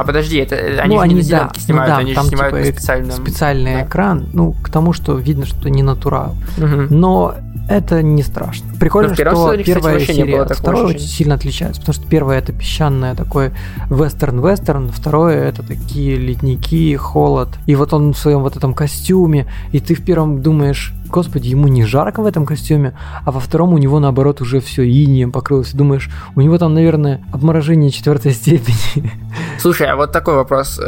А 0.00 0.04
подожди, 0.04 0.38
это 0.38 0.54
э, 0.54 0.78
они 0.78 0.96
ну, 0.96 1.02
же 1.02 1.08
не 1.08 1.22
да, 1.22 1.50
ну 1.54 1.60
снимают, 1.60 1.90
да, 1.90 1.96
они 1.98 2.14
там 2.14 2.24
же 2.24 2.30
снимают 2.30 2.54
типа 2.54 2.66
на 2.66 2.72
специальном... 2.72 3.12
специальный 3.12 3.74
да. 3.74 3.82
экран, 3.82 4.28
ну, 4.32 4.52
к 4.52 4.70
тому, 4.70 4.94
что 4.94 5.18
видно, 5.18 5.44
что 5.44 5.68
не 5.68 5.82
натурал. 5.82 6.36
Мгм. 6.56 6.86
Но 6.88 7.34
это 7.68 8.02
не 8.02 8.22
страшно. 8.22 8.66
Прикольно, 8.80 9.10
Ну, 9.10 9.14
что 9.14 9.30
сезоне, 9.30 9.62
кстати, 9.62 9.76
первая 9.76 9.98
не 9.98 10.06
серия 10.06 10.42
от 10.42 10.56
второй 10.56 10.84
очень 10.86 11.06
сильно 11.06 11.34
отличается, 11.34 11.82
потому 11.82 11.94
что 11.94 12.08
первая 12.08 12.38
это 12.38 12.52
песчаное 12.52 13.14
такое 13.14 13.52
вестерн-вестерн, 13.90 14.88
второе 14.88 15.44
это 15.44 15.62
такие 15.62 16.16
ледники, 16.16 16.96
холод. 16.96 17.50
И 17.66 17.74
вот 17.74 17.92
он 17.92 18.14
в 18.14 18.18
своем 18.18 18.40
вот 18.40 18.56
этом 18.56 18.72
костюме, 18.72 19.46
и 19.72 19.80
ты 19.80 19.94
в 19.94 20.02
первом 20.02 20.40
думаешь, 20.40 20.94
господи, 21.10 21.48
ему 21.48 21.68
не 21.68 21.84
жарко 21.84 22.22
в 22.22 22.26
этом 22.26 22.46
костюме, 22.46 22.94
а 23.24 23.30
во 23.30 23.40
втором 23.40 23.74
у 23.74 23.78
него 23.78 24.00
наоборот 24.00 24.40
уже 24.40 24.60
все 24.60 24.88
инием 24.88 25.32
покрылось. 25.32 25.72
Думаешь, 25.72 26.10
у 26.34 26.40
него 26.40 26.58
там, 26.58 26.74
наверное, 26.74 27.20
обморожение 27.32 27.90
четвертой 27.90 28.32
степени. 28.32 29.10
Слушай, 29.58 29.88
а 29.88 29.96
вот 29.96 30.12
такой 30.12 30.34
вопрос. 30.34 30.80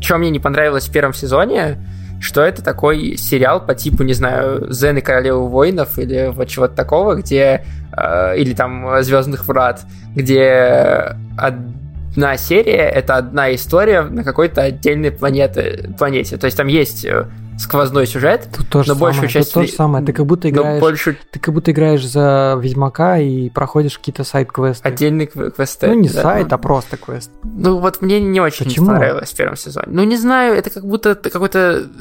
Что 0.00 0.18
мне 0.18 0.30
не 0.30 0.38
понравилось 0.38 0.88
в 0.88 0.92
первом 0.92 1.14
сезоне, 1.14 1.78
что 2.20 2.42
это 2.42 2.62
такой 2.62 3.16
сериал 3.16 3.64
по 3.64 3.74
типу, 3.74 4.02
не 4.02 4.12
знаю, 4.12 4.72
Зен 4.72 4.98
и 4.98 5.00
Королевы 5.00 5.48
воинов 5.48 5.98
или 5.98 6.30
вот 6.34 6.48
чего-то 6.48 6.74
такого, 6.74 7.14
где 7.14 7.64
э, 7.92 8.32
э, 8.32 8.38
или 8.38 8.54
там 8.54 9.02
Звездных 9.02 9.46
врат, 9.46 9.82
где 10.14 11.16
одна 11.36 12.36
серия 12.36 12.88
это 12.88 13.16
одна 13.16 13.54
история 13.54 14.02
на 14.02 14.24
какой-то 14.24 14.62
отдельной 14.62 15.12
планете, 15.12 15.90
планете. 15.98 16.36
То 16.36 16.46
есть 16.46 16.56
там 16.56 16.66
есть 16.66 17.04
э, 17.04 17.26
сквозной 17.58 18.06
сюжет, 18.06 18.48
Тут 18.56 18.68
то 18.68 18.82
же 18.82 18.90
но 18.90 18.94
самое, 18.94 19.12
большую 19.12 19.28
часть... 19.30 19.52
тут 19.52 19.62
то 19.62 19.68
же 19.68 19.72
самое. 19.74 20.04
Ты 20.04 20.12
как 20.12 20.26
будто 20.26 20.48
но 20.48 20.54
играешь, 20.60 20.80
больше 20.80 21.18
ты 21.30 21.38
как 21.40 21.52
будто 21.54 21.70
играешь 21.72 22.06
за 22.06 22.58
Ведьмака 22.60 23.18
и 23.18 23.50
проходишь 23.50 23.98
какие-то 23.98 24.24
сайт-квесты. 24.24 24.86
отдельный 24.88 25.26
кв- 25.26 25.54
квесты. 25.54 25.88
Ну, 25.88 25.94
не 25.94 26.08
да. 26.08 26.22
сайт, 26.22 26.52
а 26.52 26.58
просто 26.58 26.96
квест. 26.96 27.30
Ну, 27.42 27.78
вот 27.78 28.00
мне 28.00 28.20
не 28.20 28.40
очень 28.40 28.66
Почему? 28.66 28.86
понравилось 28.86 29.30
в 29.30 29.36
первом 29.36 29.56
сезоне. 29.56 29.86
Ну, 29.90 30.04
не 30.04 30.16
знаю, 30.16 30.54
это 30.54 30.70
как 30.70 30.84
будто 30.86 31.14
какой-то 31.14 31.58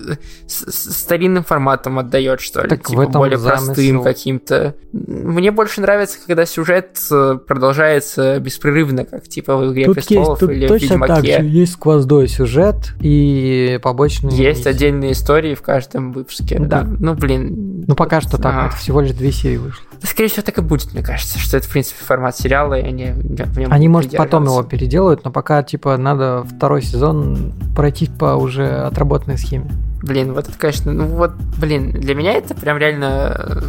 э, 0.10 0.16
старинным 0.48 1.44
форматом 1.44 2.00
отдает, 2.00 2.40
что 2.42 2.62
ли. 2.62 2.70
Так 2.70 2.84
в 2.84 2.88
типа 2.90 3.02
этом 3.04 3.14
более 3.14 3.38
замысел. 3.38 3.66
простым 3.66 4.04
каким-то. 4.04 4.76
Мне 4.94 5.52
больше 5.52 5.82
нравится, 5.82 6.18
когда 6.26 6.46
сюжет 6.46 6.98
э, 7.12 7.38
продолжается 7.48 8.40
беспрерывно, 8.40 9.06
как 9.06 9.28
типа 9.28 9.56
в 9.58 9.72
«Игре 9.74 9.86
Тут 9.86 9.98
есть, 9.98 10.08
престолов» 10.10 10.40
тут 10.40 10.52
или 10.52 10.66
в 10.66 10.70
точно 10.70 11.00
так 11.08 11.26
же. 11.26 11.32
«Ведьмаке. 11.32 11.48
Есть 11.50 11.74
сквозной 11.74 12.28
сюжет 12.28 12.94
и 13.02 13.80
побочные 13.82 14.36
Есть 14.38 14.60
миссии. 14.60 14.70
отдельные 14.70 15.12
истории 15.14 15.47
в 15.56 15.62
каждом 15.62 16.12
выпуске. 16.14 16.60
Да. 16.60 16.84
Ну, 16.84 16.98
ну, 17.00 17.14
блин. 17.16 17.86
Ну, 17.88 17.96
пока 17.96 18.22
что 18.22 18.38
так, 18.38 18.54
А. 18.56 18.68
это 18.68 18.76
всего 18.76 19.02
лишь 19.02 19.12
две 19.12 19.32
серии 19.32 19.58
вышло. 19.58 19.84
Да, 20.02 20.08
скорее 20.08 20.30
всего, 20.30 20.44
так 20.44 20.58
и 20.58 20.62
будет, 20.62 20.94
мне 20.94 21.04
кажется, 21.04 21.40
что 21.40 21.58
это, 21.58 21.68
в 21.68 21.72
принципе, 21.72 22.04
формат 22.04 22.38
сериала, 22.38 22.76
и 22.76 22.84
они 22.84 23.12
в 23.12 23.58
нем 23.58 23.72
Они, 23.72 23.88
может, 23.88 24.16
потом 24.16 24.46
его 24.46 24.64
переделают, 24.64 25.24
но 25.24 25.32
пока, 25.32 25.64
типа, 25.64 25.98
надо 25.98 26.44
второй 26.44 26.82
сезон 26.82 27.54
пройти 27.76 28.08
по 28.08 28.36
уже 28.36 28.68
отработанной 28.68 29.38
схеме. 29.38 29.72
Блин, 30.02 30.34
вот 30.34 30.48
это, 30.48 30.58
конечно, 30.58 30.94
ну 30.94 31.06
вот, 31.06 31.34
блин, 31.60 31.92
для 31.92 32.14
меня 32.14 32.34
это 32.34 32.54
прям 32.54 32.78
реально 32.78 33.36
э, 33.38 33.62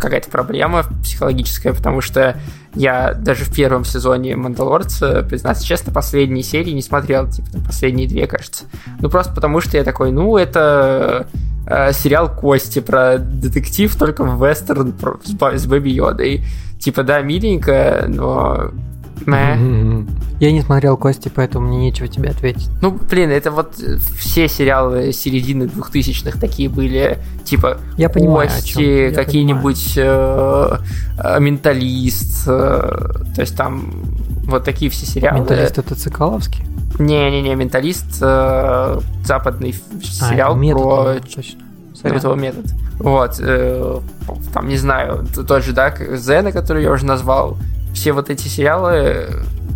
какая-то 0.00 0.30
проблема 0.30 0.84
психологическая, 1.02 1.72
потому 1.72 2.00
что 2.00 2.36
я 2.74 3.14
даже 3.14 3.44
в 3.44 3.54
первом 3.54 3.84
сезоне 3.84 4.36
Мандалорца, 4.36 5.22
признаться 5.22 5.64
честно, 5.64 5.92
последние 5.92 6.42
серии 6.42 6.70
не 6.70 6.82
смотрел, 6.82 7.28
типа, 7.28 7.50
там, 7.50 7.64
последние 7.64 8.08
две, 8.08 8.26
кажется. 8.26 8.64
Ну, 9.00 9.10
просто 9.10 9.34
потому 9.34 9.60
что 9.60 9.76
я 9.76 9.84
такой, 9.84 10.12
ну, 10.12 10.36
это 10.36 11.26
э, 11.66 11.92
сериал 11.92 12.34
Кости 12.34 12.80
про 12.80 13.18
детектив, 13.18 13.94
только 13.96 14.24
в 14.24 14.44
вестерн 14.44 14.92
про- 14.92 15.20
с, 15.24 15.58
с 15.58 15.66
Бэби 15.66 15.90
Йодой. 15.90 16.44
Типа, 16.78 17.02
да, 17.02 17.20
миленько, 17.20 18.04
но... 18.08 18.70
мэ. 19.26 20.04
Я 20.40 20.52
не 20.52 20.62
смотрел 20.62 20.96
Кости, 20.96 21.30
поэтому 21.34 21.68
мне 21.68 21.78
нечего 21.78 22.08
тебе 22.08 22.30
ответить. 22.30 22.70
Ну, 22.80 22.92
блин, 22.92 23.30
это 23.30 23.50
вот 23.50 23.74
все 24.18 24.48
сериалы 24.48 25.12
середины 25.12 25.66
двухтысячных 25.66 26.40
такие 26.40 26.68
были, 26.68 27.18
типа 27.44 27.78
Я 27.96 28.08
понимаю, 28.08 28.48
Кости, 28.48 29.12
какие-нибудь 29.14 29.94
э, 29.96 30.76
э, 31.18 31.40
Менталист, 31.40 32.44
э, 32.46 32.50
то 33.34 33.40
есть 33.40 33.56
там 33.56 33.90
вот 34.44 34.64
такие 34.64 34.90
все 34.90 35.06
сериалы. 35.06 35.40
Менталист 35.40 35.78
это 35.78 35.94
Цикаловский? 35.94 36.64
Не-не-не, 36.98 37.54
Менталист, 37.54 38.18
э, 38.20 39.00
западный 39.24 39.74
А, 40.20 40.30
сериал 40.30 40.56
метод, 40.56 40.82
про 40.82 41.14
точно. 41.34 41.60
Этого 42.02 42.34
метод. 42.34 42.64
Вот, 42.98 43.36
э, 43.40 44.00
там, 44.54 44.68
не 44.68 44.78
знаю, 44.78 45.26
тот 45.34 45.64
же, 45.64 45.72
да, 45.72 45.94
Зена, 46.16 46.50
который 46.50 46.82
я 46.82 46.92
уже 46.92 47.04
назвал, 47.04 47.58
все 47.94 48.12
вот 48.12 48.30
эти 48.30 48.48
сериалы, 48.48 49.26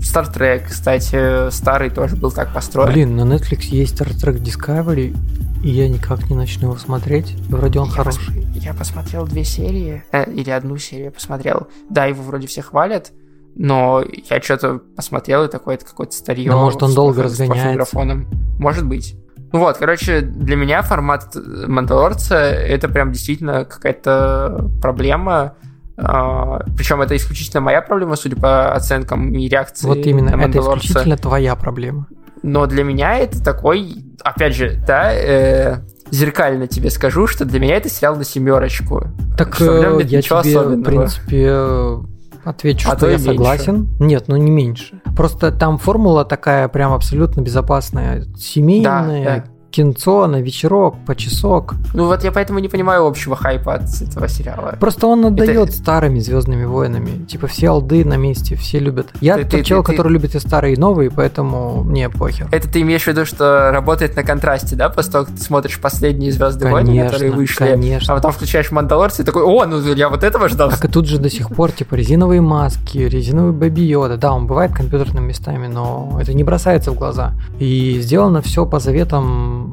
Star 0.01 0.33
Trek, 0.33 0.65
кстати, 0.69 1.51
старый 1.51 1.91
тоже 1.91 2.17
был 2.17 2.31
так 2.31 2.53
построен. 2.53 2.93
Блин, 2.93 3.17
на 3.17 3.23
Netflix 3.23 3.63
есть 3.65 3.99
Star 4.01 4.09
Trek 4.11 4.41
Discovery, 4.43 5.17
и 5.63 5.71
я 5.71 5.89
никак 5.89 6.29
не 6.29 6.37
начну 6.37 6.69
его 6.71 6.79
смотреть. 6.79 7.35
Вроде 7.49 7.79
он 7.81 7.89
Я 7.89 7.93
хороший. 7.95 8.21
пос- 8.35 8.59
Я 8.59 8.75
посмотрел 8.75 9.27
две 9.27 9.45
серии, 9.45 10.05
э, 10.13 10.31
или 10.31 10.51
одну 10.51 10.77
серию 10.77 11.11
посмотрел. 11.13 11.69
Да, 11.91 12.05
его 12.07 12.23
вроде 12.23 12.47
все 12.47 12.61
хвалят, 12.63 13.13
но 13.57 14.05
я 14.31 14.41
что-то 14.43 14.81
посмотрел, 14.97 15.45
и 15.45 15.49
такое, 15.49 15.77
это 15.77 15.85
какое-то 15.87 16.13
старье. 16.15 16.51
Да, 16.51 16.57
может, 16.57 16.83
он 16.83 16.91
с 16.91 16.95
долго 16.95 17.23
плохим- 17.23 17.29
с 17.29 17.41
разгоняется. 17.41 17.75
графоном. 17.75 18.29
Может 18.59 18.87
быть. 18.87 19.17
Ну 19.53 19.61
вот, 19.61 19.77
короче, 19.79 20.21
для 20.21 20.57
меня 20.57 20.83
формат 20.83 21.35
Мандалорца 21.37 22.35
это 22.37 22.89
прям 22.89 23.13
действительно 23.13 23.65
какая-то 23.65 24.71
проблема. 24.83 25.55
Причем 25.97 27.03
это 27.03 27.17
исключительно 27.17 27.61
моя 27.61 27.81
проблема, 27.83 28.17
судя 28.17 28.37
по 28.37 28.73
оценкам 28.73 29.33
и 29.33 29.49
реакции 29.49 29.87
Вот 29.87 29.99
именно, 29.99 30.37
на 30.37 30.43
это 30.43 30.59
исключительно 30.59 31.17
твоя 31.17 31.55
проблема. 31.57 32.07
Но 32.43 32.67
для 32.67 32.85
меня 32.85 33.17
это 33.19 33.43
такой, 33.43 34.05
опять 34.23 34.55
же, 34.55 34.79
да, 34.87 35.15
э, 35.15 35.79
зеркально 36.11 36.67
тебе 36.67 36.91
скажу, 36.91 37.27
что 37.27 37.45
для 37.47 37.59
меня 37.59 37.77
это 37.77 37.89
сериал 37.89 38.17
на 38.17 38.25
семерочку. 38.25 39.05
Так 39.39 39.55
Что 39.55 39.73
в 39.73 39.81
нем 39.81 39.99
э, 39.99 40.03
я 40.03 40.19
ничего 40.19 40.43
тебе, 40.43 40.55
в 40.55 40.59
особенного. 40.59 40.85
принципе, 40.85 41.47
э, 41.49 41.99
отвечу, 42.45 42.91
А 42.91 42.97
что 42.97 43.07
я 43.07 43.13
меньше. 43.13 43.25
согласен. 43.31 43.89
Нет, 43.99 44.25
ну 44.27 44.37
не 44.37 44.51
меньше. 44.51 45.01
Просто 45.17 45.53
там 45.53 45.79
формула 45.79 46.25
такая 46.27 46.69
прям 46.69 46.93
абсолютно 46.93 47.41
безопасная. 47.41 48.27
Семейная, 48.37 49.25
Да, 49.25 49.37
да. 49.37 49.45
Кинцо 49.75 50.27
на 50.29 50.41
вечерок, 50.41 50.95
по 51.05 51.17
часок. 51.17 51.75
Ну 51.95 52.07
вот 52.07 52.23
я 52.23 52.31
поэтому 52.31 52.61
не 52.61 52.69
понимаю 52.69 53.07
общего 53.07 53.35
хайпа 53.35 53.75
от 53.75 54.01
этого 54.01 54.29
сериала. 54.29 54.77
Просто 54.79 55.09
он 55.09 55.27
отдает 55.27 55.73
старыми 55.75 56.21
Звездными 56.21 56.65
войнами. 56.65 57.25
Типа 57.25 57.49
все 57.49 57.71
алды 57.71 58.05
на 58.05 58.17
месте, 58.17 58.55
все 58.55 58.79
любят. 58.79 59.09
Я 59.21 59.35
Ты- 59.37 59.43
тот 59.43 59.51
ты- 59.51 59.65
чел, 59.65 59.83
ты- 59.83 59.87
ты- 59.91 59.97
который 59.97 60.13
любит 60.13 60.37
и 60.37 60.39
старые, 60.39 60.75
и 60.75 60.77
новые, 60.79 61.11
поэтому 61.11 61.83
мне 61.83 62.09
похер. 62.09 62.47
Это 62.53 62.71
ты 62.71 62.83
имеешь 62.83 63.03
в 63.03 63.07
виду, 63.09 63.25
что 63.25 63.71
работает 63.73 64.15
на 64.15 64.23
контрасте, 64.23 64.77
да, 64.77 64.89
после 64.91 65.11
того, 65.11 65.25
как 65.25 65.35
ты 65.35 65.43
смотришь 65.43 65.81
последние 65.81 66.31
Звезды 66.31 66.69
войны, 66.71 66.87
Конечно, 66.91 67.11
которые 67.11 67.33
вышли, 67.33 67.65
конечно. 67.71 68.15
а 68.15 68.17
потом 68.17 68.31
включаешь 68.31 68.71
Мандалорца 68.71 69.23
и 69.23 69.25
такой, 69.25 69.43
о, 69.43 69.65
ну 69.67 69.81
я 69.95 70.09
вот 70.09 70.23
этого 70.23 70.49
ждал. 70.49 70.71
Так 70.71 70.85
и 70.85 70.89
тут 70.89 71.07
же 71.09 71.19
до 71.19 71.31
сих 71.31 71.49
пор, 71.51 71.73
типа, 71.73 71.97
резиновые 71.97 72.41
маски, 72.41 72.99
резиновый 72.99 73.53
Бэби 73.53 73.81
Йода. 73.81 74.17
Да, 74.19 74.33
он 74.35 74.47
бывает 74.47 74.73
компьютерными 74.73 75.27
местами, 75.27 75.67
но 75.67 76.17
это 76.21 76.33
не 76.33 76.45
бросается 76.45 76.93
в 76.93 76.95
глаза. 76.95 77.33
И 77.59 77.99
сделано 78.01 78.41
все 78.41 78.67
по 78.67 78.79
заветам 78.79 79.64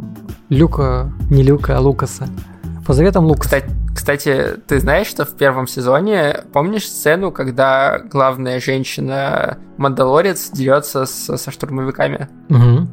Люка, 0.51 1.09
не 1.29 1.43
Люка, 1.43 1.77
а 1.77 1.79
Лукаса. 1.79 2.27
По 2.85 2.93
заветам 2.93 3.25
Лукаса. 3.25 3.61
Кстати, 3.61 3.71
кстати, 3.95 4.45
ты 4.67 4.79
знаешь, 4.81 5.07
что 5.07 5.23
в 5.25 5.35
первом 5.37 5.65
сезоне, 5.65 6.41
помнишь 6.51 6.87
сцену, 6.89 7.31
когда 7.31 7.99
главная 7.99 8.59
женщина 8.59 9.57
Мандалорец 9.77 10.49
дерется 10.51 11.05
с- 11.05 11.37
со 11.37 11.51
штурмовиками? 11.51 12.27
Мгм. 12.49 12.89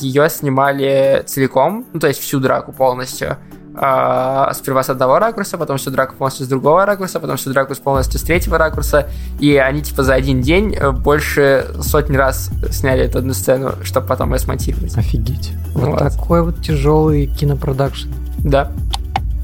ее 0.00 0.28
снимали 0.30 1.22
целиком, 1.26 1.84
ну, 1.92 2.00
то 2.00 2.08
есть 2.08 2.20
всю 2.20 2.38
драку 2.40 2.72
полностью. 2.72 3.36
А, 3.80 4.52
сперва 4.54 4.82
с 4.82 4.90
одного 4.90 5.20
ракурса, 5.20 5.56
потом 5.56 5.76
всю 5.76 5.90
драку 5.90 6.16
полностью 6.16 6.46
с 6.46 6.48
другого 6.48 6.84
ракурса, 6.84 7.20
потом 7.20 7.36
всю 7.36 7.52
драку 7.52 7.74
полностью 7.76 8.18
с 8.18 8.22
третьего 8.24 8.58
ракурса. 8.58 9.08
И 9.38 9.56
они, 9.56 9.82
типа, 9.82 10.02
за 10.02 10.14
один 10.14 10.40
день 10.40 10.74
э, 10.74 10.90
больше 10.90 11.66
сотни 11.80 12.16
раз 12.16 12.50
сняли 12.70 13.04
эту 13.04 13.18
одну 13.18 13.34
сцену, 13.34 13.74
чтобы 13.84 14.08
потом 14.08 14.32
ее 14.32 14.40
смонтировать. 14.40 14.96
Офигеть. 14.96 15.52
Вот, 15.74 15.90
Вот. 15.90 15.98
такой 15.98 16.42
вот 16.42 16.60
тяжелый 16.60 17.26
кинопродакшн. 17.26 18.08
Да. 18.38 18.72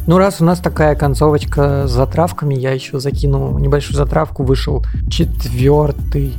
Ну, 0.09 0.19
раз 0.19 0.41
у 0.41 0.45
нас 0.45 0.59
такая 0.59 0.97
концовочка 0.97 1.87
с 1.87 1.93
затравками, 1.93 2.55
я 2.55 2.73
еще 2.73 2.99
закину 2.99 3.59
небольшую 3.59 3.97
затравку. 3.97 4.43
Вышел 4.43 4.85
четвертый, 5.09 6.35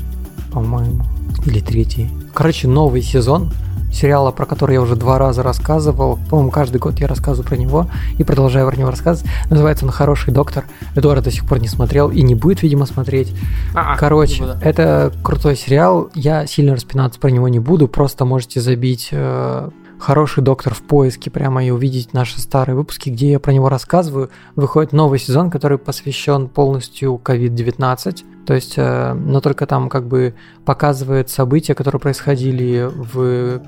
по-моему, 0.51 1.03
или 1.45 1.61
третий. 1.61 2.11
Короче, 2.33 2.67
новый 2.67 3.01
сезон 3.01 3.51
сериала, 3.95 4.31
про 4.31 4.45
который 4.45 4.73
я 4.73 4.81
уже 4.81 4.95
два 4.95 5.17
раза 5.17 5.43
рассказывал. 5.43 6.19
По-моему, 6.29 6.51
каждый 6.51 6.77
год 6.77 6.99
я 6.99 7.07
рассказываю 7.07 7.47
про 7.47 7.55
него 7.55 7.87
и 8.17 8.23
продолжаю 8.23 8.69
про 8.69 8.77
него 8.77 8.91
рассказывать. 8.91 9.29
Называется 9.49 9.85
он 9.85 9.91
«Хороший 9.91 10.33
доктор». 10.33 10.65
Эдуард 10.95 11.23
до 11.23 11.31
сих 11.31 11.47
пор 11.47 11.59
не 11.59 11.67
смотрел 11.67 12.09
и 12.09 12.21
не 12.21 12.35
будет, 12.35 12.61
видимо, 12.63 12.85
смотреть. 12.85 13.33
А-а, 13.73 13.97
Короче, 13.97 14.43
это 14.61 15.11
крутой 15.23 15.55
сериал. 15.55 16.09
Я 16.13 16.45
сильно 16.45 16.75
распинаться 16.75 17.19
про 17.19 17.29
него 17.29 17.47
не 17.47 17.59
буду. 17.59 17.87
Просто 17.87 18.25
можете 18.25 18.59
забить 18.61 19.09
э, 19.11 19.69
хороший 19.99 20.43
доктор 20.43 20.73
в 20.73 20.81
поиске 20.81 21.31
прямо 21.31 21.63
и 21.63 21.69
увидеть 21.69 22.13
наши 22.13 22.39
старые 22.39 22.75
выпуски, 22.75 23.09
где 23.09 23.31
я 23.31 23.39
про 23.39 23.51
него 23.51 23.69
рассказываю. 23.69 24.29
Выходит 24.55 24.93
новый 24.93 25.19
сезон, 25.19 25.49
который 25.49 25.77
посвящен 25.77 26.47
полностью 26.47 27.19
COVID-19. 27.23 28.45
То 28.45 28.53
есть, 28.53 28.73
э, 28.77 29.13
но 29.13 29.41
только 29.41 29.65
там 29.65 29.89
как 29.89 30.05
бы 30.07 30.35
показывает 30.65 31.29
события, 31.29 31.73
которые 31.73 31.99
происходили 31.99 32.89
в 32.93 33.61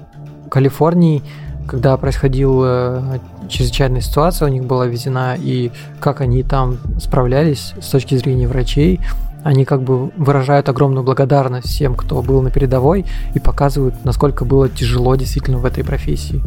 Калифорнии, 0.50 1.24
когда 1.68 1.98
происходила 1.98 3.20
чрезвычайная 3.50 4.02
ситуация, 4.02 4.48
у 4.48 4.52
них 4.52 4.64
была 4.64 4.88
введена, 4.88 5.36
и 5.38 5.72
как 6.00 6.22
они 6.22 6.44
там 6.44 6.78
справлялись 7.00 7.74
с 7.80 7.90
точки 7.90 8.16
зрения 8.16 8.48
врачей, 8.48 9.02
они 9.48 9.64
как 9.64 9.82
бы 9.82 10.10
выражают 10.18 10.68
огромную 10.68 11.06
благодарность 11.06 11.70
всем, 11.70 11.96
кто 11.96 12.22
был 12.22 12.42
на 12.42 12.52
передовой, 12.52 13.06
и 13.34 13.40
показывают, 13.40 13.96
насколько 14.04 14.44
было 14.44 14.68
тяжело 14.68 15.16
действительно 15.16 15.58
в 15.58 15.64
этой 15.64 15.86
профессии 15.86 16.42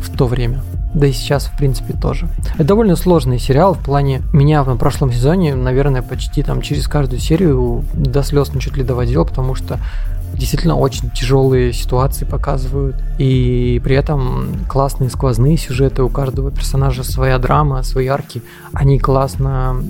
в 0.00 0.16
то 0.16 0.26
время. 0.26 0.62
Да 0.94 1.06
и 1.06 1.12
сейчас, 1.12 1.48
в 1.48 1.58
принципе, 1.58 1.92
тоже. 1.92 2.28
Это 2.54 2.64
довольно 2.64 2.96
сложный 2.96 3.38
сериал 3.38 3.74
в 3.74 3.80
плане 3.80 4.22
меня 4.32 4.62
в 4.62 4.74
прошлом 4.78 5.12
сезоне, 5.12 5.54
наверное, 5.54 6.00
почти 6.00 6.42
там 6.42 6.62
через 6.62 6.88
каждую 6.88 7.20
серию 7.20 7.84
до 7.92 8.22
слез 8.22 8.50
чуть 8.58 8.78
ли 8.78 8.84
доводил, 8.84 9.26
потому 9.26 9.54
что 9.54 9.78
действительно 10.32 10.76
очень 10.76 11.10
тяжелые 11.10 11.74
ситуации 11.74 12.24
показывают. 12.24 12.96
И 13.18 13.82
при 13.84 13.96
этом 13.96 14.64
классные 14.66 15.10
сквозные 15.10 15.58
сюжеты, 15.58 16.02
у 16.02 16.08
каждого 16.08 16.50
персонажа 16.50 17.04
своя 17.04 17.38
драма, 17.38 17.82
свои 17.82 18.06
арки. 18.06 18.42
Они 18.72 18.98
классно 18.98 19.82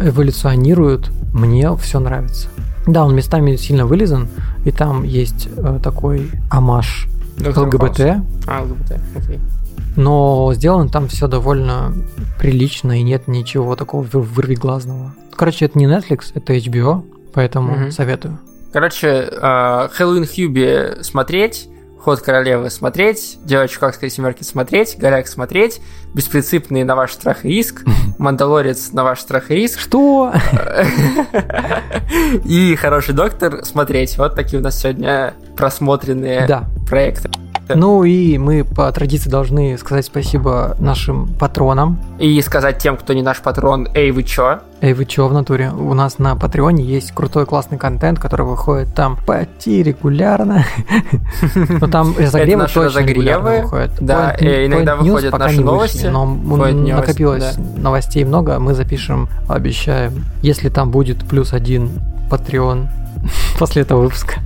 эволюционирует. 0.00 1.10
Мне 1.32 1.74
все 1.76 2.00
нравится. 2.00 2.48
Да, 2.86 3.04
он 3.04 3.14
местами 3.14 3.56
сильно 3.56 3.86
вылизан, 3.86 4.28
и 4.64 4.70
там 4.70 5.04
есть 5.04 5.48
э, 5.56 5.78
такой 5.82 6.30
амаш 6.50 7.06
ЛГБТ. 7.38 8.00
А, 8.46 8.62
ЛГБТ, 8.62 8.92
окей. 9.16 9.38
но 9.96 10.52
сделано 10.54 10.88
там 10.88 11.06
все 11.08 11.26
довольно 11.28 11.92
прилично, 12.38 12.98
и 12.98 13.02
нет 13.02 13.28
ничего 13.28 13.76
такого 13.76 14.02
выр- 14.04 14.20
вырвиглазного. 14.22 15.14
Короче, 15.36 15.66
это 15.66 15.78
не 15.78 15.86
Netflix, 15.86 16.32
это 16.34 16.54
HBO, 16.54 17.04
поэтому 17.34 17.72
Мгм. 17.76 17.90
советую. 17.92 18.38
Короче, 18.72 19.28
э, 19.30 19.88
Хэллоуин 19.92 20.26
Хьюби 20.26 21.02
смотреть, 21.02 21.68
Ход 22.02 22.20
королевы 22.20 22.70
смотреть, 22.70 23.38
Девочку 23.44 23.80
как 23.80 23.94
сказать 23.94 24.12
семерки 24.12 24.42
смотреть, 24.42 24.96
Горяк 24.98 25.28
смотреть, 25.28 25.80
Беспринципные 26.14 26.84
на 26.84 26.96
ваш 26.96 27.12
страх 27.12 27.44
и 27.44 27.48
риск, 27.48 27.84
Мандалорец 28.18 28.92
на 28.92 29.04
ваш 29.04 29.20
страх 29.20 29.50
и 29.50 29.54
риск 29.54 29.78
Что? 29.78 30.32
и 32.44 32.74
Хороший 32.76 33.14
доктор 33.14 33.64
смотреть. 33.64 34.16
Вот 34.16 34.34
такие 34.34 34.60
у 34.60 34.62
нас 34.62 34.80
сегодня 34.80 35.34
просмотренные 35.56 36.46
проекты. 36.88 37.30
Ну 37.76 38.04
и 38.04 38.38
мы 38.38 38.64
по 38.64 38.90
традиции 38.92 39.30
должны 39.30 39.76
сказать 39.78 40.06
спасибо 40.06 40.76
нашим 40.78 41.28
патронам. 41.28 41.98
И 42.18 42.40
сказать 42.42 42.78
тем, 42.78 42.96
кто 42.96 43.12
не 43.12 43.22
наш 43.22 43.40
патрон, 43.40 43.88
эй, 43.94 44.10
вы 44.10 44.22
чё? 44.22 44.60
Эй, 44.82 44.94
вы 44.94 45.04
чё 45.04 45.28
в 45.28 45.34
натуре? 45.34 45.70
У 45.70 45.92
нас 45.92 46.18
на 46.18 46.36
Патреоне 46.36 46.82
есть 46.82 47.12
крутой 47.12 47.44
классный 47.44 47.76
контент, 47.76 48.18
который 48.18 48.46
выходит 48.46 48.94
там 48.94 49.18
почти 49.26 49.82
регулярно. 49.82 50.64
Но 51.80 51.86
там 51.86 52.14
разогревы 52.16 52.66
точно 52.66 53.00
регулярно 53.00 53.50
разогревы. 53.50 53.62
выходят. 53.62 53.90
Да, 54.00 54.34
э, 54.38 54.66
иногда 54.66 54.96
выходят 54.96 55.38
наши 55.38 55.60
новости. 55.60 56.06
Но 56.06 56.24
накопилось 56.24 57.56
новостей 57.76 58.24
много, 58.24 58.58
мы 58.58 58.74
запишем, 58.74 59.28
обещаем. 59.48 60.24
Если 60.42 60.70
там 60.70 60.90
будет 60.90 61.28
плюс 61.28 61.52
один 61.52 62.00
Patreon 62.30 62.88
после 63.58 63.82
этого 63.82 64.02
выпуска. 64.02 64.40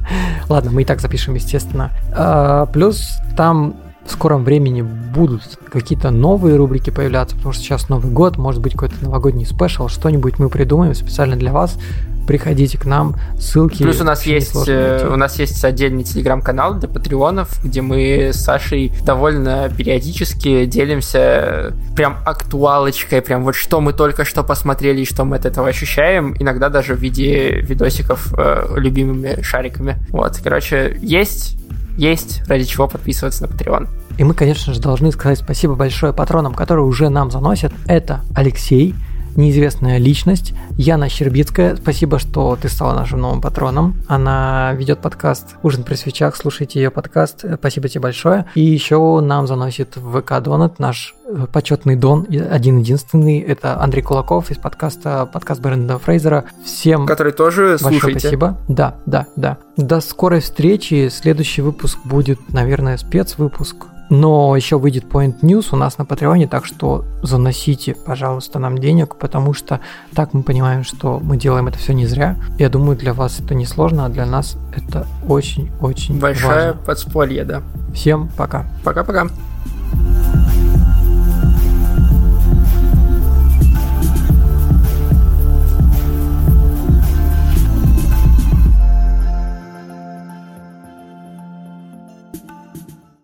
Ладно, 0.49 0.71
мы 0.71 0.83
и 0.83 0.85
так 0.85 1.01
запишем, 1.01 1.35
естественно. 1.35 1.91
А, 2.13 2.67
Плюс 2.67 3.19
там 3.37 3.77
в 4.07 4.11
скором 4.11 4.45
времени 4.45 4.83
будут 4.83 5.43
какие-то 5.71 6.11
новые 6.11 6.57
рубрики 6.57 6.91
появляться, 6.91 7.37
потому 7.37 7.53
что 7.53 7.63
сейчас 7.63 7.89
Новый 7.89 8.11
год, 8.11 8.37
может 8.37 8.61
быть 8.61 8.73
какой-то 8.73 8.97
новогодний 9.03 9.47
спешл, 9.47 9.89
что-нибудь 9.89 10.39
мы 10.39 10.49
придумаем 10.49 10.95
специально 10.95 11.37
для 11.37 11.53
вас. 11.53 11.79
Приходите 12.27 12.79
к 12.79 12.87
нам, 12.87 13.17
ссылки. 13.39 13.83
Плюс 13.83 14.01
у 14.01 14.05
нас 14.05 14.25
есть 14.25 14.67
э, 14.67 15.11
у 15.13 15.17
нас 15.17 15.39
есть 15.39 15.63
отдельный 15.63 16.05
телеграм-канал 16.05 16.75
для 16.77 16.89
патреонов, 16.89 17.63
где 17.63 17.83
мы 17.83 18.31
с 18.33 18.37
Сашей 18.37 18.93
довольно 19.05 19.69
периодически 19.69 20.65
делимся 20.65 21.75
прям 21.95 22.17
актуалочкой, 22.25 23.21
прям 23.21 23.45
вот 23.45 23.55
что 23.55 23.83
мы 23.83 23.93
только 23.93 24.25
что 24.25 24.43
посмотрели 24.43 25.03
и 25.03 25.05
что 25.05 25.27
мы 25.27 25.37
от 25.37 25.45
этого 25.45 25.69
ощущаем, 25.69 26.35
иногда 26.39 26.71
даже 26.71 26.95
в 26.95 26.99
виде 26.99 27.61
видосиков 27.61 28.33
э, 28.39 28.69
любимыми 28.77 29.43
шариками. 29.43 29.99
Вот, 30.09 30.41
короче, 30.43 30.99
есть, 31.03 31.59
есть 31.97 32.43
ради 32.49 32.65
чего 32.65 32.89
подписываться 32.89 33.45
на 33.45 33.47
Patreon. 33.47 33.89
И 34.19 34.25
мы, 34.25 34.35
конечно 34.35 34.73
же, 34.73 34.81
должны 34.81 35.11
сказать 35.13 35.39
спасибо 35.39 35.75
большое 35.75 36.13
патронам, 36.13 36.55
которые 36.55 36.85
уже 36.85 37.09
нам 37.09 37.31
заносят. 37.31 37.73
Это 37.87 38.23
Алексей, 38.35 38.95
неизвестная 39.37 39.99
личность, 39.99 40.55
Яна 40.77 41.09
Щербицкая. 41.09 41.77
Спасибо, 41.77 42.19
что 42.19 42.57
ты 42.61 42.69
стала 42.69 42.95
нашим 42.95 43.21
новым 43.21 43.41
патроном. 43.41 43.97
Она 44.09 44.73
ведет 44.75 45.01
подкаст 45.01 45.57
«Ужин 45.63 45.83
при 45.85 45.95
свечах». 45.95 46.37
Слушайте 46.37 46.81
ее 46.81 46.91
подкаст. 46.91 47.45
Спасибо 47.59 47.89
тебе 47.89 48.01
большое. 48.03 48.47
И 48.55 48.61
еще 48.61 49.21
нам 49.21 49.47
заносит 49.47 49.97
в 49.97 50.21
ВК 50.21 50.41
Донат 50.41 50.79
наш 50.79 51.15
э, 51.27 51.47
почетный 51.53 51.97
Дон, 51.97 52.27
один-единственный. 52.29 53.41
Это 53.41 53.81
Андрей 53.81 54.03
Кулаков 54.03 54.51
из 54.51 54.59
подкаста 54.59 55.27
«Подкаст 55.27 55.61
Бренда 55.61 55.99
Фрейзера». 55.99 56.45
Всем 56.65 57.07
Который 57.07 57.33
тоже 57.33 57.79
Большое 57.81 57.93
слушайте. 57.93 58.21
спасибо. 58.21 58.59
Да, 58.69 58.97
да, 59.07 59.27
да. 59.37 59.59
До 59.77 60.01
скорой 60.01 60.41
встречи. 60.41 61.09
Следующий 61.13 61.63
выпуск 61.63 61.99
будет, 62.05 62.53
наверное, 62.53 62.97
спецвыпуск. 62.97 63.77
Но 64.15 64.55
еще 64.55 64.79
выйдет 64.79 65.05
Point 65.05 65.41
News 65.41 65.69
у 65.73 65.77
нас 65.77 65.99
на 65.99 66.05
Патреоне, 66.05 66.47
так 66.47 66.65
что 66.65 67.05
заносите, 67.23 67.97
пожалуйста, 67.97 68.61
нам 68.61 68.79
денег, 68.79 69.17
потому 69.17 69.55
что 69.55 69.81
так 70.15 70.35
мы 70.35 70.45
понимаем, 70.45 70.85
что 70.85 71.19
мы 71.21 71.37
делаем 71.37 71.67
это 71.67 71.79
все 71.79 71.95
не 71.95 72.07
зря. 72.07 72.37
Я 72.59 72.69
думаю, 72.69 72.97
для 72.97 73.13
вас 73.13 73.41
это 73.41 73.55
не 73.55 73.67
сложно, 73.67 74.07
а 74.07 74.09
для 74.09 74.25
нас 74.25 74.57
это 74.73 75.07
очень-очень 75.29 76.21
Большое 76.21 76.67
важно. 76.69 76.83
подспорье, 76.87 77.45
да. 77.45 77.63
Всем 77.93 78.29
пока. 78.37 78.67
Пока-пока. 78.85 79.27